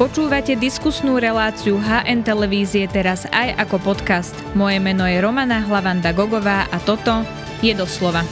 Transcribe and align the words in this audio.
Počúvate 0.00 0.56
diskusnú 0.56 1.20
reláciu 1.20 1.76
HN 1.76 2.24
Televízie 2.24 2.88
teraz 2.88 3.28
aj 3.28 3.52
ako 3.60 3.92
podcast. 3.92 4.32
Moje 4.56 4.80
meno 4.80 5.04
je 5.04 5.20
Romana 5.20 5.60
Hlavanda 5.60 6.16
Gogová 6.16 6.64
a 6.72 6.80
toto 6.80 7.20
je 7.60 7.76
doslova. 7.76 8.24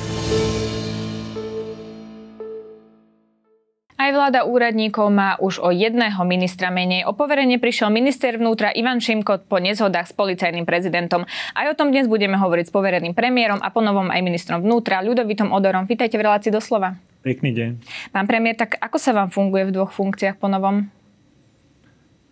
Aj 4.01 4.11
vláda 4.17 4.49
úradníkov 4.49 5.13
má 5.13 5.37
už 5.45 5.61
o 5.61 5.69
jedného 5.69 6.17
ministra 6.25 6.73
menej. 6.73 7.05
O 7.05 7.13
poverenie 7.13 7.61
prišiel 7.61 7.93
minister 7.93 8.41
vnútra 8.41 8.73
Ivan 8.73 9.05
Šimko 9.05 9.45
po 9.45 9.61
nezhodách 9.61 10.09
s 10.09 10.17
policajným 10.17 10.65
prezidentom. 10.65 11.29
Aj 11.53 11.69
o 11.69 11.77
tom 11.77 11.93
dnes 11.93 12.09
budeme 12.09 12.41
hovoriť 12.41 12.65
s 12.65 12.73
povereným 12.73 13.13
premiérom 13.13 13.61
a 13.61 13.69
ponovom 13.69 14.09
aj 14.09 14.25
ministrom 14.25 14.65
vnútra 14.65 15.05
Ľudovitom 15.05 15.53
Odorom. 15.53 15.85
Vítajte 15.85 16.17
v 16.17 16.33
relácii 16.33 16.49
doslova. 16.49 16.97
Pekný 17.21 17.53
deň. 17.53 17.71
Pán 18.17 18.25
premiér, 18.25 18.57
tak 18.57 18.81
ako 18.81 18.97
sa 18.97 19.13
vám 19.13 19.29
funguje 19.29 19.69
v 19.69 19.77
dvoch 19.77 19.93
funkciách 19.93 20.41
ponovom? 20.41 20.97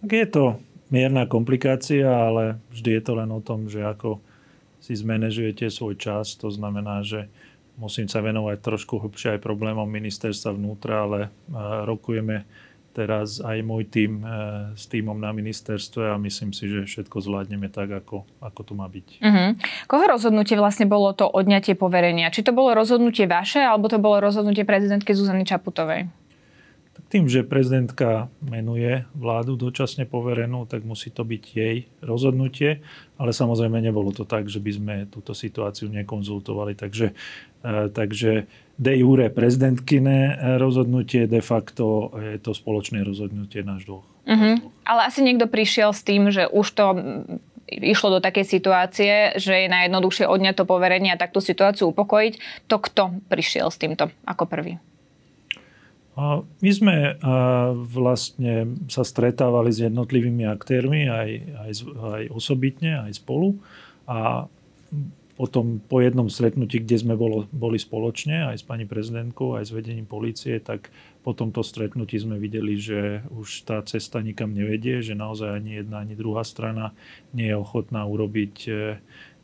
Je 0.04 0.26
to 0.28 0.60
mierna 0.90 1.27
komplikácia, 1.27 2.06
ale 2.06 2.60
vždy 2.70 2.91
je 3.00 3.02
to 3.02 3.12
len 3.16 3.30
o 3.32 3.41
tom, 3.41 3.66
že 3.66 3.82
ako 3.82 4.20
si 4.78 4.95
zmanéžujete 4.95 5.66
svoj 5.66 5.98
čas. 5.98 6.38
To 6.38 6.52
znamená, 6.52 7.02
že 7.02 7.27
musím 7.74 8.06
sa 8.06 8.23
venovať 8.23 8.62
trošku 8.62 9.02
hlbšie 9.02 9.37
aj 9.37 9.45
problémom 9.45 9.87
ministerstva 9.88 10.54
vnútra, 10.54 11.04
ale 11.04 11.20
e, 11.27 11.28
rokujeme 11.84 12.46
teraz 12.96 13.45
aj 13.45 13.60
môj 13.60 13.84
tým 13.92 14.24
e, 14.24 14.27
s 14.73 14.88
týmom 14.88 15.20
na 15.20 15.34
ministerstve 15.37 16.16
a 16.16 16.23
myslím 16.23 16.56
si, 16.56 16.65
že 16.65 16.88
všetko 16.88 17.20
zvládneme 17.20 17.68
tak, 17.68 17.92
ako, 17.92 18.24
ako 18.40 18.60
to 18.65 18.73
má 18.73 18.88
byť. 18.88 19.20
Uh-huh. 19.20 19.48
Koho 19.84 20.04
rozhodnutie 20.09 20.56
vlastne 20.56 20.88
bolo 20.88 21.12
to 21.12 21.28
odňatie 21.28 21.76
poverenia? 21.76 22.32
Či 22.32 22.48
to 22.48 22.56
bolo 22.56 22.73
rozhodnutie 22.73 23.28
vaše, 23.28 23.60
alebo 23.60 23.92
to 23.92 24.01
bolo 24.01 24.24
rozhodnutie 24.24 24.65
prezidentky 24.65 25.12
Zuzany 25.12 25.45
Čaputovej? 25.45 26.09
Tým, 27.06 27.30
že 27.30 27.46
prezidentka 27.46 28.27
menuje 28.42 29.06
vládu 29.15 29.55
dočasne 29.55 30.10
poverenú, 30.10 30.66
tak 30.66 30.83
musí 30.83 31.15
to 31.15 31.23
byť 31.23 31.45
jej 31.55 31.87
rozhodnutie, 32.02 32.82
ale 33.15 33.30
samozrejme 33.30 33.79
nebolo 33.79 34.10
to 34.10 34.26
tak, 34.26 34.51
že 34.51 34.59
by 34.59 34.73
sme 34.74 34.95
túto 35.07 35.30
situáciu 35.30 35.87
nekonzultovali. 35.87 36.74
Takže, 36.74 37.15
e, 37.62 37.74
takže 37.95 38.51
de 38.74 38.93
jure 38.99 39.30
prezidentkine 39.30 40.34
rozhodnutie, 40.59 41.30
de 41.30 41.38
facto 41.38 42.10
je 42.18 42.43
to 42.43 42.51
spoločné 42.51 43.07
rozhodnutie 43.07 43.62
náš 43.62 43.87
dvoch. 43.87 44.07
Uh-huh. 44.27 44.59
Ale 44.82 45.07
asi 45.07 45.23
niekto 45.23 45.46
prišiel 45.46 45.95
s 45.95 46.02
tým, 46.02 46.34
že 46.34 46.51
už 46.51 46.66
to 46.74 46.87
išlo 47.71 48.18
do 48.18 48.21
takej 48.23 48.46
situácie, 48.46 49.12
že 49.38 49.66
je 49.66 49.68
najjednoduchšie 49.71 50.27
odňať 50.27 50.54
to 50.62 50.65
poverenie 50.66 51.10
a 51.15 51.18
takú 51.18 51.43
situáciu 51.43 51.90
upokojiť. 51.90 52.66
To 52.71 52.77
kto 52.79 53.02
prišiel 53.27 53.71
s 53.71 53.79
týmto 53.79 54.10
ako 54.27 54.46
prvý? 54.46 54.79
My 56.16 56.70
sme 56.72 57.20
vlastne 57.92 58.72
sa 58.88 59.04
stretávali 59.04 59.68
s 59.68 59.84
jednotlivými 59.84 60.48
aktérmi 60.48 61.12
aj, 61.12 61.28
aj, 61.60 61.72
aj 61.92 62.22
osobitne, 62.32 63.04
aj 63.04 63.20
spolu. 63.20 63.60
A 64.09 64.48
potom 65.37 65.84
po 65.84 66.00
jednom 66.00 66.32
stretnutí, 66.32 66.81
kde 66.81 66.97
sme 66.97 67.14
bolo, 67.14 67.44
boli 67.53 67.76
spoločne, 67.76 68.48
aj 68.48 68.56
s 68.56 68.64
pani 68.64 68.88
prezidentkou, 68.88 69.60
aj 69.60 69.69
s 69.69 69.75
vedením 69.76 70.09
policie, 70.09 70.56
tak 70.64 70.88
po 71.20 71.37
tomto 71.37 71.60
stretnutí 71.60 72.16
sme 72.16 72.41
videli, 72.41 72.81
že 72.81 73.20
už 73.37 73.69
tá 73.69 73.84
cesta 73.84 74.25
nikam 74.25 74.56
nevedie, 74.56 75.04
že 75.04 75.12
naozaj 75.12 75.60
ani 75.60 75.84
jedna, 75.84 76.00
ani 76.00 76.16
druhá 76.16 76.41
strana 76.41 76.97
nie 77.37 77.53
je 77.53 77.60
ochotná 77.60 78.09
urobiť 78.09 78.54
e, 78.64 78.70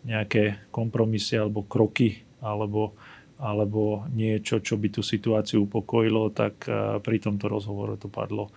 nejaké 0.09 0.65
kompromisy 0.73 1.37
alebo 1.37 1.61
kroky 1.69 2.25
alebo 2.41 2.97
alebo 3.43 4.07
niečo, 4.15 4.63
čo 4.63 4.79
by 4.79 4.89
tú 4.95 5.03
situáciu 5.03 5.67
upokojilo, 5.67 6.31
tak 6.31 6.71
eh, 6.71 7.03
pri 7.03 7.19
tomto 7.19 7.51
rozhovore 7.51 7.99
to 7.99 8.07
padlo. 8.07 8.55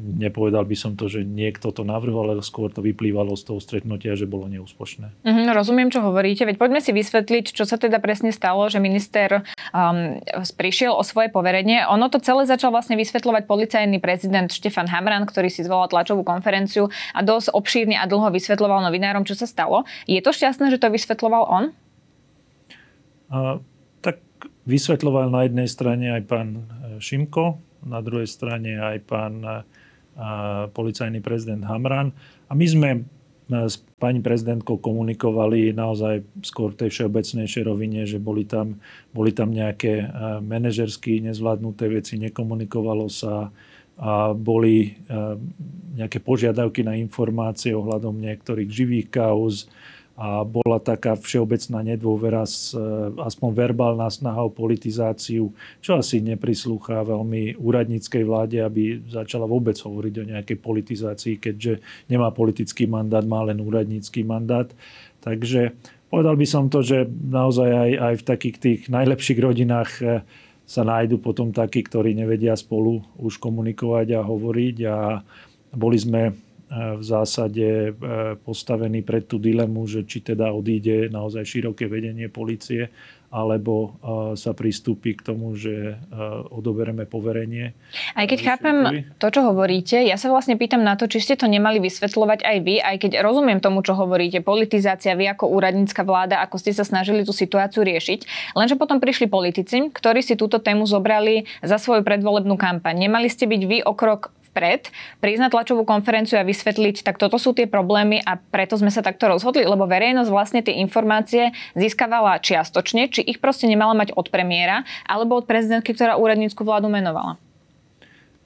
Nepovedal 0.00 0.64
by 0.66 0.74
som 0.74 0.96
to, 0.96 1.06
že 1.06 1.22
niekto 1.22 1.70
to 1.70 1.84
navrhol, 1.86 2.26
ale 2.32 2.42
skôr 2.42 2.72
to 2.72 2.82
vyplývalo 2.82 3.36
z 3.36 3.46
toho 3.46 3.60
stretnutia, 3.62 4.16
že 4.16 4.26
bolo 4.26 4.48
neúspošné. 4.48 5.12
Mm, 5.22 5.52
rozumiem, 5.52 5.92
čo 5.92 6.02
hovoríte. 6.02 6.48
Veď 6.48 6.56
poďme 6.56 6.80
si 6.80 6.90
vysvetliť, 6.90 7.52
čo 7.52 7.68
sa 7.68 7.76
teda 7.76 8.00
presne 8.00 8.32
stalo, 8.32 8.64
že 8.72 8.82
minister 8.82 9.44
um, 9.70 10.18
prišiel 10.56 10.96
o 10.96 11.04
svoje 11.04 11.28
poverenie. 11.28 11.84
Ono 11.86 12.08
to 12.08 12.18
celé 12.18 12.48
začal 12.48 12.72
vlastne 12.72 12.96
vysvetľovať 12.96 13.44
policajný 13.44 14.00
prezident 14.00 14.48
Štefan 14.48 14.88
Hamran, 14.88 15.28
ktorý 15.28 15.52
si 15.52 15.62
zvolal 15.62 15.92
tlačovú 15.92 16.24
konferenciu 16.24 16.88
a 17.12 17.20
dosť 17.20 17.52
obšírne 17.52 18.00
a 18.00 18.08
dlho 18.08 18.32
vysvetľoval 18.32 18.88
novinárom, 18.88 19.28
čo 19.28 19.36
sa 19.36 19.44
stalo. 19.44 19.84
Je 20.08 20.18
to 20.24 20.32
šťastné, 20.32 20.72
že 20.72 20.80
to 20.80 20.88
vysvetľoval 20.88 21.44
on? 21.46 21.64
A, 23.30 23.62
tak 24.02 24.18
vysvetľoval 24.66 25.30
na 25.30 25.46
jednej 25.46 25.68
strane 25.70 26.06
aj 26.10 26.22
pán 26.26 26.48
e, 26.56 26.60
Šimko, 26.98 27.62
na 27.86 28.02
druhej 28.04 28.28
strane 28.28 28.76
aj 28.76 28.98
pán 29.06 29.34
e, 29.40 29.50
policajný 30.74 31.22
prezident 31.24 31.64
Hamran. 31.64 32.12
A 32.50 32.52
my 32.58 32.66
sme 32.66 32.90
e, 32.92 33.00
s 33.48 33.80
pani 34.02 34.18
prezidentkou 34.18 34.82
komunikovali 34.82 35.70
naozaj 35.70 36.26
skôr 36.42 36.74
v 36.74 36.86
tej 36.86 36.90
všeobecnejšej 36.90 37.62
rovine, 37.64 38.02
že 38.04 38.18
boli 38.18 38.44
tam, 38.44 38.82
boli 39.14 39.30
tam 39.30 39.54
nejaké 39.54 40.10
manažersky 40.42 41.22
nezvládnuté 41.22 41.86
veci, 41.86 42.18
nekomunikovalo 42.18 43.06
sa 43.12 43.52
a 44.00 44.32
boli 44.32 44.96
nejaké 45.92 46.24
požiadavky 46.24 46.80
na 46.80 46.96
informácie 46.96 47.76
ohľadom 47.76 48.16
niektorých 48.16 48.72
živých 48.72 49.12
kauz, 49.12 49.68
a 50.20 50.44
bola 50.44 50.76
taká 50.76 51.16
všeobecná 51.16 51.80
nedôvera, 51.80 52.44
e, 52.44 52.52
aspoň 53.24 53.50
verbálna 53.56 54.04
snaha 54.12 54.44
o 54.44 54.52
politizáciu, 54.52 55.48
čo 55.80 55.96
asi 55.96 56.20
neprislúcha 56.20 57.00
veľmi 57.08 57.56
úradníckej 57.56 58.28
vláde, 58.28 58.60
aby 58.60 59.00
začala 59.08 59.48
vôbec 59.48 59.80
hovoriť 59.80 60.14
o 60.20 60.28
nejakej 60.36 60.58
politizácii, 60.60 61.40
keďže 61.40 61.80
nemá 62.12 62.28
politický 62.36 62.84
mandát, 62.84 63.24
má 63.24 63.48
len 63.48 63.64
úradnícky 63.64 64.20
mandát. 64.20 64.68
Takže 65.24 65.72
povedal 66.12 66.36
by 66.36 66.44
som 66.44 66.68
to, 66.68 66.84
že 66.84 67.08
naozaj 67.08 67.72
aj, 67.72 67.90
aj 67.96 68.14
v 68.20 68.26
takých 68.28 68.56
tých 68.60 68.80
najlepších 68.92 69.40
rodinách 69.40 69.90
e, 70.04 70.20
sa 70.68 70.84
nájdu 70.84 71.16
potom 71.16 71.48
takí, 71.48 71.80
ktorí 71.80 72.12
nevedia 72.12 72.52
spolu 72.60 73.00
už 73.16 73.40
komunikovať 73.40 74.20
a 74.20 74.20
hovoriť 74.20 74.76
a 74.84 75.24
boli 75.72 75.96
sme 75.96 76.49
v 76.70 77.02
zásade 77.02 77.90
e, 77.90 77.92
postavený 78.46 79.02
pred 79.02 79.26
tú 79.26 79.42
dilemu, 79.42 79.90
že 79.90 80.06
či 80.06 80.22
teda 80.22 80.54
odíde 80.54 81.10
naozaj 81.10 81.42
široké 81.42 81.90
vedenie 81.90 82.30
policie, 82.30 82.94
alebo 83.30 83.74
e, 83.74 83.88
sa 84.34 84.54
pristúpi 84.54 85.14
k 85.14 85.22
tomu, 85.22 85.54
že 85.54 85.94
e, 85.94 85.94
odobereme 86.50 87.06
poverenie. 87.06 87.74
Aj 88.14 88.26
keď 88.26 88.38
chápem 88.42 88.76
to, 89.22 89.26
čo 89.30 89.46
hovoríte, 89.46 89.98
ja 90.02 90.18
sa 90.18 90.30
vlastne 90.30 90.58
pýtam 90.58 90.82
na 90.82 90.98
to, 90.98 91.06
či 91.06 91.22
ste 91.22 91.34
to 91.38 91.46
nemali 91.46 91.78
vysvetľovať 91.78 92.42
aj 92.42 92.56
vy, 92.62 92.82
aj 92.82 92.96
keď 93.02 93.10
rozumiem 93.22 93.62
tomu, 93.62 93.82
čo 93.86 93.94
hovoríte, 93.94 94.42
politizácia, 94.42 95.14
vy 95.14 95.30
ako 95.30 95.50
úradnícka 95.50 96.02
vláda, 96.02 96.42
ako 96.42 96.58
ste 96.58 96.74
sa 96.74 96.82
snažili 96.82 97.22
tú 97.22 97.30
situáciu 97.30 97.86
riešiť, 97.86 98.52
lenže 98.58 98.74
potom 98.74 98.98
prišli 98.98 99.30
politici, 99.30 99.90
ktorí 99.90 100.22
si 100.26 100.34
túto 100.34 100.58
tému 100.58 100.86
zobrali 100.86 101.46
za 101.62 101.78
svoju 101.78 102.02
predvolebnú 102.02 102.58
kampaň. 102.58 102.98
Nemali 103.10 103.30
ste 103.30 103.46
byť 103.46 103.62
vy 103.62 103.78
o 103.86 103.94
krok 103.94 104.34
vpred, 104.50 104.90
prísť 105.22 105.42
na 105.46 105.48
tlačovú 105.48 105.86
konferenciu 105.86 106.36
a 106.36 106.44
vysvetliť, 106.44 107.06
tak 107.06 107.22
toto 107.22 107.38
sú 107.38 107.54
tie 107.54 107.70
problémy 107.70 108.18
a 108.20 108.34
preto 108.36 108.74
sme 108.74 108.90
sa 108.90 109.00
takto 109.00 109.30
rozhodli, 109.30 109.62
lebo 109.62 109.86
verejnosť 109.86 110.30
vlastne 110.30 110.60
tie 110.60 110.82
informácie 110.82 111.54
získavala 111.78 112.42
čiastočne, 112.42 113.06
či 113.08 113.22
ich 113.22 113.38
proste 113.38 113.70
nemala 113.70 113.94
mať 113.94 114.12
od 114.18 114.26
premiéra 114.28 114.82
alebo 115.06 115.38
od 115.38 115.46
prezidentky, 115.46 115.94
ktorá 115.94 116.18
úradnícku 116.18 116.66
vládu 116.66 116.90
menovala. 116.90 117.38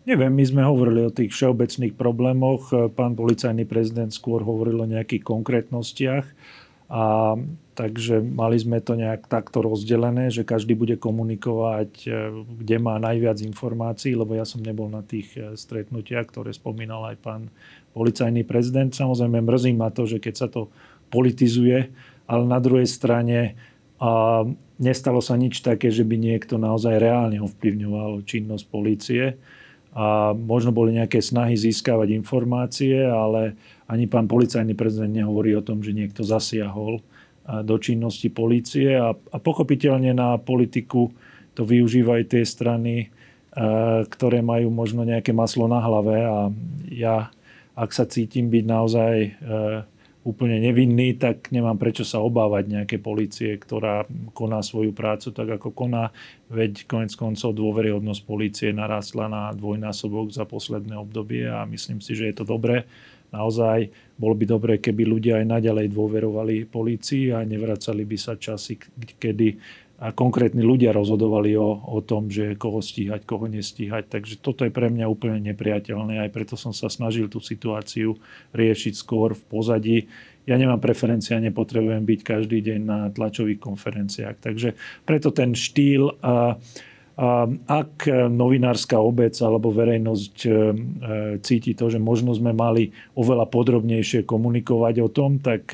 Neviem, 0.05 0.37
my 0.37 0.45
sme 0.45 0.63
hovorili 0.69 1.09
o 1.09 1.15
tých 1.15 1.33
všeobecných 1.33 1.97
problémoch. 1.97 2.69
Pán 2.93 3.17
policajný 3.17 3.65
prezident 3.65 4.13
skôr 4.13 4.45
hovoril 4.45 4.85
o 4.85 4.91
nejakých 4.91 5.25
konkrétnostiach. 5.25 6.29
A 6.93 7.33
takže 7.75 8.23
mali 8.23 8.57
sme 8.57 8.79
to 8.79 8.95
nejak 8.95 9.27
takto 9.27 9.61
rozdelené, 9.61 10.31
že 10.31 10.47
každý 10.47 10.79
bude 10.79 10.95
komunikovať, 10.95 11.91
e, 12.07 12.11
kde 12.65 12.77
má 12.79 12.97
najviac 13.03 13.43
informácií, 13.43 14.15
lebo 14.15 14.39
ja 14.39 14.47
som 14.47 14.63
nebol 14.63 14.87
na 14.87 15.03
tých 15.03 15.35
e, 15.35 15.59
stretnutiach, 15.59 16.31
ktoré 16.31 16.55
spomínal 16.55 17.03
aj 17.11 17.17
pán 17.19 17.43
policajný 17.93 18.47
prezident. 18.47 18.95
Samozrejme 18.95 19.43
mrzí 19.43 19.75
ma 19.75 19.91
to, 19.91 20.07
že 20.07 20.23
keď 20.23 20.35
sa 20.39 20.47
to 20.47 20.71
politizuje, 21.11 21.91
ale 22.31 22.45
na 22.47 22.63
druhej 22.63 22.87
strane 22.87 23.59
a 24.03 24.43
nestalo 24.79 25.23
sa 25.23 25.39
nič 25.39 25.63
také, 25.63 25.89
že 25.89 26.03
by 26.03 26.19
niekto 26.19 26.59
naozaj 26.59 26.99
reálne 26.99 27.39
ovplyvňoval 27.41 28.27
činnosť 28.27 28.65
policie. 28.69 29.25
A 29.95 30.35
možno 30.35 30.75
boli 30.75 30.99
nejaké 30.99 31.23
snahy 31.23 31.55
získavať 31.55 32.11
informácie, 32.19 32.99
ale 33.07 33.55
ani 33.87 34.11
pán 34.11 34.27
policajný 34.27 34.75
prezident 34.75 35.15
nehovorí 35.15 35.55
o 35.55 35.63
tom, 35.63 35.87
že 35.87 35.95
niekto 35.95 36.27
zasiahol 36.27 36.99
do 37.45 37.77
činnosti 37.77 38.33
polície 38.33 38.97
a, 38.97 39.13
a 39.13 39.37
pochopiteľne 39.37 40.17
na 40.17 40.41
politiku 40.41 41.13
to 41.53 41.63
využívajú 41.63 42.25
tie 42.27 42.43
strany, 42.43 43.13
ktoré 44.11 44.43
majú 44.43 44.73
možno 44.75 45.07
nejaké 45.07 45.31
maslo 45.31 45.71
na 45.71 45.79
hlave 45.79 46.17
a 46.27 46.51
ja, 46.91 47.31
ak 47.79 47.91
sa 47.95 48.09
cítim 48.09 48.51
byť 48.51 48.65
naozaj 48.67 49.15
úplne 50.25 50.57
nevinný, 50.57 51.21
tak 51.21 51.53
nemám 51.53 51.77
prečo 51.77 52.01
sa 52.03 52.25
obávať 52.25 52.65
nejaké 52.67 52.97
policie, 52.97 53.61
ktorá 53.61 54.09
koná 54.33 54.65
svoju 54.65 54.97
prácu 54.97 55.37
tak, 55.37 55.61
ako 55.61 55.69
koná. 55.71 56.17
Veď 56.49 56.89
konec 56.89 57.13
koncov 57.13 57.53
dôveryhodnosť 57.53 58.23
policie 58.25 58.69
narastla 58.73 59.29
na 59.29 59.53
dvojnásobok 59.53 60.33
za 60.33 60.49
posledné 60.49 60.97
obdobie 60.97 61.45
a 61.45 61.69
myslím 61.69 62.01
si, 62.01 62.17
že 62.17 62.33
je 62.33 62.35
to 62.41 62.49
dobré. 62.49 62.89
Naozaj 63.35 63.91
bolo 64.15 64.39
by 64.39 64.45
dobré, 64.47 64.73
keby 64.79 65.03
ľudia 65.03 65.43
aj 65.43 65.59
naďalej 65.59 65.91
dôverovali 65.91 66.71
polícii 66.71 67.35
a 67.35 67.43
nevracali 67.43 68.07
by 68.07 68.17
sa 68.17 68.39
časy, 68.39 68.79
kedy 69.19 69.59
a 70.05 70.11
konkrétni 70.11 70.67
ľudia 70.67 70.91
rozhodovali 70.91 71.55
o, 71.55 71.71
o 71.71 72.03
tom, 72.03 72.27
že 72.27 72.59
koho 72.59 72.83
stíhať, 72.83 73.23
koho 73.23 73.47
nestíhať. 73.47 74.11
Takže 74.11 74.43
toto 74.43 74.67
je 74.67 74.75
pre 74.75 74.91
mňa 74.91 75.07
úplne 75.07 75.39
nepriateľné. 75.55 76.19
Aj 76.19 76.31
preto 76.35 76.59
som 76.59 76.75
sa 76.75 76.91
snažil 76.91 77.31
tú 77.31 77.39
situáciu 77.39 78.19
riešiť 78.53 78.95
skôr 78.99 79.39
v 79.39 79.43
pozadí. 79.47 79.99
Ja 80.51 80.59
nemám 80.59 80.83
preferencie 80.83 81.39
a 81.39 81.41
nepotrebujem 81.41 82.05
byť 82.05 82.21
každý 82.21 82.59
deň 82.61 82.81
na 82.83 82.99
tlačových 83.15 83.63
konferenciách. 83.63 84.37
Takže 84.43 84.75
preto 85.07 85.31
ten 85.31 85.55
štýl... 85.55 86.19
A 86.21 86.59
ak 87.15 88.11
novinárska 88.31 88.99
obec 88.99 89.39
alebo 89.39 89.71
verejnosť 89.71 90.37
e, 90.43 90.51
cíti 91.39 91.79
to, 91.79 91.87
že 91.87 92.03
možno 92.03 92.35
sme 92.35 92.51
mali 92.51 92.91
oveľa 93.15 93.47
podrobnejšie 93.55 94.27
komunikovať 94.27 94.95
o 94.99 95.09
tom, 95.09 95.39
tak 95.39 95.71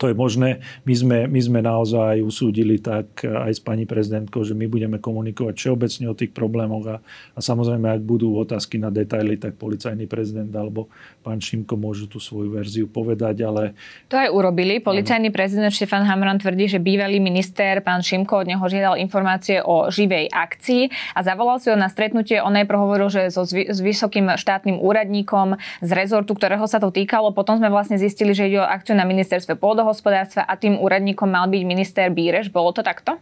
to 0.00 0.08
je 0.08 0.16
možné. 0.16 0.64
My 0.88 0.94
sme, 0.96 1.18
my 1.28 1.40
sme 1.44 1.60
naozaj 1.60 2.24
usúdili 2.24 2.80
tak 2.80 3.20
aj 3.20 3.52
s 3.52 3.60
pani 3.60 3.84
prezidentkou, 3.84 4.40
že 4.48 4.56
my 4.56 4.64
budeme 4.64 4.96
komunikovať 4.96 5.60
všeobecne 5.60 6.08
o 6.08 6.16
tých 6.16 6.32
problémoch 6.32 6.84
a, 6.88 6.96
a 7.36 7.40
samozrejme, 7.44 7.84
ak 7.84 8.00
budú 8.00 8.32
otázky 8.40 8.80
na 8.80 8.88
detaily, 8.88 9.36
tak 9.36 9.60
policajný 9.60 10.08
prezident 10.08 10.48
alebo 10.56 10.88
pán 11.20 11.36
Šimko 11.36 11.76
môžu 11.76 12.08
tú 12.08 12.16
svoju 12.16 12.48
verziu 12.48 12.88
povedať, 12.88 13.44
ale... 13.44 13.76
To 14.08 14.16
aj 14.16 14.32
urobili. 14.32 14.80
Policajný 14.80 15.28
ano. 15.28 15.36
prezident 15.36 15.68
Štefan 15.68 16.08
Hamran 16.08 16.40
tvrdí, 16.40 16.64
že 16.64 16.80
bývalý 16.80 17.20
minister 17.20 17.84
pán 17.84 18.00
Šimko 18.00 18.40
od 18.40 18.48
neho 18.48 18.64
žiadal 18.64 18.96
informácie 18.96 19.60
o 19.60 19.92
živej 19.92 20.32
akcii 20.32 21.12
a 21.12 21.20
zavolal 21.20 21.60
si 21.60 21.68
ho 21.68 21.76
na 21.76 21.92
stretnutie. 21.92 22.40
On 22.40 22.56
najprv 22.56 22.78
hovoril, 22.80 23.12
že 23.12 23.28
so, 23.28 23.44
s 23.44 23.78
vysokým 23.84 24.32
štátnym 24.32 24.80
úradníkom 24.80 25.60
z 25.84 25.90
rezortu, 25.92 26.32
ktorého 26.32 26.64
sa 26.64 26.80
to 26.80 26.88
týkalo. 26.88 27.36
Potom 27.36 27.60
sme 27.60 27.68
vlastne 27.68 28.00
zistili, 28.00 28.32
že 28.32 28.48
ide 28.48 28.64
o 28.64 28.64
akciu 28.64 28.96
na 28.96 29.04
ministerstve 29.04 29.60
pôdohospodárstva 29.60 29.89
pôdohospodárstva 29.90 30.46
a 30.46 30.54
tým 30.54 30.78
úradníkom 30.78 31.26
mal 31.26 31.50
byť 31.50 31.62
minister 31.66 32.06
Bíreš. 32.14 32.46
Bolo 32.54 32.70
to 32.70 32.86
takto? 32.86 33.18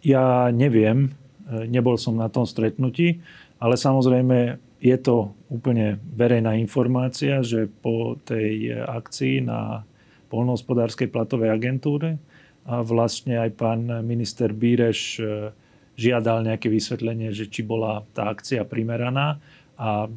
Ja 0.00 0.48
neviem, 0.48 1.12
e, 1.44 1.68
nebol 1.68 2.00
som 2.00 2.16
na 2.16 2.32
tom 2.32 2.48
stretnutí, 2.48 3.20
ale 3.60 3.76
samozrejme 3.76 4.56
je 4.80 4.96
to 4.96 5.36
úplne 5.52 6.00
verejná 6.16 6.56
informácia, 6.56 7.44
že 7.44 7.68
po 7.68 8.16
tej 8.24 8.72
akcii 8.72 9.44
na 9.44 9.84
polnohospodárskej 10.32 11.12
platovej 11.12 11.52
agentúre 11.52 12.16
a 12.64 12.80
vlastne 12.80 13.36
aj 13.36 13.50
pán 13.60 13.84
minister 14.00 14.56
Bíreš 14.56 15.20
e, 15.20 15.52
žiadal 16.00 16.48
nejaké 16.48 16.72
vysvetlenie, 16.72 17.28
že 17.36 17.52
či 17.52 17.60
bola 17.60 18.08
tá 18.16 18.32
akcia 18.32 18.64
primeraná 18.64 19.36
a 19.80 20.12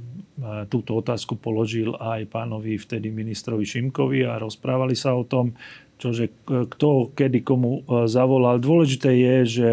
túto 0.67 0.97
otázku 0.97 1.39
položil 1.39 1.93
aj 1.95 2.25
pánovi 2.27 2.75
vtedy 2.75 3.13
ministrovi 3.13 3.63
Šimkovi 3.63 4.25
a 4.27 4.41
rozprávali 4.41 4.97
sa 4.97 5.13
o 5.13 5.23
tom, 5.23 5.53
čože 6.01 6.33
kto 6.43 7.13
kedy 7.13 7.45
komu 7.45 7.85
e, 7.85 8.09
zavolal. 8.09 8.59
Dôležité 8.59 9.13
je, 9.13 9.35
že 9.45 9.69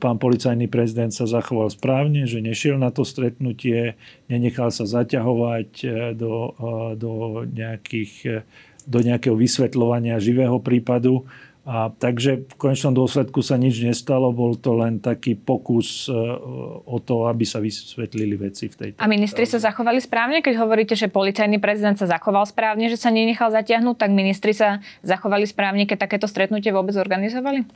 pán 0.00 0.16
policajný 0.16 0.64
prezident 0.64 1.12
sa 1.12 1.28
zachoval 1.28 1.68
správne, 1.68 2.24
že 2.24 2.40
nešiel 2.40 2.80
na 2.80 2.88
to 2.88 3.04
stretnutie, 3.04 4.00
nenechal 4.32 4.72
sa 4.72 4.88
zaťahovať 4.88 5.70
e, 5.84 5.88
do, 6.16 6.56
e, 6.56 6.72
do, 6.96 7.12
nejakých, 7.44 8.42
do 8.88 8.98
nejakého 9.04 9.36
vysvetľovania 9.36 10.16
živého 10.16 10.56
prípadu 10.64 11.28
a 11.66 11.90
takže 11.90 12.46
v 12.46 12.54
konečnom 12.54 12.94
dôsledku 12.94 13.42
sa 13.42 13.58
nič 13.58 13.82
nestalo, 13.82 14.30
bol 14.30 14.54
to 14.54 14.78
len 14.78 15.02
taký 15.02 15.34
pokus 15.34 16.06
e, 16.06 16.14
o 16.86 17.02
to, 17.02 17.26
aby 17.26 17.42
sa 17.42 17.58
vysvetlili 17.58 18.38
veci 18.38 18.70
v 18.70 18.74
tejto. 18.78 19.02
A 19.02 19.10
ministri 19.10 19.50
sa 19.50 19.58
zachovali 19.58 19.98
správne? 19.98 20.46
Keď 20.46 20.54
hovoríte, 20.62 20.94
že 20.94 21.10
policajný 21.10 21.58
prezident 21.58 21.98
sa 21.98 22.06
zachoval 22.06 22.46
správne, 22.46 22.86
že 22.86 22.94
sa 22.94 23.10
nenechal 23.10 23.50
zatiahnuť, 23.50 23.98
tak 23.98 24.14
ministri 24.14 24.54
sa 24.54 24.78
zachovali 25.02 25.42
správne, 25.42 25.90
keď 25.90 26.06
takéto 26.06 26.30
stretnutie 26.30 26.70
vôbec 26.70 26.94
organizovali? 26.94 27.66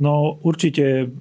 No 0.00 0.40
určite, 0.40 1.12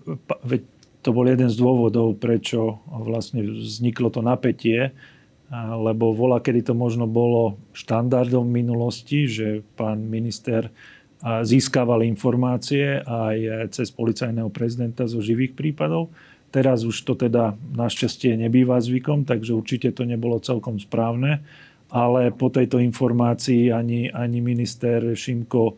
veď 0.48 0.64
to 1.04 1.12
bol 1.12 1.28
jeden 1.28 1.52
z 1.52 1.60
dôvodov, 1.60 2.16
prečo 2.16 2.80
vlastne 2.88 3.44
vzniklo 3.44 4.08
to 4.08 4.24
napätie, 4.24 4.96
lebo 5.54 6.16
vola, 6.16 6.40
kedy 6.40 6.72
to 6.72 6.74
možno 6.74 7.06
bolo 7.06 7.60
štandardom 7.76 8.48
v 8.48 8.56
minulosti, 8.66 9.30
že 9.30 9.62
pán 9.76 10.08
minister 10.08 10.72
získavali 11.24 12.06
informácie 12.06 13.02
aj 13.02 13.70
cez 13.74 13.90
policajného 13.90 14.52
prezidenta 14.52 15.08
zo 15.08 15.24
živých 15.24 15.56
prípadov. 15.56 16.12
Teraz 16.54 16.88
už 16.88 16.96
to 17.04 17.20
teda 17.20 17.56
našťastie 17.76 18.40
nebýva 18.40 18.80
zvykom, 18.80 19.28
takže 19.28 19.52
určite 19.52 19.92
to 19.92 20.08
nebolo 20.08 20.40
celkom 20.40 20.80
správne. 20.80 21.44
Ale 21.92 22.32
po 22.32 22.52
tejto 22.52 22.80
informácii 22.82 23.72
ani, 23.72 24.08
ani 24.12 24.40
minister 24.40 25.16
Šimko 25.16 25.76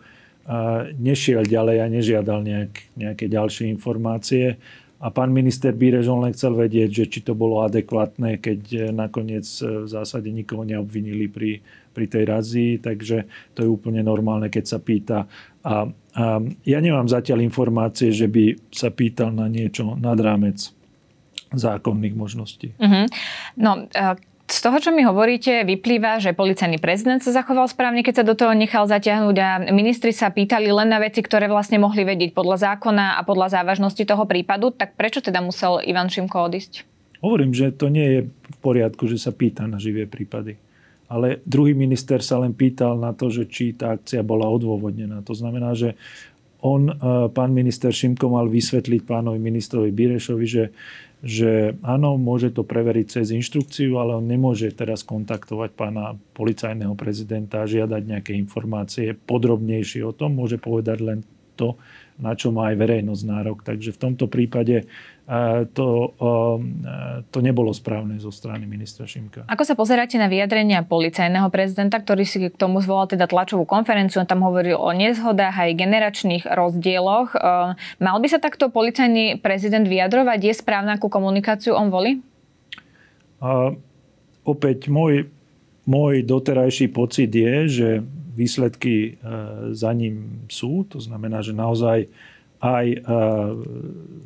nešiel 0.96 1.44
ďalej 1.44 1.78
a 1.84 1.88
nežiadal 1.92 2.40
nejak, 2.40 2.74
nejaké 2.96 3.26
ďalšie 3.28 3.68
informácie. 3.68 4.56
A 4.98 5.14
pán 5.14 5.30
minister 5.30 5.78
Bíreš, 5.78 6.10
on 6.10 6.26
len 6.26 6.34
chcel 6.34 6.58
vedieť, 6.58 6.90
že 6.90 7.06
či 7.06 7.20
to 7.22 7.38
bolo 7.38 7.62
adekvátne, 7.62 8.42
keď 8.42 8.90
nakoniec 8.90 9.46
e, 9.62 9.86
v 9.86 9.88
zásade 9.94 10.26
nikoho 10.34 10.66
neobvinili 10.66 11.30
pri, 11.30 11.62
pri 11.98 12.06
tej 12.06 12.30
razii, 12.30 12.78
takže 12.78 13.26
to 13.58 13.66
je 13.66 13.70
úplne 13.74 14.06
normálne, 14.06 14.54
keď 14.54 14.64
sa 14.70 14.78
pýta. 14.78 15.26
A, 15.66 15.90
a 16.14 16.24
ja 16.62 16.78
nemám 16.78 17.10
zatiaľ 17.10 17.42
informácie, 17.42 18.14
že 18.14 18.30
by 18.30 18.70
sa 18.70 18.94
pýtal 18.94 19.34
na 19.34 19.50
niečo 19.50 19.98
nad 19.98 20.22
rámec 20.22 20.70
zákonných 21.50 22.14
možností. 22.14 22.78
Uh-huh. 22.78 23.10
No, 23.58 23.90
uh 23.90 24.14
z 24.48 24.64
toho, 24.64 24.80
čo 24.80 24.96
mi 24.96 25.04
hovoríte, 25.04 25.68
vyplýva, 25.68 26.24
že 26.24 26.32
policajný 26.32 26.80
prezident 26.80 27.20
sa 27.20 27.36
zachoval 27.36 27.68
správne, 27.68 28.00
keď 28.00 28.24
sa 28.24 28.28
do 28.28 28.32
toho 28.32 28.56
nechal 28.56 28.88
zatiahnuť 28.88 29.36
a 29.44 29.50
ministri 29.76 30.16
sa 30.16 30.32
pýtali 30.32 30.72
len 30.72 30.88
na 30.88 31.04
veci, 31.04 31.20
ktoré 31.20 31.52
vlastne 31.52 31.84
mohli 31.84 32.08
vedieť 32.08 32.32
podľa 32.32 32.72
zákona 32.72 33.20
a 33.20 33.22
podľa 33.28 33.60
závažnosti 33.60 34.00
toho 34.08 34.24
prípadu. 34.24 34.72
Tak 34.72 34.96
prečo 34.96 35.20
teda 35.20 35.44
musel 35.44 35.84
Ivan 35.84 36.08
Šimko 36.08 36.48
odísť? 36.48 36.88
Hovorím, 37.20 37.52
že 37.52 37.76
to 37.76 37.92
nie 37.92 38.08
je 38.08 38.20
v 38.32 38.58
poriadku, 38.64 39.04
že 39.12 39.20
sa 39.20 39.36
pýta 39.36 39.68
na 39.68 39.84
živé 39.84 40.08
prípady. 40.08 40.56
Ale 41.08 41.40
druhý 41.48 41.72
minister 41.72 42.20
sa 42.20 42.40
len 42.44 42.52
pýtal 42.52 43.00
na 43.00 43.16
to, 43.16 43.32
že 43.32 43.48
či 43.48 43.76
tá 43.76 43.96
akcia 43.96 44.24
bola 44.24 44.48
odôvodnená. 44.52 45.24
To 45.24 45.32
znamená, 45.32 45.72
že 45.72 45.96
on, 46.60 46.90
eh, 46.90 46.96
pán 47.32 47.54
minister 47.54 47.94
Šimko, 47.94 48.28
mal 48.28 48.52
vysvetliť 48.52 49.02
pánovi 49.08 49.40
ministrovi 49.40 49.90
Birešovi, 49.94 50.46
že 50.46 50.64
že 51.26 51.74
áno, 51.82 52.14
môže 52.22 52.54
to 52.54 52.62
preveriť 52.62 53.20
cez 53.20 53.34
inštrukciu, 53.34 53.98
ale 53.98 54.14
on 54.22 54.26
nemôže 54.30 54.70
teraz 54.78 55.02
kontaktovať 55.02 55.74
pána 55.74 56.14
policajného 56.38 56.94
prezidenta 56.94 57.66
a 57.66 57.70
žiadať 57.70 58.02
nejaké 58.06 58.32
informácie 58.38 59.18
podrobnejšie 59.18 60.06
o 60.06 60.14
tom. 60.14 60.38
Môže 60.38 60.62
povedať 60.62 61.02
len 61.02 61.20
to, 61.58 61.74
na 62.22 62.38
čo 62.38 62.54
má 62.54 62.70
aj 62.70 62.78
verejnosť 62.78 63.24
nárok. 63.26 63.66
Takže 63.66 63.98
v 63.98 64.02
tomto 64.02 64.30
prípade 64.30 64.78
e, 64.78 64.86
to, 65.76 66.16
e, 66.16 67.28
to 67.28 67.44
nebolo 67.44 67.76
správne 67.76 68.16
zo 68.16 68.32
strany 68.32 68.64
ministra 68.64 69.04
Šimka. 69.04 69.44
Ako 69.52 69.68
sa 69.68 69.76
pozeráte 69.76 70.16
na 70.16 70.32
vyjadrenia 70.32 70.88
policajného 70.88 71.52
prezidenta, 71.52 72.00
ktorý 72.00 72.24
si 72.24 72.48
k 72.48 72.56
tomu 72.56 72.80
zvolal 72.80 73.12
teda 73.12 73.28
tlačovú 73.28 73.68
konferenciu, 73.68 74.24
on 74.24 74.30
tam 74.30 74.48
hovoril 74.48 74.80
o 74.80 74.88
nezhodách 74.96 75.68
aj 75.68 75.76
generačných 75.76 76.44
rozdieloch. 76.48 77.36
E, 77.36 77.40
mal 78.00 78.18
by 78.24 78.28
sa 78.32 78.40
takto 78.40 78.72
policajný 78.72 79.44
prezident 79.44 79.84
vyjadrovať? 79.84 80.40
Je 80.48 80.54
správna, 80.56 80.96
akú 80.96 81.12
komunikáciu 81.12 81.76
on 81.76 81.92
volí? 81.92 82.24
A, 83.44 83.76
opäť 84.48 84.88
môj, 84.88 85.28
môj 85.84 86.24
doterajší 86.24 86.88
pocit 86.96 87.36
je, 87.36 87.56
že 87.68 87.90
výsledky 88.32 88.96
e, 88.96 89.10
za 89.76 89.92
ním 89.92 90.48
sú. 90.48 90.88
To 90.88 91.04
znamená, 91.04 91.44
že 91.44 91.52
naozaj 91.52 92.08
aj 92.68 92.88
e, 92.92 92.98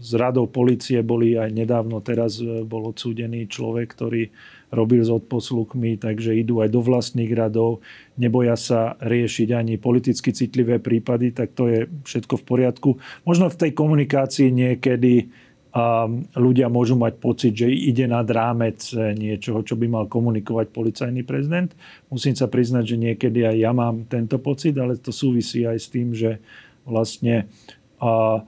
z 0.01 0.11
radou 0.17 0.49
policie 0.49 1.05
boli 1.05 1.37
aj 1.37 1.53
nedávno 1.53 2.01
teraz 2.01 2.41
e, 2.41 2.65
bol 2.65 2.89
odsúdený 2.89 3.45
človek, 3.45 3.93
ktorý 3.93 4.33
robil 4.73 5.03
s 5.03 5.11
odposlukmi, 5.11 5.99
takže 5.99 6.33
idú 6.33 6.63
aj 6.63 6.71
do 6.71 6.81
vlastných 6.81 7.29
radov, 7.35 7.83
neboja 8.15 8.55
sa 8.55 8.95
riešiť 9.03 9.51
ani 9.51 9.75
politicky 9.75 10.31
citlivé 10.31 10.79
prípady, 10.79 11.35
tak 11.35 11.53
to 11.53 11.67
je 11.67 11.79
všetko 12.07 12.39
v 12.39 12.43
poriadku. 12.47 12.89
Možno 13.27 13.51
v 13.51 13.59
tej 13.67 13.71
komunikácii 13.75 14.49
niekedy 14.49 15.29
ľudia 16.35 16.67
môžu 16.67 16.99
mať 16.99 17.13
pocit, 17.15 17.53
že 17.55 17.71
ide 17.71 18.03
nad 18.03 18.27
rámec 18.27 18.83
eh, 18.91 19.15
niečoho, 19.15 19.63
čo 19.63 19.79
by 19.79 19.87
mal 19.87 20.05
komunikovať 20.11 20.67
policajný 20.67 21.23
prezident. 21.23 21.71
Musím 22.11 22.35
sa 22.35 22.51
priznať, 22.51 22.95
že 22.95 22.97
niekedy 22.99 23.47
aj 23.47 23.55
ja 23.55 23.71
mám 23.71 24.03
tento 24.11 24.35
pocit, 24.43 24.75
ale 24.75 24.99
to 24.99 25.15
súvisí 25.15 25.63
aj 25.63 25.77
s 25.79 25.87
tým, 25.87 26.11
že 26.11 26.43
vlastne 26.83 27.47
a 28.01 28.41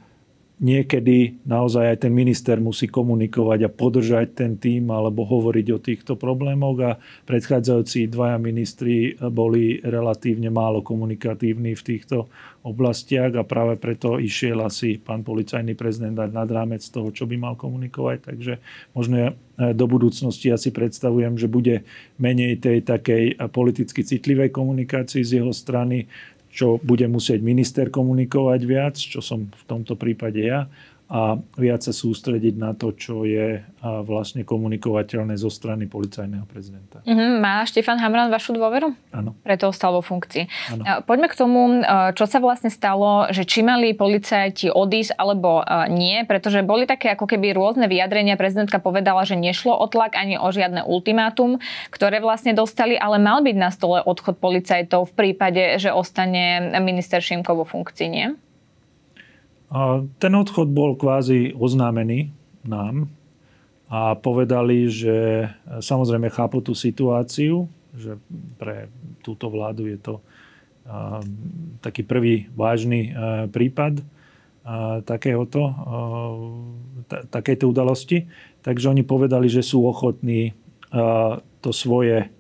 niekedy 0.64 1.44
naozaj 1.44 1.92
aj 1.92 1.98
ten 2.08 2.14
minister 2.16 2.56
musí 2.62 2.88
komunikovať 2.88 3.60
a 3.68 3.74
podržať 3.74 4.28
ten 4.38 4.56
tým 4.56 4.88
alebo 4.94 5.28
hovoriť 5.28 5.68
o 5.76 5.84
týchto 5.84 6.14
problémoch 6.16 6.78
a 6.80 6.92
predchádzajúci 7.28 8.08
dvaja 8.08 8.40
ministri 8.40 9.18
boli 9.18 9.84
relatívne 9.84 10.48
málo 10.48 10.80
komunikatívni 10.80 11.76
v 11.76 11.84
týchto 11.84 12.32
oblastiach 12.64 13.36
a 13.36 13.44
práve 13.44 13.76
preto 13.76 14.16
išiel 14.16 14.64
asi 14.64 14.96
pán 14.96 15.28
policajný 15.28 15.76
prezident 15.76 16.16
dať 16.16 16.32
nad 16.32 16.48
rámec 16.48 16.80
toho, 16.80 17.12
čo 17.12 17.28
by 17.28 17.36
mal 17.36 17.60
komunikovať. 17.60 18.18
Takže 18.24 18.54
možno 18.96 19.16
ja 19.20 19.30
e, 19.36 19.76
do 19.76 19.84
budúcnosti 19.84 20.48
asi 20.48 20.72
predstavujem, 20.72 21.36
že 21.36 21.52
bude 21.52 21.84
menej 22.16 22.64
tej 22.64 22.88
takej 22.88 23.52
politicky 23.52 24.08
citlivej 24.08 24.56
komunikácii 24.56 25.28
z 25.28 25.44
jeho 25.44 25.52
strany, 25.52 26.08
čo 26.54 26.78
bude 26.86 27.10
musieť 27.10 27.42
minister 27.42 27.90
komunikovať 27.90 28.62
viac, 28.64 28.96
čo 28.96 29.20
som 29.26 29.50
v 29.50 29.64
tomto 29.66 29.98
prípade 29.98 30.46
ja 30.46 30.70
a 31.14 31.38
viac 31.62 31.86
sa 31.86 31.94
sústrediť 31.94 32.58
na 32.58 32.74
to, 32.74 32.90
čo 32.90 33.22
je 33.22 33.62
vlastne 34.10 34.42
komunikovateľné 34.42 35.38
zo 35.38 35.54
strany 35.54 35.86
policajného 35.86 36.50
prezidenta. 36.50 37.06
Uh-huh. 37.06 37.38
Má 37.38 37.62
Štefan 37.70 38.02
Hamran 38.02 38.34
vašu 38.34 38.58
dôveru? 38.58 38.98
Áno. 39.14 39.38
Preto 39.46 39.70
ostal 39.70 39.94
vo 39.94 40.02
funkcii. 40.02 40.74
Ano. 40.74 41.06
Poďme 41.06 41.30
k 41.30 41.38
tomu, 41.38 41.86
čo 42.18 42.26
sa 42.26 42.42
vlastne 42.42 42.74
stalo, 42.74 43.30
že 43.30 43.46
či 43.46 43.62
mali 43.62 43.94
policajti 43.94 44.74
odísť 44.74 45.14
alebo 45.14 45.62
nie, 45.94 46.26
pretože 46.26 46.66
boli 46.66 46.90
také 46.90 47.14
ako 47.14 47.30
keby 47.30 47.54
rôzne 47.54 47.86
vyjadrenia. 47.86 48.34
Prezidentka 48.34 48.82
povedala, 48.82 49.22
že 49.22 49.38
nešlo 49.38 49.78
o 49.78 49.86
tlak 49.86 50.18
ani 50.18 50.42
o 50.42 50.50
žiadne 50.50 50.82
ultimátum, 50.82 51.62
ktoré 51.94 52.26
vlastne 52.26 52.58
dostali, 52.58 52.98
ale 52.98 53.22
mal 53.22 53.46
byť 53.46 53.58
na 53.62 53.70
stole 53.70 54.02
odchod 54.02 54.42
policajtov 54.42 55.14
v 55.14 55.14
prípade, 55.14 55.78
že 55.78 55.94
ostane 55.94 56.74
minister 56.82 57.22
Šimko 57.22 57.54
vo 57.54 57.70
funkcii, 57.70 58.10
nie? 58.10 58.34
A 59.74 60.06
ten 60.22 60.34
odchod 60.38 60.70
bol 60.70 60.94
kvázi 60.94 61.58
oznámený 61.58 62.30
nám 62.62 63.10
a 63.90 64.14
povedali, 64.14 64.86
že 64.86 65.18
e, 65.18 65.48
samozrejme 65.82 66.30
chápu 66.30 66.62
tú 66.62 66.78
situáciu, 66.78 67.66
že 67.98 68.22
pre 68.62 68.90
túto 69.26 69.50
vládu 69.50 69.90
je 69.90 69.98
to 69.98 70.16
taký 71.80 72.04
prvý 72.04 72.52
vážny 72.60 73.08
e, 73.08 73.10
prípad 73.48 74.04
takéhoto, 75.04 75.76
takéto 77.28 77.68
udalosti. 77.68 78.32
Takže 78.64 78.96
oni 78.96 79.04
povedali, 79.04 79.52
že 79.52 79.60
sú 79.60 79.84
ochotní 79.84 80.56
to 81.60 81.70
svoje 81.76 82.32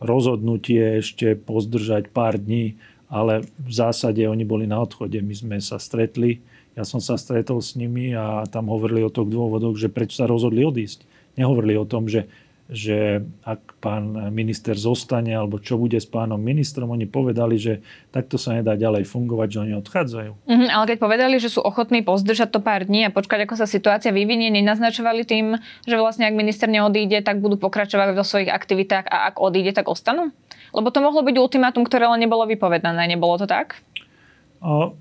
rozhodnutie 0.00 1.04
ešte 1.04 1.36
pozdržať 1.36 2.08
pár 2.16 2.40
dní, 2.40 2.80
ale 3.12 3.44
v 3.60 3.72
zásade 3.76 4.24
oni 4.24 4.48
boli 4.48 4.64
na 4.64 4.80
odchode. 4.80 5.20
My 5.20 5.36
sme 5.36 5.56
sa 5.60 5.76
stretli 5.76 6.40
ja 6.76 6.84
som 6.84 7.00
sa 7.00 7.16
stretol 7.16 7.64
s 7.64 7.72
nimi 7.72 8.12
a 8.12 8.44
tam 8.52 8.68
hovorili 8.68 9.00
o 9.00 9.10
tom 9.10 9.32
dôvodoch, 9.32 9.80
že 9.80 9.88
prečo 9.88 10.20
sa 10.20 10.28
rozhodli 10.28 10.60
odísť. 10.60 11.08
Nehovorili 11.40 11.80
o 11.80 11.88
tom, 11.88 12.04
že, 12.04 12.28
že 12.68 13.24
ak 13.48 13.80
pán 13.80 14.28
minister 14.28 14.76
zostane 14.76 15.32
alebo 15.32 15.56
čo 15.56 15.80
bude 15.80 15.96
s 15.96 16.04
pánom 16.04 16.36
ministrom, 16.36 16.92
oni 16.92 17.08
povedali, 17.08 17.56
že 17.56 17.80
takto 18.12 18.36
sa 18.36 18.60
nedá 18.60 18.76
ďalej 18.76 19.08
fungovať, 19.08 19.48
že 19.48 19.58
oni 19.64 19.72
odchádzajú. 19.80 20.30
Mm-hmm, 20.44 20.68
ale 20.68 20.84
keď 20.84 20.98
povedali, 21.00 21.36
že 21.40 21.48
sú 21.48 21.64
ochotní 21.64 22.04
pozdržať 22.04 22.52
to 22.52 22.60
pár 22.60 22.84
dní 22.84 23.08
a 23.08 23.14
počkať, 23.14 23.48
ako 23.48 23.56
sa 23.56 23.64
situácia 23.64 24.12
vyvinie, 24.12 24.52
nenaznačovali 24.52 25.24
tým, 25.24 25.56
že 25.88 25.96
vlastne 25.96 26.28
ak 26.28 26.36
minister 26.36 26.68
neodíde, 26.68 27.24
tak 27.24 27.40
budú 27.40 27.56
pokračovať 27.56 28.12
vo 28.12 28.20
svojich 28.20 28.52
aktivitách 28.52 29.08
a 29.08 29.32
ak 29.32 29.40
odíde, 29.40 29.72
tak 29.72 29.88
ostanú? 29.88 30.28
Lebo 30.76 30.92
to 30.92 31.00
mohlo 31.00 31.24
byť 31.24 31.40
ultimátum, 31.40 31.88
ktoré 31.88 32.04
ale 32.04 32.20
nebolo 32.20 32.44
vypovedané. 32.44 33.08
Nebolo 33.08 33.40
to 33.40 33.48
tak? 33.48 33.80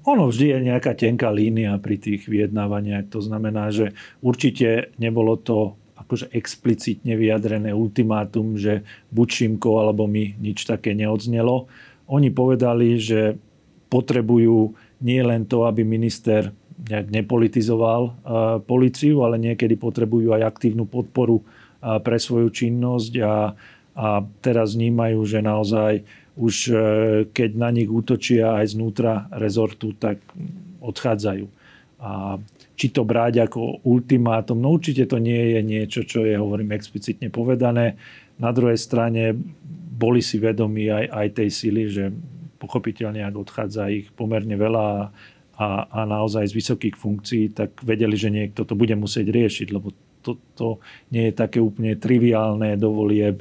Ono 0.05 0.23
vždy 0.27 0.45
je 0.51 0.57
nejaká 0.71 0.93
tenká 0.95 1.31
línia 1.31 1.77
pri 1.79 1.95
tých 2.01 2.27
vyjednávaniach. 2.27 3.11
To 3.13 3.19
znamená, 3.23 3.71
že 3.71 3.95
určite 4.19 4.91
nebolo 4.99 5.39
to 5.39 5.79
akože 5.95 6.29
explicitne 6.35 7.15
vyjadrené 7.17 7.73
ultimátum, 7.73 8.59
že 8.59 8.85
buď 9.09 9.27
Šimko 9.31 9.81
alebo 9.81 10.05
my 10.05 10.37
nič 10.37 10.67
také 10.67 10.93
neodznelo. 10.93 11.65
Oni 12.11 12.29
povedali, 12.29 12.99
že 13.01 13.39
potrebujú 13.89 14.75
nie 15.01 15.21
len 15.23 15.47
to, 15.49 15.65
aby 15.65 15.81
minister 15.81 16.53
nejak 16.75 17.09
nepolitizoval 17.09 18.13
policiu, 18.67 19.23
ale 19.23 19.39
niekedy 19.39 19.79
potrebujú 19.79 20.35
aj 20.35 20.45
aktívnu 20.45 20.85
podporu 20.85 21.41
pre 21.79 22.17
svoju 22.19 22.51
činnosť 22.51 23.13
a, 23.23 23.55
a 23.95 24.21
teraz 24.43 24.75
vnímajú, 24.75 25.23
že 25.23 25.39
naozaj 25.39 26.03
už 26.35 26.55
e, 26.67 26.73
keď 27.31 27.49
na 27.55 27.71
nich 27.71 27.87
útočia 27.87 28.59
aj 28.59 28.75
znútra 28.75 29.31
rezortu, 29.31 29.95
tak 29.95 30.19
odchádzajú. 30.83 31.47
A 32.03 32.35
či 32.75 32.91
to 32.91 33.07
brať 33.07 33.47
ako 33.47 33.87
ultimátum, 33.87 34.59
no 34.59 34.75
určite 34.75 35.07
to 35.07 35.15
nie 35.15 35.55
je 35.55 35.61
niečo, 35.63 36.01
čo 36.03 36.27
je, 36.27 36.35
hovorím, 36.35 36.75
explicitne 36.75 37.31
povedané. 37.31 37.95
Na 38.35 38.51
druhej 38.51 38.75
strane 38.75 39.31
boli 39.95 40.19
si 40.19 40.43
vedomí 40.43 40.91
aj, 40.91 41.05
aj 41.07 41.27
tej 41.39 41.49
sily, 41.55 41.83
že 41.87 42.11
pochopiteľne, 42.59 43.23
ak 43.23 43.35
odchádza 43.39 43.87
ich 43.87 44.11
pomerne 44.11 44.59
veľa 44.59 44.87
a, 45.55 45.67
a 45.87 45.99
naozaj 46.03 46.51
z 46.51 46.57
vysokých 46.59 46.99
funkcií, 46.99 47.55
tak 47.55 47.79
vedeli, 47.79 48.19
že 48.19 48.27
niekto 48.27 48.67
to 48.67 48.75
bude 48.75 48.91
musieť 48.99 49.31
riešiť, 49.31 49.67
lebo 49.71 49.95
to, 50.19 50.35
to 50.59 50.83
nie 51.15 51.31
je 51.31 51.33
také 51.39 51.63
úplne 51.63 51.95
triviálne 51.95 52.75
dovolieb 52.75 53.39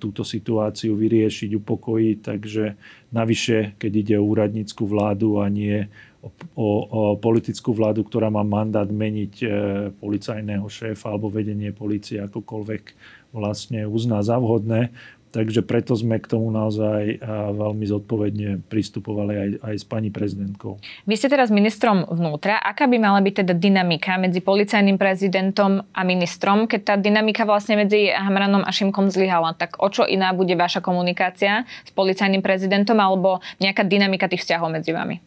túto 0.00 0.24
situáciu 0.24 0.96
vyriešiť, 0.96 1.50
upokojiť. 1.60 2.18
Takže 2.24 2.64
navyše, 3.12 3.76
keď 3.76 3.92
ide 3.92 4.14
o 4.16 4.28
úradnícku 4.28 4.88
vládu 4.88 5.44
a 5.44 5.52
nie 5.52 5.84
o, 6.24 6.28
o, 6.56 6.68
o 6.88 7.02
politickú 7.20 7.76
vládu, 7.76 8.02
ktorá 8.02 8.32
má 8.32 8.42
mandát 8.42 8.88
meniť 8.88 9.34
e, 9.44 9.46
policajného 9.92 10.66
šéfa 10.66 11.12
alebo 11.12 11.30
vedenie 11.30 11.70
policie 11.70 12.18
akokoľvek 12.24 12.82
vlastne 13.30 13.84
uzná 13.84 14.24
za 14.24 14.40
vhodné, 14.40 14.88
Takže 15.28 15.60
preto 15.60 15.92
sme 15.92 16.16
k 16.16 16.30
tomu 16.30 16.48
naozaj 16.48 17.20
veľmi 17.52 17.84
zodpovedne 17.84 18.64
pristupovali 18.64 19.34
aj, 19.36 19.48
aj 19.60 19.74
s 19.76 19.84
pani 19.84 20.08
prezidentkou. 20.08 20.80
Vy 21.04 21.14
ste 21.20 21.28
teraz 21.28 21.52
ministrom 21.52 22.08
vnútra. 22.08 22.56
Aká 22.56 22.88
by 22.88 22.96
mala 22.96 23.20
byť 23.20 23.44
teda 23.44 23.52
dynamika 23.52 24.16
medzi 24.16 24.40
policajným 24.40 24.96
prezidentom 24.96 25.84
a 25.92 26.00
ministrom, 26.08 26.64
keď 26.64 26.80
tá 26.80 26.94
dynamika 26.96 27.44
vlastne 27.44 27.76
medzi 27.76 28.08
Hamranom 28.08 28.64
a 28.64 28.72
Šimkom 28.72 29.12
zlyhala? 29.12 29.52
Tak 29.52 29.76
o 29.84 29.92
čo 29.92 30.08
iná 30.08 30.32
bude 30.32 30.56
vaša 30.56 30.80
komunikácia 30.80 31.68
s 31.84 31.90
policajným 31.92 32.40
prezidentom 32.40 32.96
alebo 32.96 33.44
nejaká 33.60 33.84
dynamika 33.84 34.32
tých 34.32 34.48
vzťahov 34.48 34.72
medzi 34.72 34.96
vami? 34.96 35.20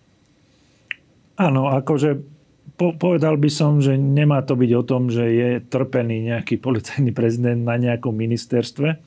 Áno, 1.38 1.70
akože 1.70 2.42
po, 2.74 2.98
povedal 2.98 3.38
by 3.38 3.50
som, 3.54 3.78
že 3.78 3.94
nemá 3.94 4.42
to 4.42 4.58
byť 4.58 4.72
o 4.74 4.84
tom, 4.84 5.14
že 5.14 5.26
je 5.30 5.50
trpený 5.62 6.34
nejaký 6.34 6.58
policajný 6.66 7.14
prezident 7.14 7.62
na 7.62 7.78
nejakom 7.78 8.18
ministerstve 8.18 8.98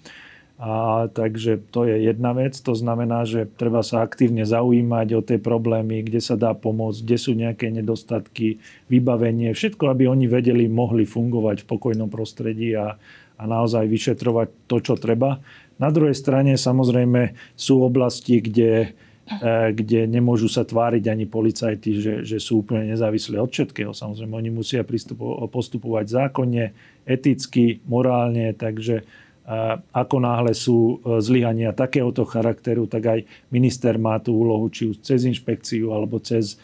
a, 0.54 1.10
takže 1.10 1.58
to 1.74 1.82
je 1.82 2.06
jedna 2.06 2.30
vec. 2.30 2.54
To 2.62 2.78
znamená, 2.78 3.26
že 3.26 3.50
treba 3.58 3.82
sa 3.82 4.06
aktívne 4.06 4.46
zaujímať 4.46 5.08
o 5.18 5.20
tie 5.20 5.38
problémy, 5.42 6.06
kde 6.06 6.22
sa 6.22 6.38
dá 6.38 6.54
pomôcť, 6.54 7.02
kde 7.02 7.16
sú 7.18 7.34
nejaké 7.34 7.74
nedostatky, 7.74 8.62
vybavenie, 8.86 9.50
všetko, 9.50 9.90
aby 9.90 10.06
oni 10.06 10.30
vedeli, 10.30 10.70
mohli 10.70 11.10
fungovať 11.10 11.66
v 11.66 11.68
pokojnom 11.74 12.06
prostredí 12.06 12.70
a, 12.78 12.94
a 13.34 13.42
naozaj 13.50 13.90
vyšetrovať 13.90 14.70
to, 14.70 14.76
čo 14.78 14.94
treba. 14.94 15.42
Na 15.82 15.90
druhej 15.90 16.14
strane 16.14 16.54
samozrejme 16.54 17.34
sú 17.58 17.82
oblasti, 17.82 18.38
kde, 18.38 18.94
e, 19.26 19.50
kde 19.74 20.06
nemôžu 20.06 20.46
sa 20.46 20.62
tváriť 20.62 21.10
ani 21.10 21.26
policajti, 21.26 21.98
že, 21.98 22.14
že 22.22 22.38
sú 22.38 22.62
úplne 22.62 22.94
nezávislí 22.94 23.34
od 23.42 23.50
všetkého. 23.50 23.90
Samozrejme, 23.90 24.38
oni 24.38 24.54
musia 24.54 24.86
postupovať 25.50 26.06
zákonne, 26.06 26.70
eticky, 27.10 27.82
morálne, 27.90 28.54
takže 28.54 29.02
ako 29.92 30.16
náhle 30.24 30.56
sú 30.56 30.78
e, 31.04 31.20
zlyhania 31.20 31.76
takéhoto 31.76 32.24
charakteru, 32.24 32.88
tak 32.88 33.04
aj 33.04 33.20
minister 33.52 34.00
má 34.00 34.16
tú 34.16 34.32
úlohu, 34.40 34.72
či 34.72 34.88
už 34.88 35.04
cez 35.04 35.28
inšpekciu 35.28 35.92
alebo 35.92 36.16
cez, 36.16 36.56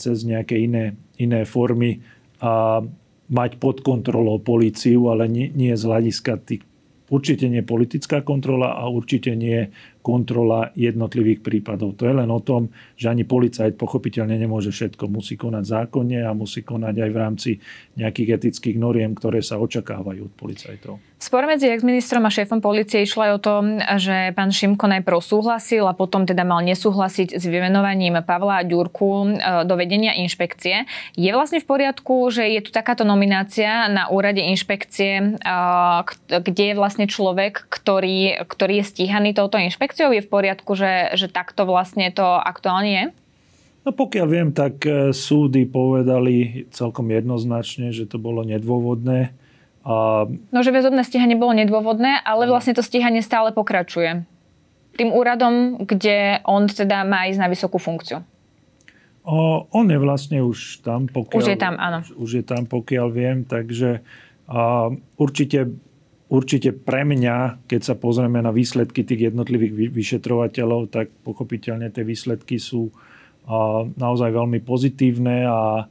cez 0.00 0.16
nejaké 0.24 0.56
iné, 0.56 0.96
iné 1.20 1.44
formy 1.44 2.00
a 2.40 2.80
mať 3.28 3.60
pod 3.60 3.84
kontrolou 3.84 4.40
políciu, 4.40 5.12
ale 5.12 5.28
nie, 5.28 5.52
nie 5.52 5.76
z 5.76 5.84
hľadiska 5.84 6.40
tých 6.40 6.64
Určite 7.10 7.50
nie 7.50 7.66
politická 7.66 8.22
kontrola 8.22 8.78
a 8.78 8.86
určite 8.86 9.34
nie 9.34 9.74
kontrola 10.00 10.72
jednotlivých 10.72 11.44
prípadov. 11.44 11.96
To 12.00 12.08
je 12.08 12.14
len 12.16 12.28
o 12.32 12.40
tom, 12.40 12.72
že 12.96 13.12
ani 13.12 13.28
policajt 13.28 13.76
pochopiteľne 13.76 14.36
nemôže 14.36 14.72
všetko. 14.72 15.12
Musí 15.12 15.36
konať 15.36 15.64
zákonne 15.64 16.24
a 16.24 16.32
musí 16.32 16.64
konať 16.64 16.94
aj 17.04 17.10
v 17.12 17.20
rámci 17.20 17.50
nejakých 18.00 18.40
etických 18.40 18.76
noriem, 18.80 19.12
ktoré 19.12 19.44
sa 19.44 19.60
očakávajú 19.60 20.32
od 20.32 20.34
policajtov. 20.36 21.10
Spor 21.20 21.44
medzi 21.44 21.68
ex-ministrom 21.68 22.24
a 22.24 22.32
šéfom 22.32 22.64
policie 22.64 23.04
išlo 23.04 23.28
aj 23.28 23.32
o 23.36 23.44
tom, 23.44 23.62
že 24.00 24.32
pán 24.32 24.48
Šimko 24.48 24.88
najprv 24.88 25.20
súhlasil 25.20 25.84
a 25.84 25.92
potom 25.92 26.24
teda 26.24 26.48
mal 26.48 26.64
nesúhlasiť 26.64 27.36
s 27.36 27.44
vymenovaním 27.44 28.24
Pavla 28.24 28.64
Ďurku 28.64 29.28
e, 29.28 29.30
do 29.68 29.76
vedenia 29.76 30.16
inšpekcie. 30.16 30.88
Je 31.20 31.28
vlastne 31.36 31.60
v 31.60 31.68
poriadku, 31.68 32.32
že 32.32 32.48
je 32.48 32.64
tu 32.64 32.72
takáto 32.72 33.04
nominácia 33.04 33.92
na 33.92 34.08
úrade 34.08 34.40
inšpekcie, 34.40 35.12
e, 35.20 36.40
kde 36.40 36.64
je 36.72 36.78
vlastne 36.80 37.04
človek, 37.04 37.68
ktorý, 37.68 38.40
ktorý 38.48 38.80
je 38.80 38.88
stíhaný 38.88 39.36
touto 39.36 39.60
inšpekciou? 39.60 39.89
Je 39.94 40.22
v 40.24 40.30
poriadku, 40.30 40.72
že, 40.78 41.14
že 41.18 41.26
takto 41.26 41.66
vlastne 41.66 42.08
to 42.14 42.24
aktuálne 42.24 42.90
je? 42.90 43.04
No 43.80 43.96
pokiaľ 43.96 44.26
viem, 44.28 44.48
tak 44.52 44.84
e, 44.84 45.16
súdy 45.16 45.64
povedali 45.64 46.68
celkom 46.68 47.08
jednoznačne, 47.08 47.96
že 47.96 48.04
to 48.04 48.20
bolo 48.20 48.44
nedôvodné. 48.44 49.32
A... 49.80 50.28
No, 50.28 50.58
že 50.60 50.76
väzobné 50.76 51.00
stíhanie 51.00 51.40
bolo 51.40 51.56
nedôvodné, 51.56 52.20
ale 52.20 52.44
vlastne 52.44 52.76
to 52.76 52.84
stíhanie 52.84 53.24
stále 53.24 53.56
pokračuje. 53.56 54.28
Tým 55.00 55.10
úradom, 55.16 55.80
kde 55.80 56.44
on 56.44 56.68
teda 56.68 57.08
má 57.08 57.24
ísť 57.32 57.40
na 57.40 57.48
vysokú 57.48 57.80
funkciu. 57.80 58.20
O, 59.24 59.64
on 59.72 59.86
je 59.88 59.96
vlastne 59.96 60.44
už 60.44 60.84
tam, 60.84 61.08
pokiaľ... 61.08 61.40
Už 61.40 61.48
je 61.48 61.58
tam, 61.60 61.80
áno. 61.80 62.04
Už 62.20 62.30
je 62.40 62.44
tam, 62.44 62.68
pokiaľ 62.68 63.06
viem, 63.08 63.48
takže 63.48 64.04
a, 64.44 64.92
určite, 65.16 65.72
určite 66.30 66.70
pre 66.72 67.02
mňa, 67.02 67.66
keď 67.66 67.80
sa 67.82 67.94
pozrieme 67.98 68.38
na 68.38 68.54
výsledky 68.54 69.02
tých 69.02 69.34
jednotlivých 69.34 69.90
vyšetrovateľov, 69.90 70.88
tak 70.88 71.10
pochopiteľne 71.26 71.90
tie 71.90 72.06
výsledky 72.06 72.56
sú 72.56 72.88
naozaj 73.98 74.30
veľmi 74.30 74.62
pozitívne 74.62 75.44
a, 75.44 75.84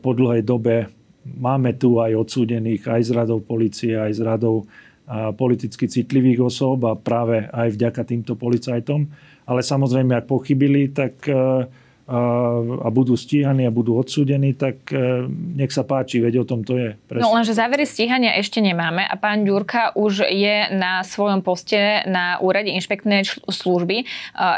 po 0.00 0.10
dlhej 0.16 0.42
dobe 0.48 0.88
máme 1.28 1.76
tu 1.76 2.00
aj 2.00 2.16
odsúdených 2.16 2.88
aj 2.88 3.02
z 3.04 3.10
radou 3.12 3.38
policie, 3.44 3.92
aj 3.94 4.16
z 4.16 4.20
radou 4.24 4.64
a, 5.06 5.30
politicky 5.30 5.86
citlivých 5.86 6.42
osôb 6.42 6.88
a 6.88 6.98
práve 6.98 7.46
aj 7.52 7.76
vďaka 7.76 8.02
týmto 8.02 8.34
policajtom. 8.34 9.06
Ale 9.48 9.60
samozrejme, 9.60 10.12
ak 10.16 10.28
pochybili, 10.28 10.92
tak 10.92 11.24
a 12.08 12.88
budú 12.88 13.20
stíhaní 13.20 13.68
a 13.68 13.72
budú 13.72 14.00
odsúdení, 14.00 14.56
tak 14.56 14.80
e, 14.96 15.28
nech 15.28 15.68
sa 15.68 15.84
páči, 15.84 16.24
veď 16.24 16.40
o 16.40 16.44
tom 16.48 16.64
to 16.64 16.80
je. 16.80 16.96
Presne. 17.04 17.20
No 17.20 17.36
lenže 17.36 17.52
závery 17.52 17.84
stíhania 17.84 18.32
ešte 18.40 18.64
nemáme 18.64 19.04
a 19.04 19.12
pán 19.20 19.44
Ďurka 19.44 19.92
už 19.92 20.24
je 20.24 20.72
na 20.72 21.04
svojom 21.04 21.44
poste 21.44 22.00
na 22.08 22.40
úrade 22.40 22.72
inšpektnej 22.72 23.28
služby. 23.44 24.08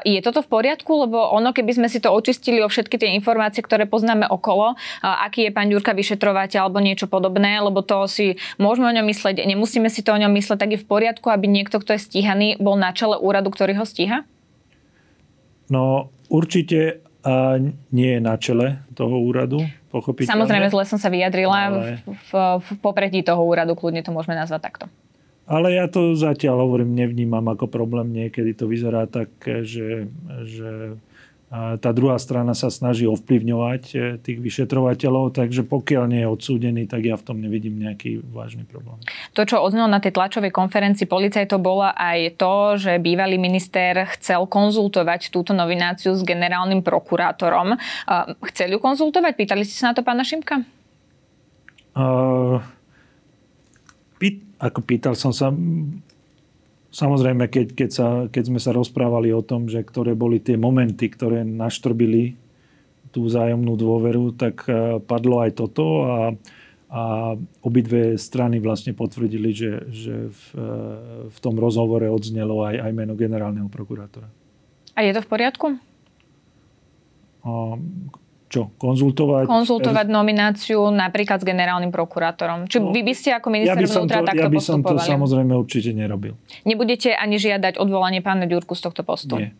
Je 0.07 0.21
toto 0.23 0.47
v 0.47 0.49
poriadku? 0.49 0.95
Lebo 0.95 1.19
ono, 1.35 1.51
keby 1.51 1.75
sme 1.75 1.89
si 1.91 1.99
to 1.99 2.15
očistili 2.15 2.63
o 2.63 2.71
všetky 2.71 3.03
tie 3.03 3.11
informácie, 3.19 3.67
ktoré 3.67 3.83
poznáme 3.83 4.31
okolo, 4.31 4.79
aký 5.03 5.51
je 5.51 5.55
pán 5.55 5.67
Ďurka 5.67 5.91
vyšetrovateľ 5.91 6.71
alebo 6.71 6.79
niečo 6.79 7.11
podobné, 7.11 7.59
lebo 7.59 7.83
to 7.83 8.07
si 8.07 8.39
môžeme 8.63 8.95
o 8.95 8.95
ňom 8.95 9.11
mysleť, 9.11 9.43
nemusíme 9.43 9.91
si 9.91 10.07
to 10.07 10.15
o 10.15 10.23
ňom 10.23 10.31
mysleť, 10.39 10.55
tak 10.55 10.71
je 10.79 10.83
v 10.83 10.87
poriadku, 10.87 11.27
aby 11.35 11.51
niekto, 11.51 11.83
kto 11.83 11.99
je 11.99 12.07
stíhaný, 12.07 12.63
bol 12.63 12.79
na 12.79 12.95
čele 12.95 13.19
úradu, 13.19 13.51
ktorý 13.51 13.75
ho 13.75 13.83
stíha? 13.83 14.23
No 15.67 16.15
určite 16.31 17.10
a 17.21 17.61
nie 17.93 18.11
je 18.17 18.21
na 18.21 18.35
čele 18.41 18.81
toho 18.97 19.21
úradu, 19.21 19.61
pochopiteľne. 19.93 20.33
Samozrejme, 20.33 20.67
zle 20.73 20.85
som 20.89 20.97
sa 20.97 21.13
vyjadrila. 21.13 21.59
Ale... 21.69 21.79
V, 22.09 22.33
v, 22.65 22.69
popredí 22.81 23.21
toho 23.21 23.45
úradu, 23.45 23.77
kľudne 23.77 24.01
to 24.01 24.13
môžeme 24.15 24.37
nazvať 24.37 24.61
takto. 24.65 24.85
Ale 25.51 25.75
ja 25.75 25.91
to 25.91 26.15
zatiaľ 26.15 26.63
hovorím, 26.63 26.95
nevnímam 26.95 27.43
ako 27.51 27.67
problém. 27.67 28.15
Niekedy 28.15 28.55
to 28.55 28.71
vyzerá 28.71 29.11
tak, 29.11 29.35
že, 29.45 30.07
že 30.47 30.95
tá 31.51 31.91
druhá 31.91 32.15
strana 32.23 32.55
sa 32.55 32.71
snaží 32.71 33.11
ovplyvňovať 33.11 33.83
e, 33.91 33.95
tých 34.23 34.39
vyšetrovateľov, 34.39 35.35
takže 35.35 35.67
pokiaľ 35.67 36.05
nie 36.07 36.23
je 36.23 36.31
odsúdený, 36.31 36.87
tak 36.87 37.03
ja 37.03 37.19
v 37.19 37.27
tom 37.27 37.43
nevidím 37.43 37.75
nejaký 37.75 38.23
vážny 38.23 38.63
problém. 38.63 39.03
To, 39.35 39.43
čo 39.43 39.59
odznelo 39.59 39.91
na 39.91 39.99
tej 39.99 40.15
tlačovej 40.15 40.55
konferencii 40.55 41.11
policajtov, 41.11 41.59
bola 41.59 41.91
aj 41.99 42.39
to, 42.39 42.79
že 42.79 43.03
bývalý 43.03 43.35
minister 43.35 44.07
chcel 44.15 44.47
konzultovať 44.47 45.35
túto 45.35 45.51
novináciu 45.51 46.15
s 46.15 46.23
generálnym 46.23 46.87
prokurátorom. 46.87 47.75
Chceli 48.55 48.79
ju 48.79 48.81
konzultovať? 48.81 49.35
Pýtali 49.35 49.67
ste 49.67 49.75
sa 49.75 49.91
na 49.91 49.95
to 49.99 50.07
pána 50.07 50.23
Šimka? 50.23 50.63
Uh, 51.99 52.63
pý, 54.23 54.39
ako 54.63 54.87
pýtal 54.87 55.19
som 55.19 55.35
sa, 55.35 55.51
Samozrejme, 56.91 57.47
keď, 57.47 57.67
keď, 57.79 57.91
sa, 57.91 58.09
keď 58.27 58.45
sme 58.51 58.59
sa 58.59 58.75
rozprávali 58.75 59.31
o 59.31 59.47
tom, 59.47 59.71
že 59.71 59.87
ktoré 59.87 60.19
boli 60.19 60.43
tie 60.43 60.59
momenty, 60.59 61.07
ktoré 61.07 61.47
naštrbili 61.47 62.35
tú 63.15 63.27
vzájomnú 63.27 63.79
dôveru, 63.79 64.35
tak 64.35 64.67
e, 64.67 64.99
padlo 65.03 65.43
aj 65.43 65.51
toto 65.55 66.07
a, 66.07 66.19
a 66.91 67.03
obidve 67.63 68.19
strany 68.19 68.59
vlastne 68.59 68.95
potvrdili, 68.95 69.51
že, 69.55 69.87
že 69.91 70.15
v, 70.31 70.43
e, 70.59 70.75
v 71.31 71.39
tom 71.39 71.55
rozhovore 71.59 72.07
odznelo 72.11 72.67
aj, 72.67 72.83
aj 72.83 72.93
meno 72.95 73.15
generálneho 73.15 73.71
prokurátora. 73.71 74.27
A 74.95 75.07
je 75.07 75.15
to 75.15 75.23
v 75.23 75.31
poriadku? 75.31 75.67
A, 77.47 77.79
čo, 78.51 78.75
konzultovať? 78.83 79.47
Konzultovať 79.47 80.11
nomináciu 80.11 80.91
napríklad 80.91 81.39
s 81.39 81.47
generálnym 81.47 81.95
prokurátorom. 81.95 82.67
Či 82.67 82.83
no, 82.83 82.91
vy 82.91 83.07
by 83.07 83.15
ste 83.15 83.31
ako 83.39 83.47
minister 83.47 83.79
ja 83.79 83.87
vnútra 83.87 84.27
to, 84.27 84.27
takto 84.27 84.43
Ja 84.43 84.51
by 84.51 84.59
som 84.59 84.83
to 84.83 84.99
samozrejme 84.99 85.55
určite 85.55 85.95
nerobil. 85.95 86.35
Nebudete 86.67 87.15
ani 87.15 87.39
žiadať 87.39 87.79
odvolanie 87.79 88.19
pána 88.19 88.51
Ďurku 88.51 88.75
z 88.75 88.91
tohto 88.91 89.07
postu? 89.07 89.39
Nie. 89.39 89.55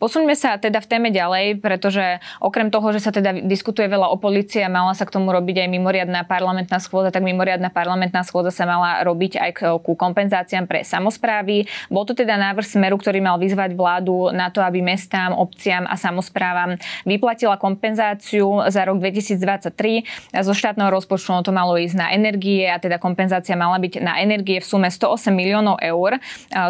Posuňme 0.00 0.34
sa 0.36 0.56
teda 0.56 0.80
v 0.80 0.88
téme 0.88 1.08
ďalej, 1.12 1.60
pretože 1.60 2.20
okrem 2.40 2.72
toho, 2.72 2.92
že 2.92 3.00
sa 3.04 3.10
teda 3.12 3.44
diskutuje 3.44 3.88
veľa 3.88 4.08
o 4.12 4.16
policii 4.16 4.64
a 4.64 4.72
mala 4.72 4.94
sa 4.94 5.04
k 5.04 5.14
tomu 5.14 5.32
robiť 5.32 5.64
aj 5.64 5.68
mimoriadná 5.68 6.24
parlamentná 6.24 6.80
schôdza, 6.80 7.12
tak 7.12 7.24
mimoriadná 7.24 7.68
parlamentná 7.72 8.24
schôdza 8.24 8.50
sa 8.52 8.64
mala 8.64 9.04
robiť 9.04 9.32
aj 9.38 9.50
ku 9.84 9.92
kompenzáciám 9.94 10.64
pre 10.68 10.84
samozprávy. 10.84 11.68
Bol 11.92 12.04
to 12.08 12.16
teda 12.16 12.36
návrh 12.40 12.66
Smeru, 12.66 12.96
ktorý 12.96 13.20
mal 13.20 13.36
vyzvať 13.36 13.76
vládu 13.76 14.32
na 14.32 14.48
to, 14.48 14.60
aby 14.64 14.80
mestám, 14.80 15.36
obciam 15.36 15.84
a 15.88 15.94
samozprávam 15.96 16.80
vyplatila 17.04 17.60
kompenzáciu 17.60 18.68
za 18.72 18.84
rok 18.88 19.00
2023. 19.02 20.40
Zo 20.42 20.54
štátneho 20.54 20.88
rozpočtu 20.88 21.44
to 21.44 21.52
malo 21.52 21.76
ísť 21.76 21.96
na 21.98 22.08
energie 22.14 22.64
a 22.66 22.80
teda 22.80 22.96
kompenzácia 22.96 23.52
mala 23.58 23.76
byť 23.76 24.00
na 24.00 24.22
energie 24.22 24.62
v 24.62 24.66
sume 24.66 24.88
108 24.88 25.28
miliónov 25.34 25.76
eur. 25.82 26.16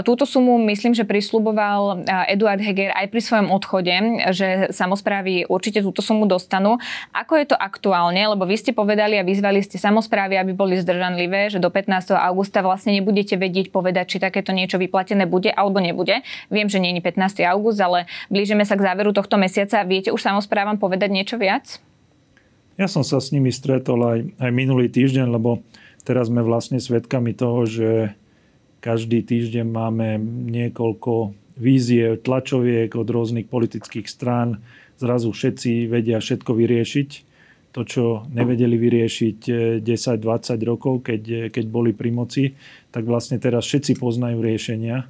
Túto 0.03 0.27
sumu 0.27 0.59
myslím, 0.67 0.97
že 0.97 1.07
prisľuboval 1.07 2.05
Eduard 2.27 2.59
Heger 2.59 2.88
premiér 2.89 3.05
aj 3.05 3.07
pri 3.13 3.21
svojom 3.21 3.49
odchode, 3.53 3.95
že 4.33 4.73
samozprávy 4.73 5.45
určite 5.49 5.85
túto 5.85 6.01
sumu 6.01 6.25
dostanú. 6.25 6.81
Ako 7.13 7.37
je 7.37 7.47
to 7.53 7.57
aktuálne? 7.57 8.21
Lebo 8.33 8.49
vy 8.49 8.57
ste 8.57 8.73
povedali 8.73 9.21
a 9.21 9.27
vyzvali 9.27 9.61
ste 9.61 9.77
samozprávy, 9.77 10.41
aby 10.41 10.57
boli 10.57 10.81
zdržanlivé, 10.81 11.53
že 11.53 11.61
do 11.61 11.69
15. 11.69 12.17
augusta 12.17 12.65
vlastne 12.65 12.97
nebudete 12.97 13.37
vedieť 13.37 13.69
povedať, 13.69 14.17
či 14.17 14.25
takéto 14.25 14.57
niečo 14.57 14.81
vyplatené 14.81 15.29
bude 15.29 15.53
alebo 15.53 15.81
nebude. 15.85 16.25
Viem, 16.49 16.73
že 16.73 16.81
nie 16.81 16.97
je 16.97 17.05
15. 17.05 17.45
august, 17.45 17.81
ale 17.81 18.09
blížime 18.33 18.65
sa 18.65 18.77
k 18.77 18.85
záveru 18.89 19.13
tohto 19.13 19.37
mesiaca. 19.37 19.85
Viete 19.85 20.09
už 20.09 20.21
samozprávam 20.25 20.81
povedať 20.81 21.13
niečo 21.13 21.37
viac? 21.37 21.77
Ja 22.79 22.87
som 22.87 23.03
sa 23.03 23.19
s 23.19 23.35
nimi 23.35 23.51
stretol 23.51 23.99
aj, 24.07 24.21
aj 24.39 24.51
minulý 24.55 24.87
týždeň, 24.87 25.27
lebo 25.35 25.67
teraz 26.07 26.31
sme 26.31 26.47
vlastne 26.47 26.79
svedkami 26.79 27.35
toho, 27.35 27.67
že 27.67 27.91
každý 28.79 29.27
týždeň 29.27 29.67
máme 29.67 30.23
niekoľko 30.47 31.35
vízie 31.59 32.17
tlačoviek 32.17 32.95
od 32.95 33.09
rôznych 33.11 33.51
politických 33.51 34.07
strán. 34.07 34.63
Zrazu 34.99 35.35
všetci 35.35 35.91
vedia 35.91 36.23
všetko 36.23 36.51
vyriešiť. 36.55 37.11
To, 37.77 37.85
čo 37.85 38.25
nevedeli 38.33 38.81
vyriešiť 38.81 39.39
10-20 39.85 39.85
eh, 39.85 40.57
rokov, 40.65 41.05
keď, 41.05 41.23
eh, 41.29 41.47
keď 41.53 41.65
boli 41.69 41.93
pri 41.93 42.11
moci, 42.11 42.45
tak 42.89 43.05
vlastne 43.05 43.37
teraz 43.37 43.69
všetci 43.69 44.01
poznajú 44.01 44.41
riešenia. 44.41 45.05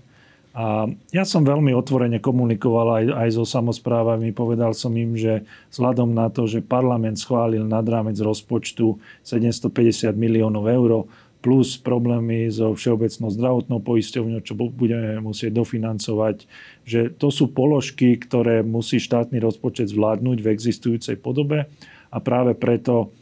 A 0.58 0.90
ja 1.14 1.22
som 1.22 1.46
veľmi 1.46 1.70
otvorene 1.70 2.18
komunikoval 2.18 2.88
aj, 2.98 3.04
aj 3.14 3.28
so 3.38 3.46
samozprávami. 3.46 4.34
Povedal 4.34 4.74
som 4.74 4.90
im, 4.98 5.14
že 5.14 5.46
vzhľadom 5.70 6.10
na 6.10 6.34
to, 6.34 6.50
že 6.50 6.66
parlament 6.66 7.14
schválil 7.14 7.62
nad 7.62 7.86
rámec 7.86 8.18
rozpočtu 8.18 8.98
750 9.22 10.18
miliónov 10.18 10.66
eur, 10.66 11.06
plus 11.38 11.78
problémy 11.78 12.50
so 12.50 12.74
Všeobecnou 12.74 13.30
zdravotnou 13.30 13.78
poisťovňou, 13.78 14.42
čo 14.42 14.58
budeme 14.58 15.22
musieť 15.22 15.54
dofinancovať, 15.54 16.50
že 16.82 17.14
to 17.14 17.30
sú 17.30 17.54
položky, 17.54 18.18
ktoré 18.18 18.66
musí 18.66 18.98
štátny 18.98 19.38
rozpočet 19.38 19.88
zvládnuť 19.88 20.38
v 20.42 20.50
existujúcej 20.50 21.14
podobe 21.14 21.70
a 22.10 22.18
práve 22.18 22.58
preto 22.58 23.14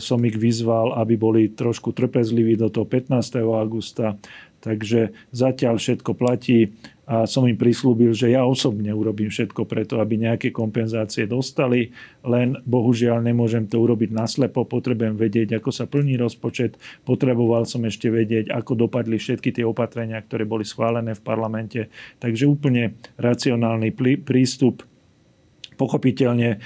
som 0.00 0.24
ich 0.24 0.40
vyzval, 0.40 0.96
aby 0.96 1.20
boli 1.20 1.52
trošku 1.52 1.92
trpezliví 1.92 2.56
do 2.56 2.72
toho 2.72 2.88
15. 2.88 3.44
augusta. 3.44 4.16
Takže 4.60 5.12
zatiaľ 5.32 5.76
všetko 5.76 6.16
platí 6.16 6.72
a 7.10 7.26
som 7.26 7.42
im 7.42 7.58
prislúbil, 7.58 8.14
že 8.14 8.30
ja 8.30 8.46
osobne 8.46 8.94
urobím 8.94 9.34
všetko 9.34 9.66
preto, 9.66 9.98
aby 9.98 10.14
nejaké 10.14 10.54
kompenzácie 10.54 11.26
dostali, 11.26 11.90
len 12.22 12.54
bohužiaľ 12.62 13.18
nemôžem 13.26 13.66
to 13.66 13.82
urobiť 13.82 14.14
naslepo, 14.14 14.62
potrebujem 14.62 15.18
vedieť, 15.18 15.58
ako 15.58 15.74
sa 15.74 15.90
plní 15.90 16.14
rozpočet, 16.14 16.78
potreboval 17.02 17.66
som 17.66 17.82
ešte 17.82 18.06
vedieť, 18.14 18.54
ako 18.54 18.86
dopadli 18.86 19.18
všetky 19.18 19.50
tie 19.50 19.66
opatrenia, 19.66 20.22
ktoré 20.22 20.46
boli 20.46 20.62
schválené 20.62 21.18
v 21.18 21.26
parlamente. 21.26 21.90
Takže 22.22 22.46
úplne 22.46 22.94
racionálny 23.18 23.90
prístup. 24.22 24.86
Pochopiteľne, 25.74 26.62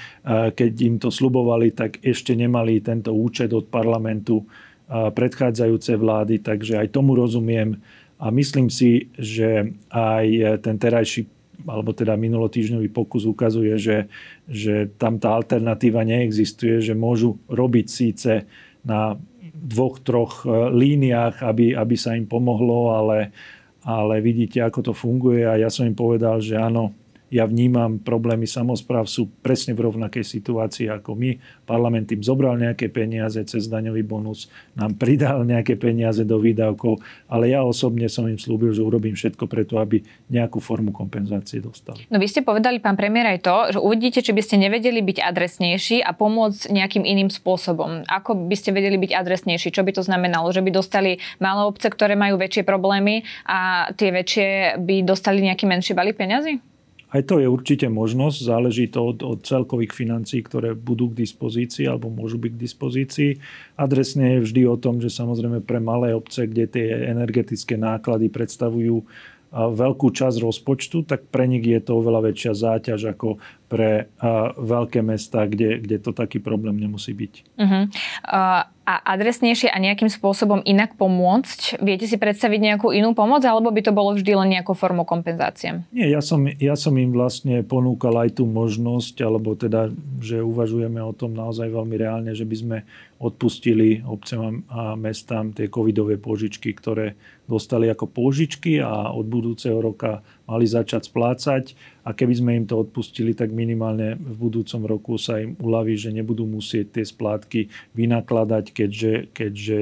keď 0.53 0.73
im 0.85 1.01
to 1.01 1.09
slubovali, 1.09 1.73
tak 1.73 2.05
ešte 2.05 2.37
nemali 2.37 2.85
tento 2.85 3.17
účet 3.17 3.49
od 3.49 3.65
parlamentu 3.73 4.45
predchádzajúce 4.91 5.97
vlády, 5.97 6.45
takže 6.45 6.77
aj 6.77 6.93
tomu 6.93 7.17
rozumiem. 7.17 7.81
A 8.15 8.31
myslím 8.31 8.71
si, 8.71 9.11
že 9.19 9.75
aj 9.91 10.59
ten 10.63 10.79
terajší 10.79 11.27
alebo 11.65 11.95
teda 11.95 12.13
minulotýždňový 12.19 12.91
pokus 12.93 13.25
ukazuje, 13.25 13.79
že, 13.79 13.97
že 14.45 14.91
tam 14.99 15.17
tá 15.17 15.33
alternatíva 15.33 16.05
neexistuje, 16.05 16.83
že 16.83 16.93
môžu 16.93 17.41
robiť 17.49 17.85
síce 17.89 18.45
na 18.85 19.17
dvoch, 19.55 19.97
troch 20.03 20.45
e, 20.45 20.49
líniách, 20.69 21.41
aby, 21.41 21.73
aby 21.73 21.95
sa 21.97 22.13
im 22.13 22.29
pomohlo, 22.29 22.93
ale, 22.93 23.33
ale 23.81 24.21
vidíte, 24.21 24.61
ako 24.61 24.91
to 24.91 24.93
funguje. 24.93 25.47
A 25.47 25.57
ja 25.57 25.73
som 25.73 25.89
im 25.89 25.97
povedal, 25.97 26.37
že 26.43 26.59
áno, 26.59 26.93
ja 27.35 27.43
vnímam 27.43 27.99
problémy 27.99 28.47
samozpráv 28.47 29.11
sú 29.11 29.27
presne 29.43 29.75
v 29.75 29.91
rovnakej 29.91 30.23
situácii 30.23 30.87
ako 30.87 31.19
my. 31.19 31.35
Parlament 31.67 32.07
im 32.15 32.23
zobral 32.23 32.55
nejaké 32.55 32.87
peniaze 32.87 33.43
cez 33.43 33.67
daňový 33.67 34.07
bonus, 34.07 34.47
nám 34.79 34.95
pridal 34.95 35.43
nejaké 35.43 35.75
peniaze 35.75 36.23
do 36.23 36.39
výdavkov, 36.39 37.03
ale 37.27 37.51
ja 37.51 37.67
osobne 37.67 38.07
som 38.07 38.23
im 38.31 38.39
slúbil, 38.39 38.71
že 38.71 38.79
urobím 38.79 39.19
všetko 39.19 39.51
preto, 39.51 39.83
aby 39.83 39.99
nejakú 40.31 40.63
formu 40.63 40.95
kompenzácie 40.95 41.59
dostali. 41.59 42.07
No 42.07 42.23
vy 42.23 42.31
ste 42.31 42.39
povedali, 42.39 42.79
pán 42.79 42.95
premiér, 42.95 43.35
aj 43.35 43.39
to, 43.43 43.57
že 43.75 43.79
uvidíte, 43.83 44.23
či 44.23 44.31
by 44.31 44.39
ste 44.39 44.55
nevedeli 44.55 45.03
byť 45.03 45.17
adresnejší 45.19 45.99
a 45.99 46.15
pomôcť 46.15 46.71
nejakým 46.71 47.03
iným 47.03 47.27
spôsobom. 47.27 48.07
Ako 48.07 48.47
by 48.47 48.55
ste 48.55 48.71
vedeli 48.71 48.95
byť 48.95 49.11
adresnejší? 49.11 49.75
Čo 49.75 49.83
by 49.83 49.91
to 49.91 50.07
znamenalo? 50.07 50.55
Že 50.55 50.63
by 50.63 50.71
dostali 50.71 51.19
malé 51.43 51.67
obce, 51.67 51.91
ktoré 51.91 52.15
majú 52.15 52.39
väčšie 52.39 52.63
problémy 52.63 53.27
a 53.43 53.91
tie 53.97 54.15
väčšie 54.15 54.79
by 54.79 55.03
dostali 55.03 55.43
nejaký 55.43 55.67
menší 55.67 55.91
balík 55.91 56.15
peniazy? 56.15 56.74
Aj 57.15 57.23
to 57.23 57.39
je 57.39 57.47
určite 57.47 57.87
možnosť, 57.87 58.37
záleží 58.43 58.91
to 58.91 59.15
od, 59.15 59.23
od 59.23 59.39
celkových 59.47 59.95
financií, 59.95 60.43
ktoré 60.43 60.75
budú 60.75 61.07
k 61.07 61.23
dispozícii 61.23 61.87
alebo 61.87 62.11
môžu 62.11 62.35
byť 62.35 62.51
k 62.51 62.63
dispozícii. 62.67 63.31
Adresne 63.79 64.35
je 64.35 64.43
vždy 64.43 64.61
o 64.67 64.75
tom, 64.75 64.99
že 64.99 65.07
samozrejme 65.07 65.63
pre 65.63 65.79
malé 65.79 66.11
obce, 66.11 66.43
kde 66.43 66.67
tie 66.67 67.07
energetické 67.07 67.79
náklady 67.79 68.27
predstavujú 68.27 69.07
veľkú 69.55 70.11
časť 70.11 70.43
rozpočtu, 70.43 71.07
tak 71.07 71.31
pre 71.31 71.47
nich 71.47 71.63
je 71.63 71.79
to 71.79 71.95
oveľa 72.03 72.27
väčšia 72.35 72.51
záťaž 72.51 73.15
ako 73.15 73.39
pre 73.65 74.07
veľké 74.55 75.01
mesta, 75.01 75.49
kde, 75.49 75.81
kde 75.81 75.97
to 75.97 76.13
taký 76.13 76.37
problém 76.37 76.77
nemusí 76.77 77.17
byť. 77.17 77.33
Uh-huh. 77.57 77.83
Uh, 78.29 78.63
a 78.85 79.01
adresnejšie 79.17 79.73
a 79.73 79.81
nejakým 79.81 80.13
spôsobom 80.13 80.61
inak 80.61 80.93
pomôcť? 80.93 81.81
Viete 81.81 82.05
si 82.05 82.21
predstaviť 82.21 82.59
nejakú 82.61 82.93
inú 82.93 83.17
pomoc, 83.17 83.41
alebo 83.41 83.73
by 83.73 83.81
to 83.81 83.89
bolo 83.89 84.13
vždy 84.13 84.37
len 84.37 84.53
nejakou 84.53 84.77
formou 84.77 85.09
kompenzácie? 85.09 85.81
Nie, 85.89 86.13
ja 86.13 86.21
som, 86.21 86.45
ja 86.45 86.77
som 86.77 86.93
im 86.93 87.09
vlastne 87.09 87.65
ponúkal 87.65 88.13
aj 88.21 88.37
tú 88.37 88.45
možnosť, 88.45 89.25
alebo 89.25 89.57
teda, 89.57 89.89
že 90.21 90.37
uvažujeme 90.45 91.01
o 91.01 91.17
tom 91.17 91.33
naozaj 91.33 91.65
veľmi 91.65 91.97
reálne, 91.97 92.31
že 92.37 92.45
by 92.45 92.55
sme 92.61 92.77
odpustili 93.17 94.05
obcem 94.05 94.61
a 94.69 94.93
mestám 94.93 95.49
tie 95.49 95.65
covidové 95.65 96.21
požičky, 96.21 96.77
ktoré 96.77 97.17
dostali 97.49 97.89
ako 97.89 98.05
požičky 98.05 98.77
a 98.85 99.09
od 99.09 99.25
budúceho 99.25 99.81
roka 99.81 100.21
mali 100.45 100.65
začať 100.69 101.09
splácať 101.09 101.73
a 102.05 102.13
keby 102.13 102.33
sme 102.37 102.51
im 102.61 102.65
to 102.69 102.77
odpustili, 102.77 103.33
tak 103.33 103.49
minimálne 103.49 104.15
v 104.15 104.35
budúcom 104.37 104.81
roku 104.85 105.13
sa 105.17 105.41
im 105.41 105.57
uľaví, 105.57 105.97
že 105.97 106.13
nebudú 106.13 106.45
musieť 106.45 107.01
tie 107.01 107.05
splátky 107.05 107.67
vynakladať, 107.97 108.65
keďže, 108.71 109.13
keďže 109.33 109.77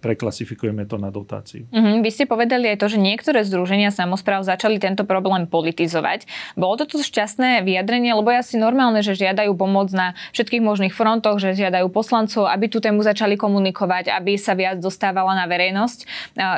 preklasifikujeme 0.00 0.88
to 0.88 0.96
na 0.96 1.12
dotáciu. 1.12 1.68
Mm-hmm. 1.68 2.00
Vy 2.00 2.10
ste 2.14 2.24
povedali 2.24 2.72
aj 2.72 2.80
to, 2.80 2.86
že 2.88 2.96
niektoré 2.96 3.44
združenia 3.44 3.92
samozpráv 3.92 4.46
začali 4.46 4.80
tento 4.80 5.04
problém 5.04 5.44
politizovať. 5.44 6.24
Bolo 6.56 6.80
toto 6.80 7.02
šťastné 7.02 7.60
vyjadrenie, 7.66 8.16
lebo 8.16 8.32
je 8.32 8.40
asi 8.40 8.56
normálne, 8.56 9.04
že 9.04 9.18
žiadajú 9.18 9.52
pomoc 9.58 9.92
na 9.92 10.16
všetkých 10.32 10.62
možných 10.64 10.94
frontoch, 10.94 11.36
že 11.36 11.58
žiadajú 11.58 11.90
poslancov, 11.92 12.48
aby 12.48 12.70
tú 12.72 12.80
tému 12.80 13.04
začali 13.04 13.36
komunikovať, 13.36 14.08
aby 14.08 14.40
sa 14.40 14.56
viac 14.56 14.80
dostávala 14.80 15.36
na 15.36 15.44
verejnosť. 15.44 15.98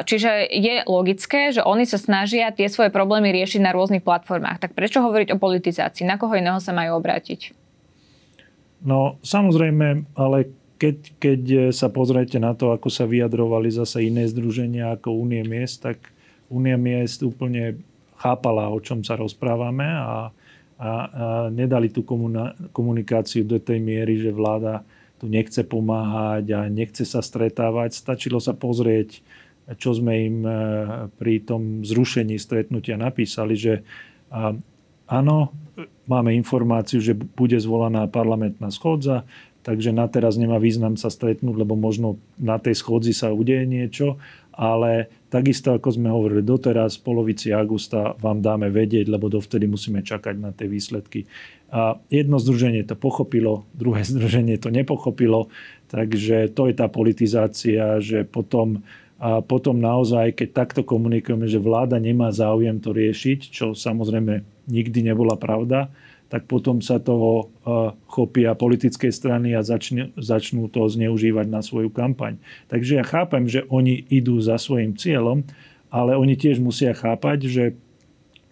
Čiže 0.07 0.47
je 0.53 0.75
logické, 0.87 1.51
že 1.51 1.65
oni 1.67 1.89
sa 1.89 1.99
snažia 1.99 2.55
tie 2.55 2.71
svoje 2.71 2.95
problémy 2.95 3.35
riešiť 3.35 3.61
na 3.65 3.75
rôznych 3.75 4.07
platformách. 4.07 4.63
Tak 4.63 4.79
prečo 4.79 5.03
hovoriť 5.03 5.35
o 5.35 5.41
politizácii? 5.41 6.07
Na 6.07 6.21
koho 6.21 6.37
iného 6.39 6.63
sa 6.63 6.71
majú 6.71 7.01
obrátiť? 7.01 7.57
No 8.81 9.21
samozrejme, 9.21 10.17
ale 10.17 10.49
keď, 10.81 10.97
keď 11.21 11.43
sa 11.77 11.93
pozriete 11.93 12.41
na 12.41 12.57
to, 12.57 12.73
ako 12.73 12.89
sa 12.89 13.05
vyjadrovali 13.05 13.69
zase 13.69 14.09
iné 14.09 14.25
združenia 14.25 14.97
ako 14.97 15.13
Unie 15.13 15.45
miest, 15.45 15.85
tak 15.85 16.01
Unia 16.49 16.81
miest 16.81 17.21
úplne 17.21 17.77
chápala, 18.17 18.73
o 18.73 18.81
čom 18.81 19.05
sa 19.05 19.21
rozprávame 19.21 19.85
a, 19.85 20.01
a, 20.01 20.17
a 20.81 20.91
nedali 21.53 21.93
tú 21.93 22.01
komunikáciu 22.73 23.45
do 23.45 23.61
tej 23.61 23.77
miery, 23.77 24.25
že 24.25 24.33
vláda 24.33 24.81
tu 25.21 25.29
nechce 25.29 25.61
pomáhať 25.69 26.57
a 26.57 26.61
nechce 26.73 27.05
sa 27.05 27.21
stretávať. 27.21 27.93
Stačilo 27.93 28.41
sa 28.41 28.57
pozrieť, 28.57 29.21
čo 29.77 29.93
sme 29.93 30.13
im 30.17 30.39
e, 30.49 30.53
pri 31.21 31.45
tom 31.45 31.85
zrušení 31.85 32.41
stretnutia 32.41 32.97
napísali, 32.97 33.53
že 33.53 33.85
áno, 35.11 35.37
máme 36.07 36.33
informáciu, 36.39 37.03
že 37.03 37.13
bude 37.15 37.59
zvolaná 37.61 38.07
parlamentná 38.09 38.71
schodza, 38.71 39.27
takže 39.63 39.93
na 39.93 40.09
teraz 40.09 40.41
nemá 40.41 40.57
význam 40.57 40.97
sa 40.97 41.13
stretnúť, 41.13 41.57
lebo 41.67 41.77
možno 41.77 42.17
na 42.41 42.57
tej 42.57 42.79
schodzi 42.79 43.13
sa 43.13 43.33
udeje 43.33 43.69
niečo, 43.69 44.17
ale 44.57 45.09
takisto 45.33 45.73
ako 45.73 45.89
sme 45.95 46.13
hovorili 46.13 46.45
doteraz, 46.45 47.01
v 47.01 47.07
polovici 47.07 47.49
augusta 47.55 48.13
vám 48.21 48.45
dáme 48.45 48.69
vedieť, 48.69 49.09
lebo 49.09 49.33
dovtedy 49.33 49.65
musíme 49.65 50.05
čakať 50.05 50.35
na 50.37 50.51
tie 50.53 50.69
výsledky. 50.69 51.25
A 51.71 51.97
jedno 52.11 52.43
združenie 52.43 52.83
to 52.85 52.99
pochopilo, 52.99 53.65
druhé 53.73 54.05
združenie 54.11 54.61
to 54.61 54.69
nepochopilo, 54.69 55.49
takže 55.89 56.53
to 56.53 56.69
je 56.69 56.75
tá 56.75 56.91
politizácia, 56.91 58.03
že 58.03 58.27
potom 58.29 58.85
a 59.21 59.45
potom 59.45 59.77
naozaj, 59.77 60.33
keď 60.33 60.49
takto 60.65 60.81
komunikujeme, 60.81 61.45
že 61.45 61.61
vláda 61.61 62.01
nemá 62.01 62.33
záujem 62.33 62.81
to 62.81 62.97
riešiť, 62.97 63.53
čo 63.53 63.77
samozrejme 63.77 64.41
nikdy 64.65 65.05
nebola 65.05 65.37
pravda, 65.37 65.93
tak 66.31 66.47
potom 66.47 66.79
sa 66.79 67.03
toho 67.03 67.51
eh, 67.51 67.91
chopia 68.07 68.55
politické 68.55 69.11
strany 69.11 69.53
a 69.53 69.67
začnú, 69.67 70.15
začnú 70.15 70.71
to 70.71 70.87
zneužívať 70.87 71.47
na 71.51 71.61
svoju 71.61 71.91
kampaň. 71.91 72.39
Takže 72.71 73.03
ja 73.03 73.05
chápem, 73.05 73.51
že 73.51 73.67
oni 73.67 74.07
idú 74.09 74.39
za 74.39 74.57
svojim 74.57 74.95
cieľom, 74.95 75.43
ale 75.91 76.15
oni 76.15 76.39
tiež 76.39 76.63
musia 76.63 76.95
chápať, 76.95 77.39
že 77.51 77.65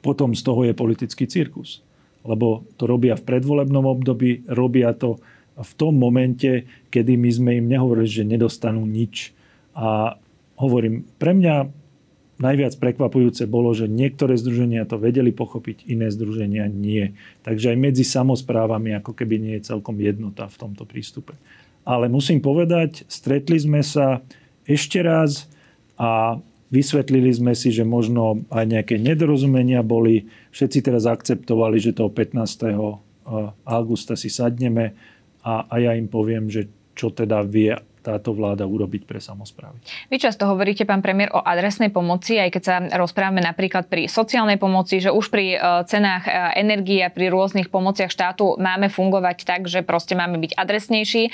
potom 0.02 0.34
z 0.34 0.42
toho 0.42 0.66
je 0.66 0.74
politický 0.74 1.30
cirkus. 1.30 1.86
Lebo 2.26 2.66
to 2.74 2.90
robia 2.90 3.14
v 3.14 3.24
predvolebnom 3.24 3.86
období, 3.86 4.42
robia 4.50 4.90
to 4.92 5.22
v 5.58 5.72
tom 5.78 5.94
momente, 5.98 6.66
kedy 6.90 7.14
my 7.14 7.30
sme 7.30 7.50
im 7.62 7.66
nehovorili, 7.70 8.10
že 8.10 8.26
nedostanú 8.26 8.82
nič. 8.86 9.34
A 9.78 10.18
hovorím, 10.58 11.06
pre 11.18 11.34
mňa 11.34 11.70
najviac 12.38 12.78
prekvapujúce 12.78 13.44
bolo, 13.50 13.74
že 13.74 13.90
niektoré 13.90 14.38
združenia 14.38 14.86
to 14.86 14.98
vedeli 14.98 15.34
pochopiť, 15.34 15.90
iné 15.90 16.08
združenia 16.08 16.70
nie. 16.70 17.14
Takže 17.42 17.74
aj 17.74 17.78
medzi 17.78 18.06
samozprávami 18.06 18.94
ako 18.98 19.12
keby 19.14 19.36
nie 19.42 19.54
je 19.58 19.74
celkom 19.74 19.98
jednota 19.98 20.46
v 20.46 20.56
tomto 20.56 20.86
prístupe. 20.86 21.34
Ale 21.82 22.06
musím 22.06 22.38
povedať, 22.38 23.04
stretli 23.10 23.58
sme 23.58 23.82
sa 23.82 24.22
ešte 24.68 25.02
raz 25.02 25.50
a 25.98 26.38
vysvetlili 26.68 27.32
sme 27.32 27.56
si, 27.56 27.72
že 27.72 27.82
možno 27.82 28.44
aj 28.52 28.64
nejaké 28.68 29.00
nedorozumenia 29.00 29.80
boli. 29.80 30.28
Všetci 30.52 30.78
teraz 30.84 31.08
akceptovali, 31.08 31.80
že 31.80 31.96
toho 31.96 32.12
15. 32.12 33.02
Eh, 33.28 33.50
augusta 33.68 34.16
si 34.16 34.32
sadneme 34.32 34.96
a, 35.44 35.64
a 35.68 35.74
ja 35.80 35.92
im 35.96 36.08
poviem, 36.08 36.48
že 36.48 36.68
čo 36.92 37.14
teda 37.14 37.44
vie 37.44 37.72
táto 38.08 38.32
vláda 38.32 38.64
urobiť 38.64 39.04
pre 39.04 39.20
samozprávy. 39.20 39.76
Vy 40.08 40.16
často 40.16 40.48
hovoríte, 40.48 40.88
pán 40.88 41.04
premiér, 41.04 41.28
o 41.36 41.44
adresnej 41.44 41.92
pomoci, 41.92 42.40
aj 42.40 42.50
keď 42.56 42.62
sa 42.64 42.76
rozprávame 42.96 43.44
napríklad 43.44 43.84
pri 43.92 44.08
sociálnej 44.08 44.56
pomoci, 44.56 45.04
že 45.04 45.12
už 45.12 45.28
pri 45.28 45.46
e, 45.52 45.84
cenách 45.84 46.24
e, 46.24 46.32
energie 46.56 47.04
a 47.04 47.12
pri 47.12 47.28
rôznych 47.28 47.68
pomociach 47.68 48.08
štátu 48.08 48.56
máme 48.56 48.88
fungovať 48.88 49.44
tak, 49.44 49.68
že 49.68 49.84
proste 49.84 50.16
máme 50.16 50.40
byť 50.40 50.56
adresnejší, 50.56 51.22
e, 51.28 51.30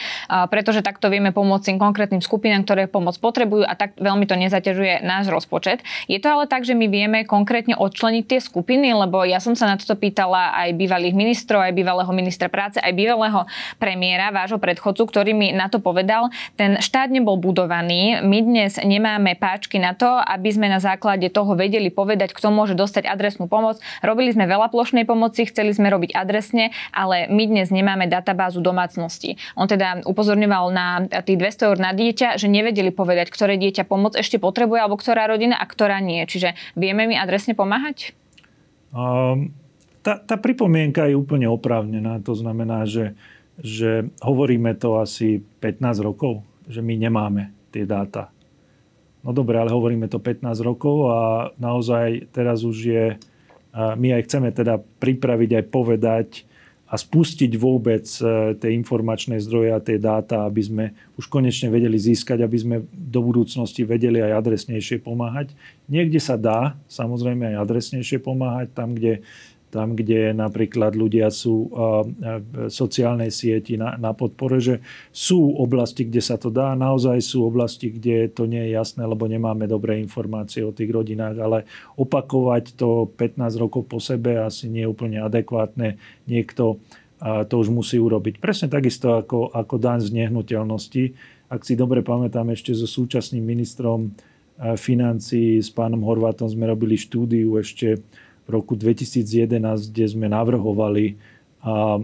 pretože 0.50 0.82
takto 0.82 1.06
vieme 1.06 1.30
pomôcť 1.30 1.78
konkrétnym 1.78 2.24
skupinám, 2.24 2.64
ktoré 2.64 2.90
pomoc 2.90 3.14
potrebujú 3.20 3.62
a 3.62 3.76
tak 3.76 3.94
veľmi 4.00 4.26
to 4.26 4.34
nezaťažuje 4.34 5.04
náš 5.04 5.30
rozpočet. 5.30 5.84
Je 6.10 6.18
to 6.18 6.32
ale 6.32 6.50
tak, 6.50 6.64
že 6.66 6.74
my 6.74 6.90
vieme 6.90 7.22
konkrétne 7.28 7.76
odčleniť 7.76 8.24
tie 8.24 8.40
skupiny, 8.40 8.90
lebo 8.96 9.22
ja 9.22 9.38
som 9.38 9.52
sa 9.52 9.68
na 9.68 9.76
toto 9.76 9.94
pýtala 9.94 10.56
aj 10.64 10.74
bývalých 10.74 11.14
ministrov, 11.14 11.60
aj 11.60 11.76
bývalého 11.76 12.10
ministra 12.16 12.48
práce, 12.48 12.80
aj 12.80 12.92
bývalého 12.96 13.44
premiéra, 13.76 14.32
vášho 14.32 14.56
predchodcu, 14.56 15.04
ktorý 15.04 15.36
mi 15.36 15.52
na 15.52 15.68
to 15.68 15.78
povedal. 15.78 16.32
Ten 16.56 16.63
ten 16.64 16.80
štát 16.80 17.12
nebol 17.12 17.36
budovaný. 17.36 18.24
My 18.24 18.40
dnes 18.40 18.80
nemáme 18.80 19.36
páčky 19.36 19.76
na 19.76 19.92
to, 19.92 20.08
aby 20.08 20.48
sme 20.48 20.72
na 20.72 20.80
základe 20.80 21.28
toho 21.28 21.52
vedeli 21.52 21.92
povedať, 21.92 22.32
kto 22.32 22.48
môže 22.48 22.72
dostať 22.72 23.04
adresnú 23.04 23.52
pomoc. 23.52 23.84
Robili 24.00 24.32
sme 24.32 24.48
veľa 24.48 24.72
plošnej 24.72 25.04
pomoci, 25.04 25.44
chceli 25.44 25.76
sme 25.76 25.92
robiť 25.92 26.16
adresne, 26.16 26.72
ale 26.88 27.28
my 27.28 27.44
dnes 27.44 27.68
nemáme 27.68 28.08
databázu 28.08 28.64
domácnosti. 28.64 29.36
On 29.60 29.68
teda 29.68 30.08
upozorňoval 30.08 30.64
na 30.72 31.04
tých 31.20 31.36
200 31.36 31.68
eur 31.68 31.76
na 31.76 31.92
dieťa, 31.92 32.40
že 32.40 32.48
nevedeli 32.48 32.88
povedať, 32.88 33.28
ktoré 33.28 33.60
dieťa 33.60 33.84
pomoc 33.84 34.16
ešte 34.16 34.40
potrebuje, 34.40 34.88
alebo 34.88 34.96
ktorá 34.96 35.28
rodina 35.28 35.60
a 35.60 35.68
ktorá 35.68 36.00
nie. 36.00 36.24
Čiže 36.24 36.56
vieme 36.80 37.04
mi 37.04 37.12
adresne 37.12 37.52
pomáhať? 37.52 38.16
Um, 38.96 39.52
tá, 40.00 40.16
tá 40.16 40.40
pripomienka 40.40 41.04
je 41.12 41.20
úplne 41.20 41.44
oprávnená. 41.44 42.24
To 42.24 42.32
znamená, 42.32 42.88
že, 42.88 43.12
že 43.60 44.08
hovoríme 44.24 44.72
to 44.80 44.96
asi 44.96 45.44
15 45.60 46.00
rokov 46.00 46.40
že 46.68 46.80
my 46.80 46.94
nemáme 46.96 47.52
tie 47.74 47.84
dáta. 47.84 48.30
No 49.24 49.32
dobre, 49.32 49.56
ale 49.56 49.72
hovoríme 49.72 50.04
to 50.06 50.20
15 50.20 50.44
rokov 50.60 51.08
a 51.08 51.18
naozaj 51.56 52.28
teraz 52.28 52.60
už 52.60 52.76
je, 52.76 53.04
my 53.72 54.08
aj 54.20 54.28
chceme 54.28 54.52
teda 54.52 54.76
pripraviť 55.00 55.50
aj 55.60 55.64
povedať 55.72 56.28
a 56.84 56.94
spustiť 56.94 57.58
vôbec 57.58 58.06
e, 58.22 58.54
tie 58.54 58.70
informačné 58.76 59.42
zdroje 59.42 59.74
a 59.74 59.82
tie 59.82 59.98
dáta, 59.98 60.46
aby 60.46 60.62
sme 60.62 60.84
už 61.18 61.26
konečne 61.26 61.66
vedeli 61.66 61.98
získať, 61.98 62.44
aby 62.44 62.54
sme 62.54 62.76
do 62.92 63.18
budúcnosti 63.24 63.82
vedeli 63.82 64.22
aj 64.22 64.38
adresnejšie 64.38 65.02
pomáhať. 65.02 65.56
Niekde 65.90 66.22
sa 66.22 66.38
dá 66.38 66.78
samozrejme 66.86 67.50
aj 67.50 67.66
adresnejšie 67.66 68.22
pomáhať, 68.22 68.70
tam, 68.78 68.94
kde 68.94 69.26
tam, 69.74 69.98
kde 69.98 70.30
napríklad 70.30 70.94
ľudia 70.94 71.34
sú 71.34 71.66
v 71.66 72.70
sociálnej 72.70 73.34
sieti 73.34 73.74
na, 73.74 73.98
na 73.98 74.14
podpore, 74.14 74.62
že 74.62 74.78
sú 75.10 75.58
oblasti, 75.58 76.06
kde 76.06 76.22
sa 76.22 76.38
to 76.38 76.54
dá, 76.54 76.78
naozaj 76.78 77.18
sú 77.18 77.42
oblasti, 77.42 77.90
kde 77.90 78.30
to 78.30 78.46
nie 78.46 78.70
je 78.70 78.78
jasné, 78.78 79.02
lebo 79.02 79.26
nemáme 79.26 79.66
dobré 79.66 79.98
informácie 79.98 80.62
o 80.62 80.70
tých 80.70 80.94
rodinách, 80.94 81.34
ale 81.42 81.66
opakovať 81.98 82.78
to 82.78 83.10
15 83.18 83.58
rokov 83.58 83.90
po 83.90 83.98
sebe 83.98 84.38
asi 84.38 84.70
nie 84.70 84.86
je 84.86 84.92
úplne 84.94 85.18
adekvátne. 85.18 85.98
Niekto 86.30 86.78
to 87.24 87.54
už 87.58 87.74
musí 87.74 87.98
urobiť. 87.98 88.38
Presne 88.38 88.70
takisto 88.70 89.18
ako, 89.18 89.50
ako 89.50 89.74
daň 89.80 90.06
z 90.06 90.14
nehnuteľnosti. 90.14 91.04
Ak 91.50 91.66
si 91.66 91.74
dobre 91.74 92.06
pamätám, 92.06 92.52
ešte 92.52 92.76
so 92.76 92.86
súčasným 92.86 93.42
ministrom 93.42 94.14
financí 94.78 95.58
s 95.58 95.66
pánom 95.72 96.06
Horvátom 96.06 96.46
sme 96.46 96.70
robili 96.70 96.94
štúdiu 96.94 97.58
ešte 97.58 97.98
v 98.44 98.48
roku 98.52 98.76
2011, 98.76 99.90
kde 99.90 100.04
sme 100.04 100.26
navrhovali 100.28 101.16
a 101.64 101.96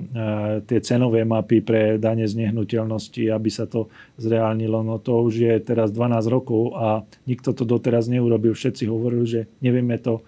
tie 0.65 0.81
cenové 0.81 1.21
mapy 1.29 1.61
pre 1.61 2.01
dane 2.01 2.25
z 2.25 2.33
nehnuteľnosti, 2.33 3.29
aby 3.29 3.53
sa 3.53 3.69
to 3.69 3.93
zreálnilo. 4.17 4.81
No 4.81 4.97
to 4.97 5.21
už 5.21 5.35
je 5.37 5.55
teraz 5.61 5.93
12 5.93 6.33
rokov 6.33 6.73
a 6.81 7.05
nikto 7.29 7.53
to 7.53 7.69
doteraz 7.69 8.09
neurobil. 8.09 8.57
Všetci 8.57 8.89
hovorili, 8.89 9.29
že 9.29 9.41
nevieme 9.61 10.01
to 10.01 10.25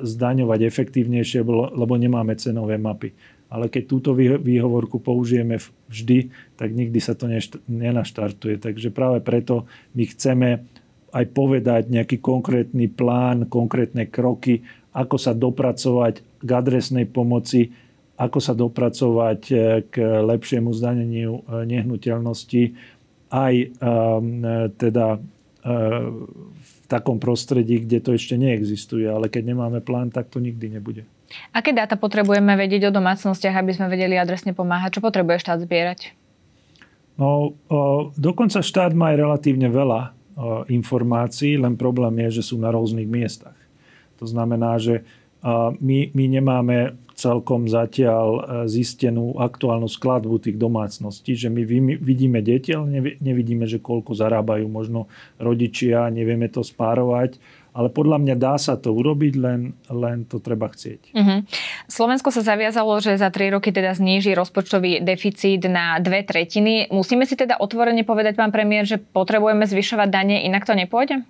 zdaňovať 0.00 0.64
efektívnejšie, 0.64 1.44
lebo 1.76 1.92
nemáme 2.00 2.40
cenové 2.40 2.80
mapy. 2.80 3.12
Ale 3.52 3.68
keď 3.68 3.82
túto 3.84 4.16
výhovorku 4.16 4.96
použijeme 4.96 5.60
vždy, 5.92 6.32
tak 6.56 6.72
nikdy 6.72 6.98
sa 7.04 7.12
to 7.12 7.28
nenaštartuje. 7.68 8.64
Takže 8.64 8.88
práve 8.96 9.20
preto 9.20 9.68
my 9.92 10.08
chceme 10.08 10.64
aj 11.12 11.24
povedať 11.36 11.92
nejaký 11.92 12.16
konkrétny 12.18 12.88
plán, 12.88 13.44
konkrétne 13.46 14.08
kroky, 14.08 14.64
ako 14.94 15.16
sa 15.18 15.34
dopracovať 15.34 16.22
k 16.38 16.48
adresnej 16.54 17.10
pomoci, 17.10 17.74
ako 18.14 18.38
sa 18.38 18.54
dopracovať 18.54 19.40
e, 19.50 19.54
k 19.90 19.94
lepšiemu 20.22 20.70
zdaneniu 20.70 21.42
e, 21.42 21.66
nehnuteľnosti 21.66 22.62
aj 23.34 23.54
e, 23.58 23.66
teda 24.78 25.06
v 25.64 26.72
takom 26.92 27.16
prostredí, 27.16 27.80
kde 27.80 28.04
to 28.04 28.12
ešte 28.12 28.36
neexistuje. 28.36 29.08
Ale 29.08 29.32
keď 29.32 29.48
nemáme 29.48 29.80
plán, 29.80 30.12
tak 30.12 30.28
to 30.28 30.36
nikdy 30.36 30.68
nebude. 30.68 31.08
Aké 31.56 31.72
dáta 31.72 31.96
potrebujeme 31.96 32.52
vedieť 32.52 32.92
o 32.92 32.96
domácnostiach, 33.00 33.64
aby 33.64 33.72
sme 33.72 33.88
vedeli 33.88 34.20
adresne 34.20 34.52
pomáhať? 34.52 35.00
Čo 35.00 35.08
potrebuje 35.08 35.40
štát 35.40 35.64
zbierať? 35.64 36.12
No, 37.16 37.56
dokonca 38.12 38.60
štát 38.60 38.92
má 38.92 39.16
aj 39.16 39.24
relatívne 39.24 39.72
veľa 39.72 40.12
informácií, 40.68 41.56
len 41.56 41.80
problém 41.80 42.28
je, 42.28 42.44
že 42.44 42.52
sú 42.52 42.60
na 42.60 42.68
rôznych 42.68 43.08
miestach. 43.08 43.56
To 44.22 44.26
znamená, 44.26 44.78
že 44.78 45.02
my, 45.80 45.98
my 46.16 46.24
nemáme 46.28 46.96
celkom 47.14 47.70
zatiaľ 47.70 48.26
e, 48.26 48.40
zistenú 48.66 49.38
aktuálnu 49.38 49.86
skladbu 49.86 50.42
tých 50.42 50.58
domácností, 50.58 51.38
že 51.38 51.46
my 51.46 51.62
vidíme 52.02 52.42
deti, 52.42 52.74
ale 52.74 53.14
nevidíme, 53.22 53.70
že 53.70 53.78
koľko 53.78 54.18
zarábajú 54.18 54.66
možno 54.66 55.06
rodičia, 55.38 56.10
nevieme 56.10 56.50
to 56.50 56.66
spárovať, 56.66 57.38
ale 57.70 57.86
podľa 57.90 58.18
mňa 58.18 58.34
dá 58.34 58.54
sa 58.58 58.74
to 58.74 58.90
urobiť, 58.90 59.34
len, 59.38 59.78
len 59.90 60.26
to 60.26 60.42
treba 60.42 60.66
chcieť. 60.70 61.14
Uh-huh. 61.14 61.46
Slovensko 61.86 62.34
sa 62.34 62.42
zaviazalo, 62.42 62.98
že 62.98 63.14
za 63.14 63.30
3 63.30 63.54
roky 63.54 63.70
teda 63.70 63.94
zníži 63.94 64.34
rozpočtový 64.34 65.06
deficit 65.06 65.70
na 65.70 66.02
dve 66.02 66.26
tretiny. 66.26 66.90
Musíme 66.90 67.30
si 67.30 67.38
teda 67.38 67.62
otvorene 67.62 68.02
povedať, 68.02 68.34
pán 68.38 68.50
premiér, 68.50 68.90
že 68.90 68.98
potrebujeme 68.98 69.70
zvyšovať 69.70 70.08
dane, 70.10 70.42
inak 70.46 70.66
to 70.66 70.74
nepôjde? 70.74 71.22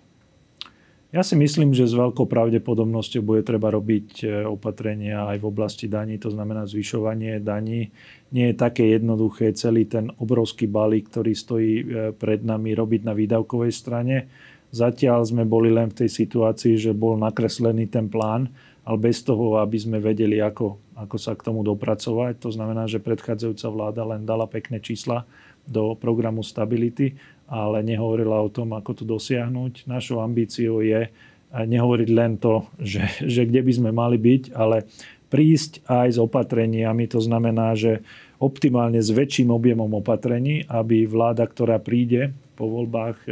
Ja 1.15 1.23
si 1.23 1.39
myslím, 1.39 1.71
že 1.71 1.87
s 1.87 1.95
veľkou 1.95 2.27
pravdepodobnosťou 2.27 3.23
bude 3.23 3.47
treba 3.47 3.71
robiť 3.71 4.27
e, 4.27 4.51
opatrenia 4.51 5.31
aj 5.31 5.39
v 5.39 5.47
oblasti 5.47 5.87
daní, 5.87 6.19
to 6.19 6.27
znamená 6.27 6.67
zvyšovanie 6.67 7.39
daní. 7.39 7.95
Nie 8.35 8.51
je 8.51 8.59
také 8.59 8.99
jednoduché 8.99 9.55
celý 9.55 9.87
ten 9.87 10.11
obrovský 10.19 10.67
balík, 10.67 11.15
ktorý 11.15 11.39
stojí 11.39 11.73
e, 11.79 11.85
pred 12.19 12.43
nami, 12.43 12.75
robiť 12.75 13.07
na 13.07 13.15
výdavkovej 13.15 13.71
strane. 13.71 14.27
Zatiaľ 14.75 15.23
sme 15.23 15.47
boli 15.47 15.71
len 15.71 15.95
v 15.95 16.03
tej 16.03 16.11
situácii, 16.11 16.83
že 16.83 16.91
bol 16.91 17.15
nakreslený 17.15 17.87
ten 17.87 18.11
plán, 18.11 18.51
ale 18.83 18.99
bez 18.99 19.23
toho, 19.23 19.63
aby 19.63 19.79
sme 19.79 20.03
vedeli, 20.03 20.43
ako, 20.43 20.99
ako 20.99 21.15
sa 21.15 21.39
k 21.39 21.47
tomu 21.47 21.63
dopracovať. 21.63 22.43
To 22.43 22.51
znamená, 22.51 22.91
že 22.91 22.99
predchádzajúca 22.99 23.71
vláda 23.71 24.03
len 24.03 24.27
dala 24.27 24.51
pekné 24.51 24.83
čísla 24.83 25.23
do 25.63 25.95
programu 25.95 26.43
stability 26.43 27.15
ale 27.55 27.87
nehovorila 27.87 28.43
o 28.43 28.51
tom, 28.51 28.75
ako 28.75 28.91
to 28.99 29.05
dosiahnuť. 29.07 29.87
Našou 29.87 30.19
ambíciou 30.19 30.83
je 30.83 31.07
nehovoriť 31.55 32.09
len 32.11 32.35
to, 32.43 32.67
že, 32.83 33.07
že 33.23 33.47
kde 33.47 33.63
by 33.63 33.73
sme 33.79 33.91
mali 33.95 34.19
byť, 34.19 34.51
ale 34.59 34.91
prísť 35.31 35.87
aj 35.87 36.09
s 36.15 36.19
opatreniami. 36.19 37.07
To 37.15 37.23
znamená, 37.23 37.79
že 37.79 38.03
optimálne 38.43 38.99
s 38.99 39.15
väčším 39.15 39.55
objemom 39.55 39.87
opatrení, 39.95 40.67
aby 40.67 41.07
vláda, 41.07 41.47
ktorá 41.47 41.79
príde 41.79 42.35
po 42.59 42.67
voľbách, 42.67 43.23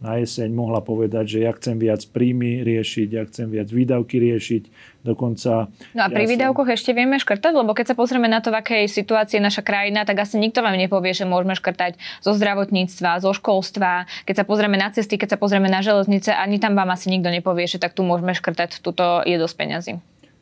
na 0.00 0.16
jeseň 0.16 0.48
mohla 0.56 0.80
povedať, 0.80 1.36
že 1.36 1.38
ja 1.44 1.52
chcem 1.52 1.76
viac 1.76 2.00
príjmy 2.08 2.64
riešiť, 2.64 3.08
ja 3.12 3.22
chcem 3.28 3.52
viac 3.52 3.68
výdavky 3.68 4.16
riešiť, 4.16 4.62
dokonca... 5.04 5.68
No 5.92 6.00
a 6.00 6.08
pri 6.08 6.24
ja 6.24 6.30
výdavkoch 6.32 6.72
som... 6.72 6.76
ešte 6.76 6.90
vieme 6.96 7.20
škrtať, 7.20 7.52
lebo 7.52 7.76
keď 7.76 7.92
sa 7.92 7.96
pozrieme 8.00 8.24
na 8.24 8.40
to, 8.40 8.48
v 8.48 8.64
akej 8.64 8.88
situácii 8.88 9.36
je 9.36 9.44
naša 9.44 9.60
krajina, 9.60 10.08
tak 10.08 10.24
asi 10.24 10.40
nikto 10.40 10.64
vám 10.64 10.80
nepovie, 10.80 11.12
že 11.12 11.28
môžeme 11.28 11.52
škrtať 11.52 12.00
zo 12.24 12.32
zdravotníctva, 12.32 13.20
zo 13.20 13.36
školstva. 13.36 14.08
Keď 14.24 14.34
sa 14.40 14.44
pozrieme 14.48 14.80
na 14.80 14.88
cesty, 14.88 15.20
keď 15.20 15.36
sa 15.36 15.38
pozrieme 15.38 15.68
na 15.68 15.84
železnice, 15.84 16.32
ani 16.32 16.56
tam 16.56 16.72
vám 16.72 16.88
asi 16.96 17.12
nikto 17.12 17.28
nepovie, 17.28 17.68
že 17.68 17.76
tak 17.76 17.92
tu 17.92 18.00
môžeme 18.00 18.32
škrtať, 18.32 18.80
tuto 18.80 19.20
je 19.28 19.36
dosť 19.36 19.56
peňazí. 19.60 19.92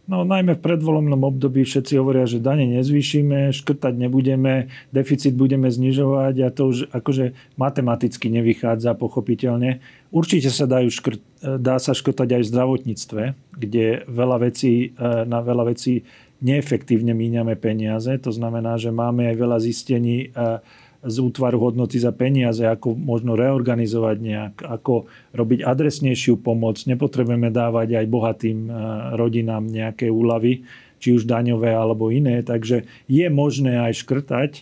No 0.08 0.24
najmä 0.24 0.56
v 0.56 0.64
predvolomnom 0.64 1.20
období 1.20 1.68
všetci 1.68 2.00
hovoria, 2.00 2.24
že 2.24 2.40
dane 2.40 2.64
nezvýšime, 2.64 3.52
škrtať 3.52 3.92
nebudeme, 3.92 4.72
deficit 4.88 5.36
budeme 5.36 5.68
znižovať 5.68 6.34
a 6.40 6.48
to 6.48 6.72
už 6.72 6.78
akože 6.96 7.36
matematicky 7.60 8.32
nevychádza 8.32 8.96
pochopiteľne. 8.96 9.84
Určite 10.08 10.48
sa 10.48 10.64
dajú 10.64 10.88
škrt, 10.88 11.20
dá 11.60 11.76
sa 11.76 11.92
škrtať 11.92 12.40
aj 12.40 12.42
v 12.42 12.50
zdravotníctve, 12.56 13.22
kde 13.60 14.08
veľa 14.08 14.48
vecí, 14.48 14.96
e, 14.96 15.04
na 15.28 15.44
veľa 15.44 15.76
vecí 15.76 16.08
neefektívne 16.40 17.12
míňame 17.12 17.60
peniaze. 17.60 18.16
To 18.24 18.32
znamená, 18.32 18.80
že 18.80 18.88
máme 18.88 19.28
aj 19.28 19.36
veľa 19.36 19.58
zistení 19.60 20.32
e, 20.32 20.64
z 20.98 21.16
útvaru 21.22 21.62
hodnoty 21.62 22.02
za 22.02 22.10
peniaze, 22.10 22.66
ako 22.66 22.98
možno 22.98 23.38
reorganizovať 23.38 24.16
nejak, 24.18 24.54
ako 24.66 25.06
robiť 25.30 25.62
adresnejšiu 25.62 26.42
pomoc. 26.42 26.82
Nepotrebujeme 26.82 27.54
dávať 27.54 28.02
aj 28.02 28.06
bohatým 28.10 28.58
eh, 28.66 28.72
rodinám 29.14 29.66
nejaké 29.66 30.10
úlavy, 30.10 30.66
či 30.98 31.14
už 31.14 31.30
daňové 31.30 31.70
alebo 31.70 32.10
iné. 32.10 32.42
Takže 32.42 32.86
je 33.06 33.26
možné 33.30 33.78
aj 33.78 34.02
škrtať, 34.02 34.52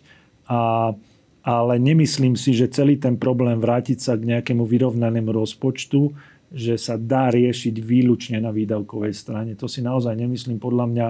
a, 0.47 0.93
ale 1.43 1.75
nemyslím 1.79 2.39
si, 2.39 2.55
že 2.55 2.71
celý 2.71 3.01
ten 3.01 3.19
problém 3.19 3.59
vrátiť 3.59 3.99
sa 3.99 4.15
k 4.15 4.37
nejakému 4.37 4.63
vyrovnanému 4.63 5.33
rozpočtu, 5.33 6.15
že 6.55 6.79
sa 6.79 6.95
dá 6.95 7.35
riešiť 7.35 7.75
výlučne 7.83 8.39
na 8.39 8.55
výdavkovej 8.55 9.15
strane. 9.17 9.59
To 9.59 9.67
si 9.67 9.83
naozaj 9.83 10.15
nemyslím. 10.15 10.63
Podľa 10.63 10.87
mňa 10.87 11.07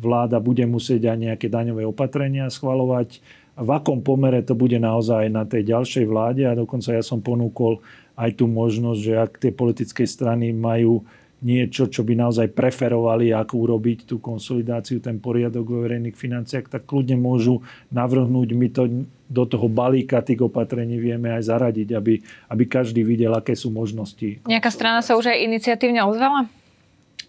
vláda 0.00 0.40
bude 0.40 0.64
musieť 0.64 1.12
aj 1.12 1.18
nejaké 1.28 1.46
daňové 1.52 1.84
opatrenia 1.84 2.48
schvalovať 2.48 3.20
v 3.58 3.70
akom 3.74 4.06
pomere 4.06 4.46
to 4.46 4.54
bude 4.54 4.78
naozaj 4.78 5.26
na 5.26 5.42
tej 5.42 5.74
ďalšej 5.74 6.04
vláde 6.06 6.46
a 6.46 6.54
dokonca 6.54 6.94
ja 6.94 7.02
som 7.02 7.18
ponúkol 7.18 7.82
aj 8.14 8.38
tú 8.38 8.46
možnosť, 8.46 9.00
že 9.02 9.14
ak 9.18 9.32
tie 9.42 9.52
politické 9.54 10.06
strany 10.06 10.54
majú 10.54 11.02
niečo, 11.38 11.86
čo 11.86 12.02
by 12.02 12.18
naozaj 12.18 12.50
preferovali, 12.50 13.30
ako 13.30 13.54
urobiť 13.70 14.10
tú 14.10 14.18
konsolidáciu, 14.18 14.98
ten 14.98 15.22
poriadok 15.22 15.70
vo 15.70 15.78
verejných 15.86 16.18
financiách, 16.18 16.66
tak 16.66 16.82
kľudne 16.82 17.14
môžu 17.14 17.62
navrhnúť. 17.94 18.48
My 18.58 18.68
to 18.74 19.06
do 19.30 19.44
toho 19.46 19.70
balíka 19.70 20.18
tých 20.18 20.42
opatrení 20.42 20.98
vieme 20.98 21.30
aj 21.30 21.46
zaradiť, 21.46 21.94
aby, 21.94 22.18
aby 22.50 22.64
každý 22.66 23.06
videl, 23.06 23.30
aké 23.38 23.54
sú 23.54 23.70
možnosti. 23.70 24.42
Nejaká 24.50 24.70
strana 24.74 24.98
sa 24.98 25.14
už 25.14 25.30
aj 25.30 25.38
iniciatívne 25.46 26.02
ozvala? 26.02 26.50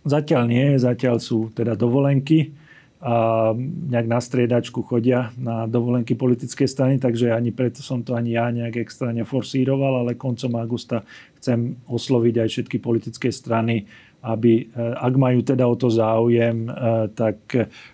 Zatiaľ 0.02 0.44
nie, 0.50 0.66
zatiaľ 0.82 1.22
sú 1.22 1.54
teda 1.54 1.78
dovolenky 1.78 2.50
a 3.00 3.56
nejak 3.64 4.08
na 4.12 4.20
striedačku 4.20 4.84
chodia 4.84 5.32
na 5.40 5.64
dovolenky 5.64 6.20
politické 6.20 6.68
strany, 6.68 7.00
takže 7.00 7.32
ani 7.32 7.56
preto 7.56 7.80
som 7.80 8.04
to 8.04 8.12
ani 8.12 8.36
ja 8.36 8.52
nejak 8.52 8.84
extra 8.84 9.16
neforsíroval, 9.16 10.04
ale 10.04 10.20
koncom 10.20 10.60
augusta 10.60 11.08
chcem 11.40 11.80
osloviť 11.88 12.36
aj 12.44 12.48
všetky 12.52 12.78
politické 12.84 13.32
strany, 13.32 13.88
aby, 14.20 14.68
e, 14.68 14.84
ak 15.00 15.14
majú 15.16 15.40
teda 15.48 15.64
o 15.64 15.80
to 15.80 15.88
záujem, 15.88 16.68
e, 16.68 16.72
tak 17.16 17.40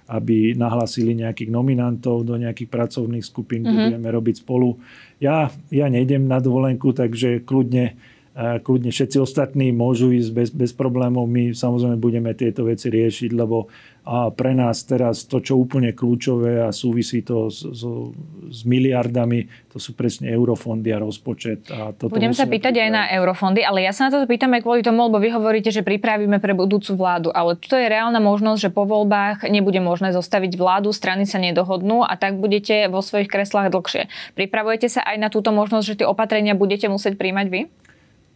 aby 0.09 0.57
nahlasili 0.57 1.13
nejakých 1.13 1.53
nominantov 1.53 2.25
do 2.25 2.33
nejakých 2.41 2.73
pracovných 2.73 3.21
skupín, 3.21 3.61
kde 3.61 3.69
mm-hmm. 3.69 3.89
budeme 3.93 4.09
robiť 4.09 4.35
spolu. 4.41 4.81
Ja, 5.21 5.53
ja 5.69 5.85
nejdem 5.85 6.25
na 6.25 6.41
dovolenku, 6.41 6.97
takže 6.97 7.45
kľudne 7.45 7.93
kľudne 8.35 8.91
všetci 8.91 9.17
ostatní 9.23 9.71
môžu 9.71 10.11
ísť 10.11 10.31
bez, 10.35 10.49
bez 10.51 10.71
problémov. 10.75 11.23
My 11.23 11.55
samozrejme 11.55 11.95
budeme 11.95 12.35
tieto 12.35 12.67
veci 12.67 12.91
riešiť, 12.91 13.31
lebo 13.31 13.71
a 14.05 14.29
pre 14.29 14.53
nás 14.53 14.85
teraz 14.85 15.25
to, 15.25 15.41
čo 15.41 15.57
úplne 15.57 15.89
kľúčové 15.89 16.61
a 16.61 16.69
súvisí 16.69 17.25
to 17.25 17.49
s, 17.49 17.65
s, 17.65 17.81
s 18.53 18.61
miliardami, 18.61 19.49
to 19.73 19.81
sú 19.81 19.97
presne 19.97 20.29
eurofondy 20.29 20.93
a 20.93 21.01
rozpočet. 21.01 21.65
A 21.73 21.89
toto 21.89 22.13
Budem 22.13 22.29
sa 22.29 22.45
pýtať 22.45 22.77
pripraviť. 22.77 22.85
aj 22.85 22.89
na 22.93 23.03
eurofondy, 23.17 23.65
ale 23.65 23.81
ja 23.81 23.89
sa 23.89 24.05
na 24.05 24.13
toto 24.13 24.29
pýtam 24.29 24.53
aj 24.53 24.61
kvôli 24.61 24.85
tomu, 24.85 25.09
lebo 25.09 25.17
vy 25.17 25.33
hovoríte, 25.33 25.73
že 25.73 25.81
pripravíme 25.81 26.37
pre 26.37 26.53
budúcu 26.53 26.93
vládu, 26.93 27.33
ale 27.33 27.57
toto 27.57 27.81
je 27.81 27.89
reálna 27.89 28.21
možnosť, 28.21 28.69
že 28.69 28.69
po 28.69 28.85
voľbách 28.85 29.49
nebude 29.49 29.81
možné 29.81 30.13
zostaviť 30.13 30.53
vládu, 30.53 30.93
strany 30.93 31.25
sa 31.25 31.41
nedohodnú 31.41 32.05
a 32.05 32.13
tak 32.13 32.37
budete 32.37 32.85
vo 32.93 33.01
svojich 33.01 33.25
kreslách 33.25 33.73
dlhšie. 33.73 34.05
Pripravujete 34.37 34.85
sa 34.85 35.01
aj 35.01 35.17
na 35.17 35.33
túto 35.33 35.49
možnosť, 35.49 35.85
že 35.89 35.97
tie 36.05 36.07
opatrenia 36.07 36.53
budete 36.53 36.85
musieť 36.93 37.17
príjmať 37.17 37.49
vy? 37.49 37.61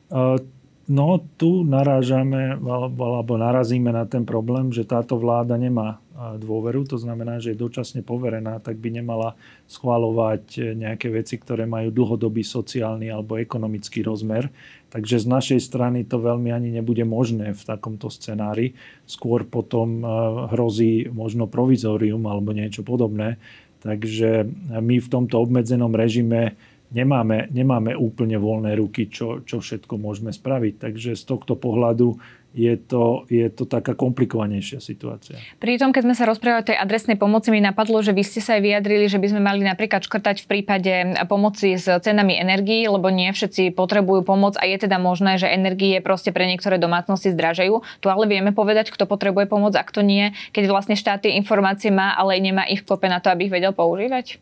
Uh, 0.09 0.41
No 0.89 1.21
tu 1.37 1.61
narážame 1.61 2.57
alebo 2.57 3.37
narazíme 3.37 3.93
na 3.93 4.09
ten 4.09 4.25
problém, 4.25 4.73
že 4.73 4.89
táto 4.89 5.21
vláda 5.21 5.53
nemá 5.53 6.01
dôveru, 6.17 6.81
to 6.89 6.97
znamená, 6.97 7.37
že 7.37 7.53
je 7.53 7.61
dočasne 7.61 8.01
poverená, 8.01 8.57
tak 8.57 8.81
by 8.81 8.97
nemala 8.97 9.37
schváľovať 9.69 10.73
nejaké 10.73 11.13
veci, 11.13 11.37
ktoré 11.37 11.69
majú 11.69 11.93
dlhodobý 11.93 12.41
sociálny 12.41 13.05
alebo 13.05 13.37
ekonomický 13.37 14.01
rozmer. 14.01 14.49
Takže 14.89 15.21
z 15.21 15.27
našej 15.29 15.59
strany 15.61 16.09
to 16.09 16.17
veľmi 16.17 16.49
ani 16.49 16.73
nebude 16.73 17.05
možné 17.05 17.53
v 17.53 17.61
takomto 17.61 18.09
scenári. 18.09 18.73
Skôr 19.05 19.45
potom 19.45 20.01
hrozí 20.49 21.05
možno 21.13 21.45
provizorium 21.45 22.25
alebo 22.25 22.49
niečo 22.49 22.81
podobné. 22.81 23.37
Takže 23.85 24.43
my 24.73 24.95
v 24.97 25.07
tomto 25.07 25.37
obmedzenom 25.37 25.93
režime 25.93 26.57
nemáme, 26.91 27.49
nemáme 27.53 27.93
úplne 27.93 28.37
voľné 28.41 28.77
ruky, 28.77 29.09
čo, 29.09 29.41
čo 29.45 29.61
všetko 29.61 29.97
môžeme 29.97 30.33
spraviť. 30.33 30.73
Takže 30.81 31.11
z 31.13 31.23
tohto 31.25 31.53
pohľadu 31.57 32.17
je 32.49 32.73
to, 32.81 33.29
je 33.29 33.45
to 33.53 33.69
taká 33.69 33.93
komplikovanejšia 33.93 34.81
situácia. 34.81 35.37
Pri 35.61 35.77
tom, 35.77 35.93
keď 35.93 36.01
sme 36.09 36.15
sa 36.17 36.25
rozprávali 36.25 36.65
o 36.65 36.69
tej 36.73 36.81
adresnej 36.81 37.13
pomoci, 37.13 37.53
mi 37.53 37.61
napadlo, 37.61 38.01
že 38.01 38.09
vy 38.09 38.25
ste 38.25 38.41
sa 38.41 38.57
aj 38.57 38.65
vyjadrili, 38.65 39.05
že 39.05 39.21
by 39.21 39.27
sme 39.29 39.41
mali 39.45 39.61
napríklad 39.61 40.01
škrtať 40.01 40.41
v 40.41 40.49
prípade 40.49 40.93
pomoci 41.29 41.77
s 41.77 41.85
cenami 41.85 42.41
energií, 42.41 42.89
lebo 42.89 43.13
nie 43.13 43.29
všetci 43.29 43.77
potrebujú 43.77 44.25
pomoc 44.25 44.57
a 44.57 44.65
je 44.65 44.81
teda 44.81 44.97
možné, 44.97 45.37
že 45.37 45.45
energie 45.45 46.01
proste 46.01 46.33
pre 46.33 46.49
niektoré 46.49 46.81
domácnosti 46.81 47.29
zdražajú. 47.29 47.85
Tu 48.01 48.07
ale 48.09 48.25
vieme 48.25 48.49
povedať, 48.49 48.89
kto 48.89 49.05
potrebuje 49.05 49.45
pomoc 49.45 49.77
a 49.77 49.85
kto 49.85 50.01
nie, 50.01 50.33
keď 50.49 50.73
vlastne 50.73 50.97
štát 50.97 51.21
tie 51.21 51.37
informácie 51.37 51.93
má, 51.93 52.17
ale 52.17 52.41
nemá 52.41 52.65
ich 52.65 52.81
kope 52.81 53.05
na 53.05 53.21
to, 53.21 53.29
aby 53.29 53.45
ich 53.45 53.53
vedel 53.53 53.77
používať? 53.77 54.41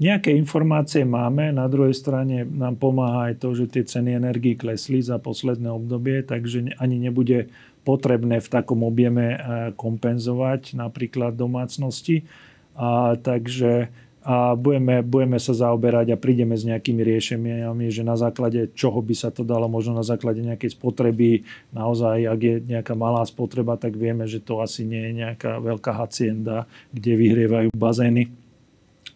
Nejaké 0.00 0.34
informácie 0.34 1.06
máme, 1.06 1.54
na 1.54 1.70
druhej 1.70 1.94
strane 1.94 2.42
nám 2.42 2.80
pomáha 2.80 3.30
aj 3.30 3.34
to, 3.38 3.54
že 3.54 3.70
tie 3.70 3.84
ceny 3.86 4.18
energií 4.18 4.58
klesli 4.58 4.98
za 4.98 5.20
posledné 5.22 5.70
obdobie, 5.70 6.26
takže 6.26 6.74
ani 6.80 6.98
nebude 6.98 7.52
potrebné 7.86 8.42
v 8.42 8.48
takom 8.50 8.84
objeme 8.84 9.26
e, 9.32 9.38
kompenzovať 9.72 10.76
napríklad 10.76 11.32
domácnosti. 11.32 12.28
A, 12.76 13.16
takže 13.16 13.88
a 14.20 14.52
budeme, 14.52 15.00
budeme 15.00 15.40
sa 15.40 15.56
zaoberať 15.56 16.12
a 16.12 16.20
prídeme 16.20 16.52
s 16.52 16.68
nejakými 16.68 17.00
riešeniami, 17.00 17.88
že 17.88 18.04
na 18.04 18.20
základe 18.20 18.68
čoho 18.76 19.00
by 19.00 19.16
sa 19.16 19.32
to 19.32 19.48
dalo, 19.48 19.64
možno 19.64 19.96
na 19.96 20.04
základe 20.04 20.44
nejakej 20.44 20.76
spotreby, 20.76 21.48
naozaj, 21.72 22.28
ak 22.28 22.40
je 22.44 22.56
nejaká 22.68 22.92
malá 22.92 23.24
spotreba, 23.24 23.80
tak 23.80 23.96
vieme, 23.96 24.28
že 24.28 24.44
to 24.44 24.60
asi 24.60 24.84
nie 24.84 25.08
je 25.08 25.12
nejaká 25.24 25.56
veľká 25.64 25.96
hacienda, 25.96 26.68
kde 26.92 27.16
vyhrievajú 27.16 27.72
bazény 27.72 28.28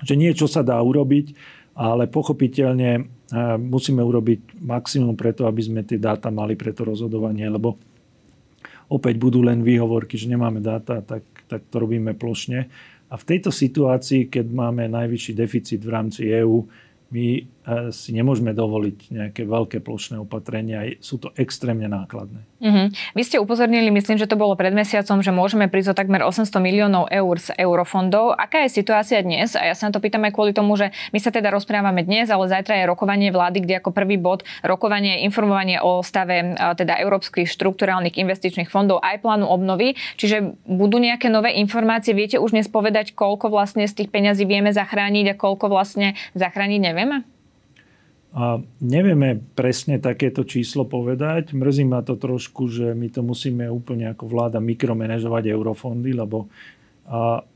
že 0.04 0.14
niečo 0.14 0.44
sa 0.44 0.60
dá 0.60 0.76
urobiť, 0.78 1.34
ale 1.74 2.06
pochopiteľne 2.06 2.90
e, 2.94 3.02
musíme 3.58 4.04
urobiť 4.04 4.60
maximum 4.62 5.18
preto, 5.18 5.48
aby 5.48 5.60
sme 5.64 5.80
tie 5.82 5.98
dáta 5.98 6.30
mali 6.30 6.54
pre 6.54 6.70
to 6.70 6.86
rozhodovanie, 6.86 7.48
lebo 7.50 7.80
opäť 8.92 9.18
budú 9.18 9.42
len 9.42 9.64
výhovorky, 9.64 10.14
že 10.14 10.30
nemáme 10.30 10.62
dáta, 10.62 11.02
tak, 11.02 11.24
tak 11.48 11.66
to 11.72 11.76
robíme 11.82 12.14
plošne. 12.14 12.68
A 13.10 13.14
v 13.16 13.24
tejto 13.24 13.50
situácii, 13.50 14.30
keď 14.30 14.46
máme 14.52 14.86
najvyšší 14.90 15.32
deficit 15.34 15.80
v 15.82 15.92
rámci 15.92 16.30
EÚ, 16.30 16.66
my 17.10 17.26
si 17.90 18.12
nemôžeme 18.12 18.52
dovoliť 18.52 18.98
nejaké 19.08 19.48
veľké 19.48 19.80
plošné 19.80 20.20
opatrenia. 20.20 20.84
Sú 21.00 21.16
to 21.16 21.32
extrémne 21.40 21.88
nákladné. 21.88 22.44
Mm-hmm. 22.60 22.86
Vy 23.16 23.22
ste 23.24 23.36
upozornili, 23.40 23.88
myslím, 23.88 24.20
že 24.20 24.28
to 24.28 24.36
bolo 24.36 24.52
pred 24.56 24.72
mesiacom, 24.72 25.24
že 25.24 25.32
môžeme 25.32 25.68
prísť 25.72 25.92
o 25.92 25.98
takmer 25.98 26.24
800 26.24 26.48
miliónov 26.60 27.08
eur 27.08 27.36
z 27.40 27.56
eurofondov. 27.56 28.36
Aká 28.36 28.64
je 28.64 28.72
situácia 28.72 29.20
dnes? 29.24 29.56
A 29.56 29.68
ja 29.68 29.74
sa 29.76 29.88
na 29.88 29.96
to 29.96 30.00
pýtam 30.00 30.24
aj 30.28 30.32
kvôli 30.36 30.52
tomu, 30.52 30.76
že 30.76 30.92
my 31.12 31.18
sa 31.20 31.32
teda 31.32 31.48
rozprávame 31.52 32.04
dnes, 32.04 32.28
ale 32.28 32.52
zajtra 32.52 32.80
je 32.80 32.88
rokovanie 32.88 33.32
vlády, 33.32 33.64
kde 33.64 33.80
ako 33.80 33.92
prvý 33.92 34.16
bod 34.16 34.44
rokovanie 34.64 35.20
je 35.20 35.24
informovanie 35.28 35.80
o 35.80 36.04
stave 36.04 36.56
teda 36.76 37.00
európskych 37.00 37.48
štrukturálnych 37.48 38.16
investičných 38.16 38.68
fondov 38.68 39.00
aj 39.04 39.24
plánu 39.24 39.48
obnovy. 39.48 39.96
Čiže 40.16 40.56
budú 40.68 41.00
nejaké 41.00 41.28
nové 41.32 41.56
informácie? 41.60 42.16
Viete 42.16 42.40
už 42.40 42.56
dnes 42.56 42.68
povedať, 42.68 43.12
koľko 43.12 43.52
vlastne 43.52 43.84
z 43.88 44.04
tých 44.04 44.12
peňazí 44.12 44.48
vieme 44.48 44.72
zachrániť 44.72 45.32
a 45.32 45.38
koľko 45.40 45.68
vlastne 45.68 46.16
zachrániť 46.32 46.80
nevieme? 46.80 47.28
A 48.34 48.58
nevieme 48.82 49.38
presne 49.54 50.02
takéto 50.02 50.42
číslo 50.42 50.90
povedať. 50.90 51.54
Mrzí 51.54 51.86
ma 51.86 52.02
to 52.02 52.18
trošku, 52.18 52.66
že 52.66 52.90
my 52.90 53.06
to 53.06 53.22
musíme 53.22 53.70
úplne 53.70 54.10
ako 54.10 54.26
vláda 54.26 54.58
mikromanežovať 54.58 55.54
eurofondy, 55.54 56.10
lebo 56.10 56.50
a 57.06 57.46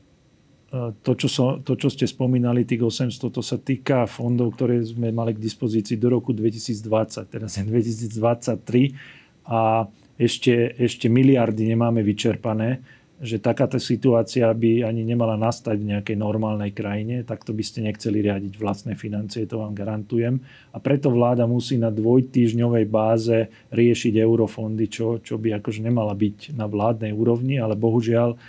to 1.01 1.11
čo, 1.17 1.27
so, 1.27 1.45
to, 1.65 1.73
čo 1.73 1.89
ste 1.89 2.05
spomínali, 2.05 2.61
tých 2.61 2.85
800, 2.85 3.17
to 3.33 3.41
sa 3.41 3.57
týka 3.57 4.05
fondov, 4.05 4.53
ktoré 4.53 4.77
sme 4.85 5.09
mali 5.09 5.33
k 5.33 5.41
dispozícii 5.41 5.97
do 5.97 6.13
roku 6.13 6.29
2020, 6.29 7.25
teraz 7.25 7.57
je 7.57 7.65
2023 7.65 9.49
a 9.49 9.89
ešte, 10.19 10.77
ešte 10.77 11.09
miliardy 11.09 11.73
nemáme 11.73 12.05
vyčerpané 12.05 12.85
že 13.19 13.35
takáto 13.35 13.75
situácia 13.75 14.47
by 14.47 14.87
ani 14.87 15.03
nemala 15.03 15.35
nastať 15.35 15.75
v 15.75 15.89
nejakej 15.95 16.15
normálnej 16.15 16.71
krajine, 16.71 17.27
tak 17.27 17.43
to 17.43 17.51
by 17.51 17.59
ste 17.59 17.83
nechceli 17.83 18.23
riadiť 18.23 18.55
vlastné 18.55 18.95
financie, 18.95 19.43
to 19.43 19.59
vám 19.59 19.75
garantujem. 19.75 20.39
A 20.71 20.79
preto 20.79 21.11
vláda 21.11 21.43
musí 21.43 21.75
na 21.75 21.91
dvojtýžňovej 21.91 22.85
báze 22.87 23.51
riešiť 23.75 24.13
eurofondy, 24.23 24.87
čo, 24.87 25.19
čo 25.19 25.35
by 25.35 25.59
akože 25.59 25.83
nemala 25.83 26.15
byť 26.15 26.55
na 26.55 26.63
vládnej 26.63 27.11
úrovni, 27.11 27.59
ale 27.59 27.75
bohužiaľ 27.75 28.39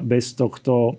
bez 0.00 0.32
tohto 0.32 0.96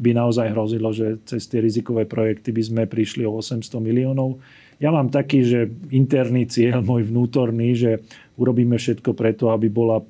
by 0.00 0.10
naozaj 0.14 0.52
hrozilo, 0.52 0.96
že 0.96 1.20
cez 1.28 1.44
tie 1.44 1.60
rizikové 1.60 2.08
projekty 2.08 2.56
by 2.56 2.62
sme 2.62 2.82
prišli 2.88 3.28
o 3.28 3.36
800 3.36 3.66
miliónov. 3.82 4.40
Ja 4.80 4.88
mám 4.88 5.12
taký, 5.12 5.44
že 5.44 5.68
interný 5.92 6.48
cieľ, 6.48 6.80
môj 6.80 7.04
vnútorný, 7.12 7.76
že 7.76 8.00
urobíme 8.40 8.80
všetko 8.80 9.12
preto, 9.12 9.52
aby, 9.52 9.68
bola, 9.68 10.00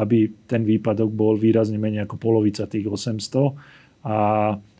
aby 0.00 0.32
ten 0.48 0.64
výpadok 0.64 1.12
bol 1.12 1.36
výrazne 1.36 1.76
menej 1.76 2.08
ako 2.08 2.16
polovica 2.16 2.64
tých 2.64 2.88
800 2.88 3.52
a 4.08 4.16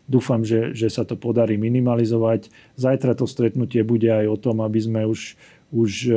dúfam, 0.09 0.41
že, 0.41 0.73
že 0.73 0.89
sa 0.89 1.05
to 1.05 1.21
podarí 1.21 1.61
minimalizovať. 1.61 2.49
Zajtra 2.81 3.13
to 3.13 3.29
stretnutie 3.29 3.85
bude 3.85 4.09
aj 4.09 4.27
o 4.33 4.41
tom, 4.41 4.65
aby 4.65 4.81
sme 4.81 5.05
už, 5.05 5.37
už 5.77 5.91
e, 6.09 6.13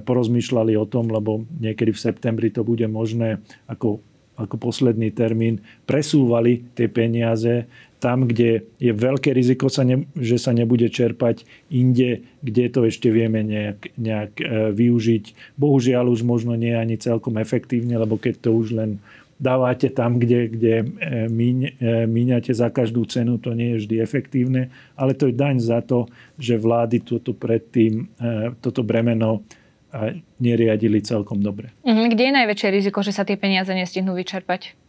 porozmýšľali 0.00 0.72
o 0.80 0.88
tom, 0.88 1.12
lebo 1.12 1.44
niekedy 1.60 1.92
v 1.92 2.00
septembri 2.00 2.48
to 2.48 2.64
bude 2.64 2.84
možné 2.88 3.44
ako 3.68 4.00
ako 4.40 4.56
posledný 4.56 5.12
termín, 5.12 5.60
presúvali 5.84 6.64
tie 6.72 6.88
peniaze 6.88 7.68
tam, 8.00 8.24
kde 8.24 8.64
je 8.80 8.92
veľké 8.96 9.36
riziko, 9.36 9.68
sa 9.68 9.84
ne, 9.84 10.08
že 10.16 10.40
sa 10.40 10.56
nebude 10.56 10.88
čerpať, 10.88 11.44
inde, 11.68 12.24
kde 12.40 12.64
to 12.72 12.88
ešte 12.88 13.12
vieme 13.12 13.44
nejak, 13.44 13.94
nejak 14.00 14.32
e, 14.40 14.44
využiť. 14.72 15.54
Bohužiaľ 15.60 16.08
už 16.08 16.24
možno 16.24 16.56
nie 16.56 16.72
ani 16.72 16.96
celkom 16.96 17.36
efektívne, 17.36 18.00
lebo 18.00 18.16
keď 18.16 18.48
to 18.48 18.50
už 18.56 18.72
len 18.72 18.90
dávate 19.36 19.92
tam, 19.92 20.16
kde, 20.16 20.48
kde 20.48 20.74
e, 20.80 20.84
e, 21.28 22.08
míňate 22.08 22.56
za 22.56 22.72
každú 22.72 23.04
cenu, 23.04 23.36
to 23.36 23.52
nie 23.52 23.76
je 23.76 23.84
vždy 23.84 23.96
efektívne, 24.00 24.72
ale 24.96 25.12
to 25.12 25.28
je 25.28 25.36
daň 25.36 25.60
za 25.60 25.84
to, 25.84 26.08
že 26.40 26.56
vlády 26.56 27.04
toto 27.04 27.36
predtým, 27.36 28.08
toto 28.64 28.80
bremeno 28.80 29.44
neriadili 30.40 31.02
celkom 31.02 31.42
dobre. 31.42 31.74
Mhm, 31.82 32.14
kde 32.14 32.22
je 32.30 32.32
najväčšie 32.32 32.68
riziko, 32.70 33.02
že 33.02 33.12
sa 33.12 33.26
tie 33.26 33.36
peniaze 33.36 33.74
nestihnú 33.74 34.14
vyčerpať? 34.16 34.79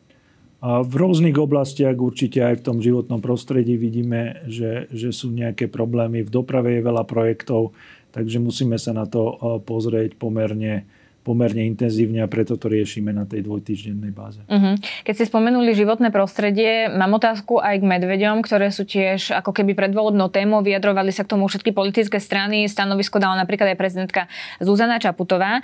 A 0.61 0.85
v 0.85 0.93
rôznych 0.93 1.33
oblastiach, 1.41 1.97
určite 1.97 2.45
aj 2.45 2.61
v 2.61 2.65
tom 2.69 2.77
životnom 2.85 3.17
prostredí 3.17 3.81
vidíme, 3.81 4.45
že, 4.45 4.85
že 4.93 5.09
sú 5.09 5.33
nejaké 5.33 5.65
problémy. 5.65 6.21
V 6.21 6.29
doprave 6.29 6.77
je 6.77 6.85
veľa 6.85 7.01
projektov, 7.09 7.73
takže 8.13 8.37
musíme 8.37 8.77
sa 8.77 8.93
na 8.93 9.09
to 9.09 9.41
pozrieť 9.65 10.13
pomerne, 10.21 10.85
pomerne 11.21 11.69
intenzívne 11.69 12.25
a 12.25 12.27
preto 12.27 12.57
to 12.57 12.65
riešime 12.65 13.13
na 13.13 13.29
tej 13.29 13.45
dvojtýždennej 13.45 14.09
báze. 14.09 14.41
Uh-huh. 14.49 14.73
Keď 15.05 15.13
ste 15.13 15.25
spomenuli 15.29 15.77
životné 15.77 16.09
prostredie, 16.09 16.89
mám 16.89 17.13
otázku 17.13 17.61
aj 17.61 17.77
k 17.77 17.85
medveďom, 17.85 18.41
ktoré 18.41 18.73
sú 18.73 18.89
tiež 18.89 19.37
ako 19.37 19.53
keby 19.53 19.77
predvolebnou 19.77 20.33
témou, 20.33 20.65
vyjadrovali 20.65 21.13
sa 21.13 21.21
k 21.21 21.37
tomu 21.37 21.45
všetky 21.45 21.77
politické 21.77 22.17
strany, 22.17 22.65
stanovisko 22.65 23.21
dala 23.21 23.37
napríklad 23.37 23.69
aj 23.69 23.77
prezidentka 23.77 24.25
Zuzana 24.57 24.97
Čaputová. 24.97 25.61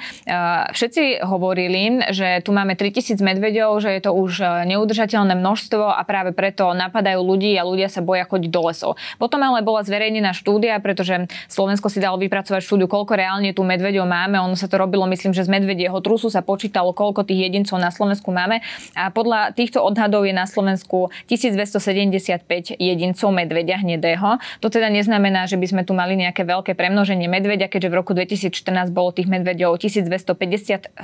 Všetci 0.78 1.26
hovorili, 1.26 2.06
že 2.14 2.46
tu 2.46 2.54
máme 2.54 2.78
3000 2.78 3.18
medveďov, 3.18 3.82
že 3.82 3.98
je 3.98 4.02
to 4.06 4.14
už 4.14 4.46
neudržateľné 4.70 5.34
množstvo 5.34 5.90
a 5.90 6.02
práve 6.06 6.38
preto 6.38 6.78
napadajú 6.78 7.18
ľudí 7.26 7.58
a 7.58 7.66
ľudia 7.66 7.90
sa 7.90 8.06
boja 8.06 8.30
chodiť 8.30 8.52
do 8.54 8.62
lesov. 8.62 8.92
Potom 9.18 9.42
ale 9.42 9.66
bola 9.66 9.82
zverejnená 9.82 10.38
štúdia, 10.38 10.78
pretože 10.78 11.26
Slovensko 11.50 11.90
si 11.90 11.98
dalo 11.98 12.22
vypracovať 12.22 12.62
štúdiu, 12.62 12.86
koľko 12.86 13.18
reálne 13.18 13.50
tu 13.58 13.66
medveďov 13.66 14.06
máme. 14.06 14.38
Ono 14.38 14.54
sa 14.54 14.70
to 14.70 14.78
robilo, 14.78 15.10
myslím, 15.10 15.34
že 15.34 15.47
z 15.48 15.50
medvedieho 15.50 15.96
trusu 16.04 16.28
sa 16.28 16.44
počítalo, 16.44 16.92
koľko 16.92 17.24
tých 17.24 17.48
jedincov 17.48 17.80
na 17.80 17.88
Slovensku 17.88 18.36
máme. 18.36 18.60
A 19.00 19.08
podľa 19.16 19.56
týchto 19.56 19.80
odhadov 19.80 20.28
je 20.28 20.36
na 20.36 20.44
Slovensku 20.44 21.08
1275 21.32 22.44
jedincov 22.76 23.32
medvedia 23.32 23.80
hnedého. 23.80 24.44
To 24.60 24.68
teda 24.68 24.92
neznamená, 24.92 25.48
že 25.48 25.56
by 25.56 25.68
sme 25.72 25.82
tu 25.88 25.96
mali 25.96 26.20
nejaké 26.20 26.44
veľké 26.44 26.76
premnoženie 26.76 27.32
medvedia, 27.32 27.72
keďže 27.72 27.88
v 27.88 27.96
roku 27.96 28.12
2014 28.12 28.92
bolo 28.92 29.16
tých 29.16 29.32
medvedov 29.32 29.80
1256. 29.80 31.00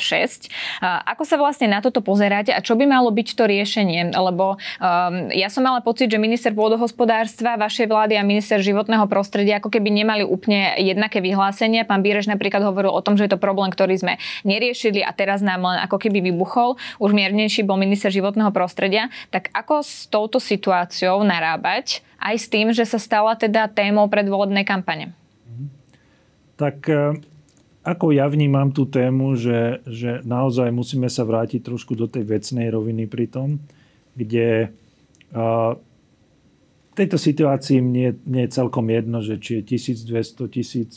A 0.83 0.99
ako 1.15 1.23
sa 1.23 1.39
vlastne 1.39 1.71
na 1.71 1.79
toto 1.79 2.03
pozeráte 2.03 2.51
a 2.51 2.59
čo 2.59 2.75
by 2.75 2.83
malo 2.83 3.07
byť 3.13 3.27
to 3.39 3.47
riešenie? 3.47 4.11
Lebo 4.11 4.59
um, 4.59 5.31
ja 5.31 5.47
som 5.47 5.63
mala 5.63 5.79
pocit, 5.79 6.11
že 6.11 6.19
minister 6.19 6.51
pôdohospodárstva 6.51 7.55
vašej 7.55 7.87
vlády 7.87 8.19
a 8.19 8.27
minister 8.27 8.59
životného 8.59 9.05
prostredia 9.07 9.61
ako 9.63 9.69
keby 9.71 9.93
nemali 9.93 10.23
úplne 10.25 10.75
jednaké 10.81 11.21
vyhlásenia. 11.21 11.87
Pán 11.87 12.01
Bírež 12.01 12.25
napríklad 12.27 12.65
hovoril 12.65 12.91
o 12.91 13.01
tom, 13.05 13.15
že 13.15 13.29
je 13.29 13.31
to 13.37 13.39
problém, 13.39 13.69
ktorý 13.69 13.93
sme 13.95 14.13
neriešili 14.41 15.05
a 15.05 15.13
teraz 15.13 15.45
nám 15.45 15.61
len 15.61 15.77
ako 15.85 16.01
keby 16.01 16.33
vybuchol. 16.33 16.81
Už 16.97 17.13
miernejší 17.13 17.61
bol 17.61 17.77
minister 17.77 18.09
životného 18.09 18.49
prostredia. 18.49 19.13
Tak 19.29 19.53
ako 19.53 19.85
s 19.85 20.09
touto 20.09 20.41
situáciou 20.41 21.21
narábať 21.21 22.01
aj 22.17 22.35
s 22.41 22.45
tým, 22.49 22.73
že 22.73 22.89
sa 22.89 22.97
stala 22.97 23.37
teda 23.37 23.69
témou 23.69 24.09
predvolebnej 24.09 24.65
kampane? 24.65 25.13
Tak 26.57 26.77
e, 26.87 27.19
ako 27.83 28.15
ja 28.15 28.31
vnímam 28.31 28.71
tú 28.71 28.87
tému, 28.87 29.35
že, 29.35 29.83
že 29.83 30.23
naozaj 30.23 30.71
musíme 30.71 31.11
sa 31.11 31.27
vrátiť 31.27 31.59
trošku 31.67 31.99
do 31.99 32.07
tej 32.07 32.23
vecnej 32.23 32.71
roviny 32.71 33.11
pri 33.11 33.27
tom, 33.27 33.59
kde 34.15 34.71
uh, 35.35 35.75
v 36.93 36.95
tejto 36.95 37.17
situácii 37.17 37.81
mne, 37.81 38.21
mne 38.23 38.45
je 38.47 38.55
celkom 38.55 38.85
jedno, 38.87 39.19
že 39.19 39.41
či 39.41 39.59
je 39.59 39.75
1200, 39.75 40.47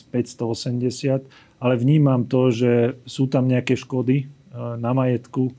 1580, 0.07 1.25
ale 1.57 1.75
vnímam 1.77 2.25
to, 2.29 2.53
že 2.53 2.73
sú 3.05 3.25
tam 3.25 3.49
nejaké 3.49 3.73
škody 3.73 4.23
e, 4.23 4.25
na 4.77 4.93
majetku 4.93 5.53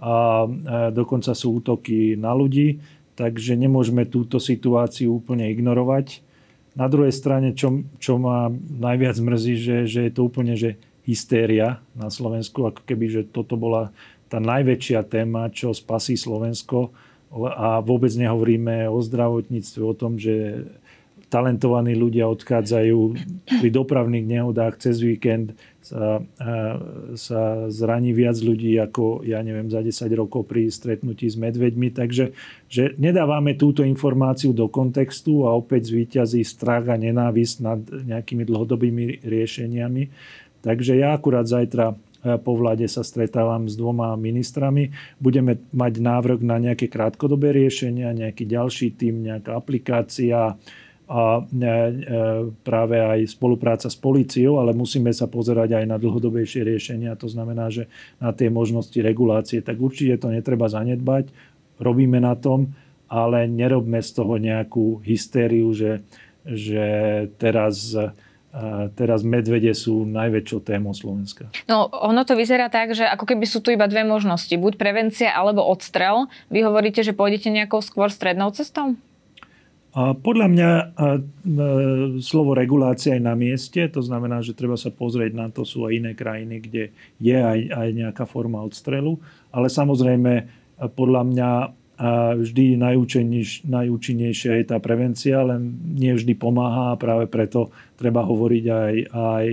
a 0.00 0.44
e, 0.44 0.48
dokonca 0.96 1.36
sú 1.36 1.60
útoky 1.60 2.16
na 2.16 2.32
ľudí, 2.32 2.80
takže 3.14 3.54
nemôžeme 3.54 4.08
túto 4.08 4.40
situáciu 4.40 5.20
úplne 5.20 5.48
ignorovať. 5.52 6.24
Na 6.72 6.88
druhej 6.88 7.12
strane, 7.12 7.52
čo, 7.52 7.84
čo 8.00 8.16
ma 8.16 8.48
najviac 8.56 9.20
mrzí, 9.20 9.54
že, 9.60 9.76
že 9.84 10.00
je 10.08 10.12
to 10.12 10.24
úplne 10.24 10.56
že 10.56 10.80
hystéria 11.04 11.84
na 11.92 12.08
Slovensku, 12.08 12.64
ako 12.64 12.80
keby, 12.88 13.06
že 13.10 13.22
toto 13.28 13.60
bola 13.60 13.92
tá 14.32 14.40
najväčšia 14.40 15.04
téma, 15.04 15.52
čo 15.52 15.76
spasí 15.76 16.16
Slovensko 16.16 16.94
a 17.32 17.80
vôbec 17.80 18.12
nehovoríme 18.12 18.88
o 18.88 19.00
zdravotníctve, 19.00 19.80
o 19.84 19.94
tom, 19.96 20.16
že 20.16 20.64
talentovaní 21.32 21.96
ľudia 21.96 22.28
odchádzajú 22.28 22.98
pri 23.48 23.68
dopravných 23.72 24.26
nehodách 24.28 24.76
cez 24.84 25.00
víkend 25.00 25.56
sa, 25.80 26.20
sa 27.16 27.42
zraní 27.72 28.12
viac 28.12 28.36
ľudí 28.36 28.76
ako, 28.76 29.24
ja 29.24 29.40
neviem, 29.40 29.72
za 29.72 29.80
10 29.80 30.12
rokov 30.12 30.44
pri 30.44 30.68
stretnutí 30.68 31.24
s 31.32 31.40
medveďmi. 31.40 31.88
Takže 31.96 32.36
že 32.68 32.92
nedávame 33.00 33.56
túto 33.56 33.80
informáciu 33.80 34.52
do 34.52 34.68
kontextu 34.68 35.48
a 35.48 35.56
opäť 35.56 35.88
zvýťazí 35.88 36.44
strach 36.44 36.92
a 36.92 37.00
nenávisť 37.00 37.56
nad 37.64 37.80
nejakými 37.80 38.44
dlhodobými 38.44 39.24
riešeniami. 39.24 40.02
Takže 40.60 41.00
ja 41.00 41.16
akurát 41.16 41.48
zajtra 41.48 41.96
po 42.22 42.54
vláde 42.54 42.86
sa 42.86 43.02
stretávam 43.02 43.66
s 43.66 43.74
dvoma 43.74 44.14
ministrami. 44.14 44.94
Budeme 45.18 45.58
mať 45.74 45.98
návrh 45.98 46.40
na 46.46 46.62
nejaké 46.62 46.86
krátkodobé 46.86 47.50
riešenia, 47.50 48.14
nejaký 48.14 48.46
ďalší 48.46 48.94
tým, 48.94 49.26
nejaká 49.26 49.58
aplikácia, 49.58 50.54
a 51.10 51.42
e, 51.42 51.44
e, 51.44 51.72
práve 52.62 52.96
aj 52.96 53.34
spolupráca 53.34 53.90
s 53.90 53.98
políciou, 53.98 54.62
ale 54.62 54.72
musíme 54.72 55.10
sa 55.10 55.26
pozerať 55.26 55.82
aj 55.82 55.84
na 55.84 55.96
dlhodobejšie 55.98 56.62
riešenia, 56.62 57.18
to 57.18 57.26
znamená, 57.26 57.68
že 57.68 57.90
na 58.22 58.30
tie 58.30 58.48
možnosti 58.48 58.96
regulácie, 58.96 59.60
tak 59.60 59.82
určite 59.82 60.22
to 60.22 60.30
netreba 60.30 60.70
zanedbať, 60.70 61.28
robíme 61.82 62.22
na 62.22 62.38
tom, 62.38 62.72
ale 63.10 63.44
nerobme 63.44 64.00
z 64.00 64.10
toho 64.14 64.40
nejakú 64.40 65.02
hystériu, 65.04 65.74
že, 65.74 66.00
že 66.46 66.84
teraz 67.36 67.92
e, 67.92 68.08
teraz 68.92 69.24
medvede 69.24 69.72
sú 69.72 70.04
najväčšou 70.04 70.60
témou 70.60 70.92
Slovenska. 70.92 71.48
No, 71.64 71.88
ono 71.88 72.20
to 72.28 72.36
vyzerá 72.36 72.68
tak, 72.68 72.92
že 72.92 73.08
ako 73.08 73.24
keby 73.24 73.48
sú 73.48 73.64
tu 73.64 73.72
iba 73.72 73.88
dve 73.88 74.04
možnosti. 74.04 74.52
Buď 74.52 74.76
prevencia, 74.76 75.32
alebo 75.32 75.64
odstrel. 75.64 76.28
Vy 76.52 76.60
hovoríte, 76.68 77.00
že 77.00 77.16
pôjdete 77.16 77.48
nejakou 77.48 77.80
skôr 77.80 78.12
strednou 78.12 78.52
cestou? 78.52 78.96
Podľa 79.92 80.46
mňa 80.48 80.70
slovo 82.24 82.56
regulácia 82.56 83.12
je 83.12 83.20
na 83.20 83.36
mieste, 83.36 83.84
to 83.92 84.00
znamená, 84.00 84.40
že 84.40 84.56
treba 84.56 84.80
sa 84.80 84.88
pozrieť 84.88 85.36
na 85.36 85.52
to, 85.52 85.68
sú 85.68 85.84
aj 85.84 85.92
iné 85.92 86.12
krajiny, 86.16 86.64
kde 86.64 86.96
je 87.20 87.36
aj, 87.36 87.60
aj 87.68 87.88
nejaká 87.92 88.24
forma 88.24 88.64
odstrelu, 88.64 89.20
ale 89.52 89.68
samozrejme 89.68 90.48
podľa 90.96 91.22
mňa 91.28 91.50
vždy 92.40 92.80
najúčinnejšia 93.68 94.52
je 94.58 94.64
tá 94.64 94.80
prevencia, 94.80 95.44
len 95.44 95.76
nie 95.92 96.16
vždy 96.16 96.40
pomáha 96.40 96.96
a 96.96 96.98
práve 96.98 97.28
preto 97.28 97.68
treba 98.00 98.24
hovoriť 98.24 98.64
aj, 98.72 98.94
aj 99.12 99.46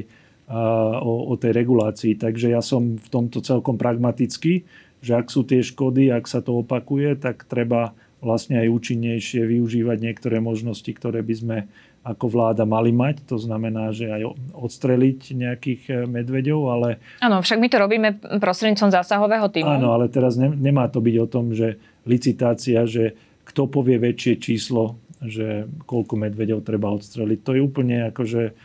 o, 1.03 1.13
o 1.29 1.33
tej 1.35 1.51
regulácii. 1.51 2.15
Takže 2.15 2.55
ja 2.55 2.63
som 2.63 2.95
v 2.95 3.07
tomto 3.11 3.43
celkom 3.43 3.75
pragmatický, 3.75 4.63
že 5.03 5.11
ak 5.13 5.27
sú 5.29 5.43
tie 5.43 5.61
škody, 5.61 6.09
ak 6.09 6.25
sa 6.25 6.39
to 6.39 6.63
opakuje, 6.63 7.19
tak 7.19 7.43
treba 7.45 7.93
vlastne 8.19 8.59
aj 8.59 8.67
účinnejšie 8.67 9.47
využívať 9.47 9.97
niektoré 9.99 10.43
možnosti, 10.43 10.87
ktoré 10.87 11.23
by 11.23 11.35
sme 11.35 11.57
ako 11.99 12.25
vláda 12.31 12.63
mali 12.63 12.95
mať. 12.95 13.27
To 13.27 13.35
znamená, 13.35 13.91
že 13.91 14.07
aj 14.07 14.23
odstreliť 14.55 15.19
nejakých 15.35 15.81
eh, 15.91 15.95
medveďov, 16.07 16.59
ale... 16.71 16.89
Áno, 17.19 17.43
však 17.43 17.59
my 17.59 17.67
to 17.67 17.77
robíme 17.77 18.09
prostredníctvom 18.39 18.91
zásahového 18.91 19.47
týmu. 19.51 19.67
Áno, 19.67 19.95
ale 19.95 20.07
teraz 20.07 20.39
ne, 20.39 20.51
nemá 20.51 20.87
to 20.87 21.03
byť 21.03 21.15
o 21.19 21.27
tom, 21.27 21.51
že 21.51 21.79
licitácia, 22.07 22.87
že 22.87 23.15
kto 23.43 23.67
povie 23.67 23.97
väčšie 23.97 24.33
číslo, 24.37 25.01
že 25.19 25.67
koľko 25.89 26.15
medveďov 26.15 26.63
treba 26.63 26.93
odstreliť. 26.93 27.39
To 27.43 27.51
je 27.57 27.61
úplne 27.65 28.13
akože 28.13 28.55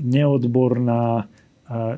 neodborná, 0.00 1.30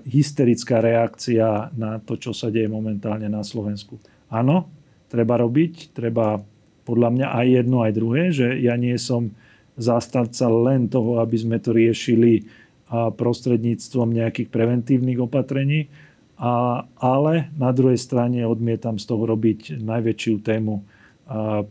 hysterická 0.04 0.84
reakcia 0.84 1.72
na 1.72 1.96
to, 2.02 2.20
čo 2.20 2.36
sa 2.36 2.52
deje 2.52 2.68
momentálne 2.68 3.24
na 3.32 3.40
Slovensku. 3.40 3.96
Áno, 4.28 4.68
treba 5.08 5.40
robiť, 5.40 5.96
treba 5.96 6.36
podľa 6.82 7.08
mňa 7.14 7.26
aj 7.30 7.46
jedno, 7.48 7.76
aj 7.82 7.92
druhé, 7.94 8.22
že 8.34 8.58
ja 8.58 8.74
nie 8.74 8.94
som 8.98 9.30
zastanca 9.78 10.50
len 10.50 10.90
toho, 10.90 11.22
aby 11.22 11.36
sme 11.38 11.56
to 11.56 11.72
riešili 11.72 12.44
prostredníctvom 12.92 14.12
nejakých 14.12 14.52
preventívnych 14.52 15.16
opatrení, 15.16 15.88
a, 16.36 16.84
ale 17.00 17.48
na 17.56 17.72
druhej 17.72 17.96
strane 17.96 18.44
odmietam 18.44 19.00
z 19.00 19.08
toho 19.08 19.24
robiť 19.24 19.80
najväčšiu 19.80 20.34
tému 20.44 20.84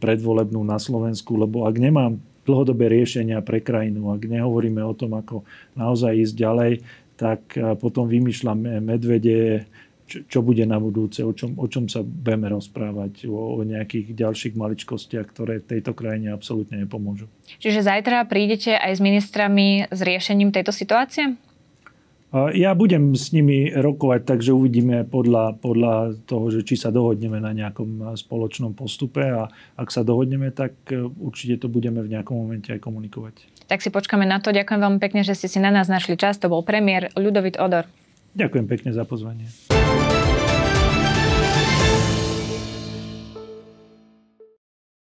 predvolebnú 0.01 0.64
na 0.66 0.82
Slovensku, 0.82 1.38
lebo 1.38 1.70
ak 1.70 1.76
nemám 1.78 2.18
dlhodobé 2.41 2.89
riešenia 2.89 3.43
pre 3.45 3.62
krajinu, 3.62 4.09
ak 4.09 4.26
nehovoríme 4.26 4.82
o 4.82 4.97
tom, 4.97 5.14
ako 5.14 5.45
naozaj 5.78 6.18
ísť 6.18 6.34
ďalej, 6.34 6.72
tak 7.14 7.53
potom 7.78 8.09
vymýšľam 8.09 8.82
medvede, 8.82 9.70
čo, 10.12 10.39
bude 10.43 10.68
na 10.68 10.76
budúce, 10.78 11.24
o 11.24 11.32
čom, 11.32 11.55
o 11.55 11.66
čom 11.72 11.88
sa 11.88 12.03
budeme 12.03 12.51
rozprávať, 12.51 13.32
o, 13.32 13.57
o 13.57 13.62
nejakých 13.64 14.12
ďalších 14.12 14.53
maličkostiach, 14.59 15.26
ktoré 15.32 15.64
tejto 15.64 15.95
krajine 15.95 16.36
absolútne 16.36 16.84
nepomôžu. 16.84 17.32
Čiže 17.64 17.88
zajtra 17.88 18.28
prídete 18.28 18.76
aj 18.76 18.97
s 18.97 19.01
ministrami 19.01 19.88
s 19.88 19.99
riešením 20.03 20.51
tejto 20.51 20.76
situácie? 20.76 21.39
Ja 22.32 22.72
budem 22.80 23.12
s 23.12 23.36
nimi 23.36 23.68
rokovať, 23.76 24.24
takže 24.24 24.55
uvidíme 24.55 25.03
podľa, 25.03 25.59
podľa 25.59 26.16
toho, 26.24 26.47
že 26.47 26.64
či 26.64 26.80
sa 26.80 26.88
dohodneme 26.88 27.43
na 27.43 27.51
nejakom 27.51 28.16
spoločnom 28.16 28.72
postupe 28.72 29.20
a 29.20 29.51
ak 29.76 29.91
sa 29.91 30.07
dohodneme, 30.07 30.47
tak 30.55 30.80
e, 30.88 31.12
určite 31.12 31.59
to 31.59 31.68
budeme 31.68 31.99
v 31.99 32.07
nejakom 32.07 32.39
momente 32.39 32.72
aj 32.72 32.80
komunikovať. 32.80 33.68
Tak 33.68 33.84
si 33.84 33.91
počkáme 33.91 34.24
na 34.24 34.39
to. 34.39 34.55
Ďakujem 34.55 34.80
veľmi 34.80 34.99
pekne, 35.03 35.28
že 35.28 35.36
ste 35.36 35.51
si 35.51 35.59
na 35.59 35.76
nás 35.76 35.91
našli 35.91 36.16
čas. 36.16 36.39
To 36.39 36.47
bol 36.47 36.64
premiér 36.64 37.12
Ľudovit 37.20 37.59
Odor. 37.59 37.84
Ďakujem 38.32 38.66
pekne 38.68 38.92
za 38.96 39.04
pozvanie. 39.04 39.48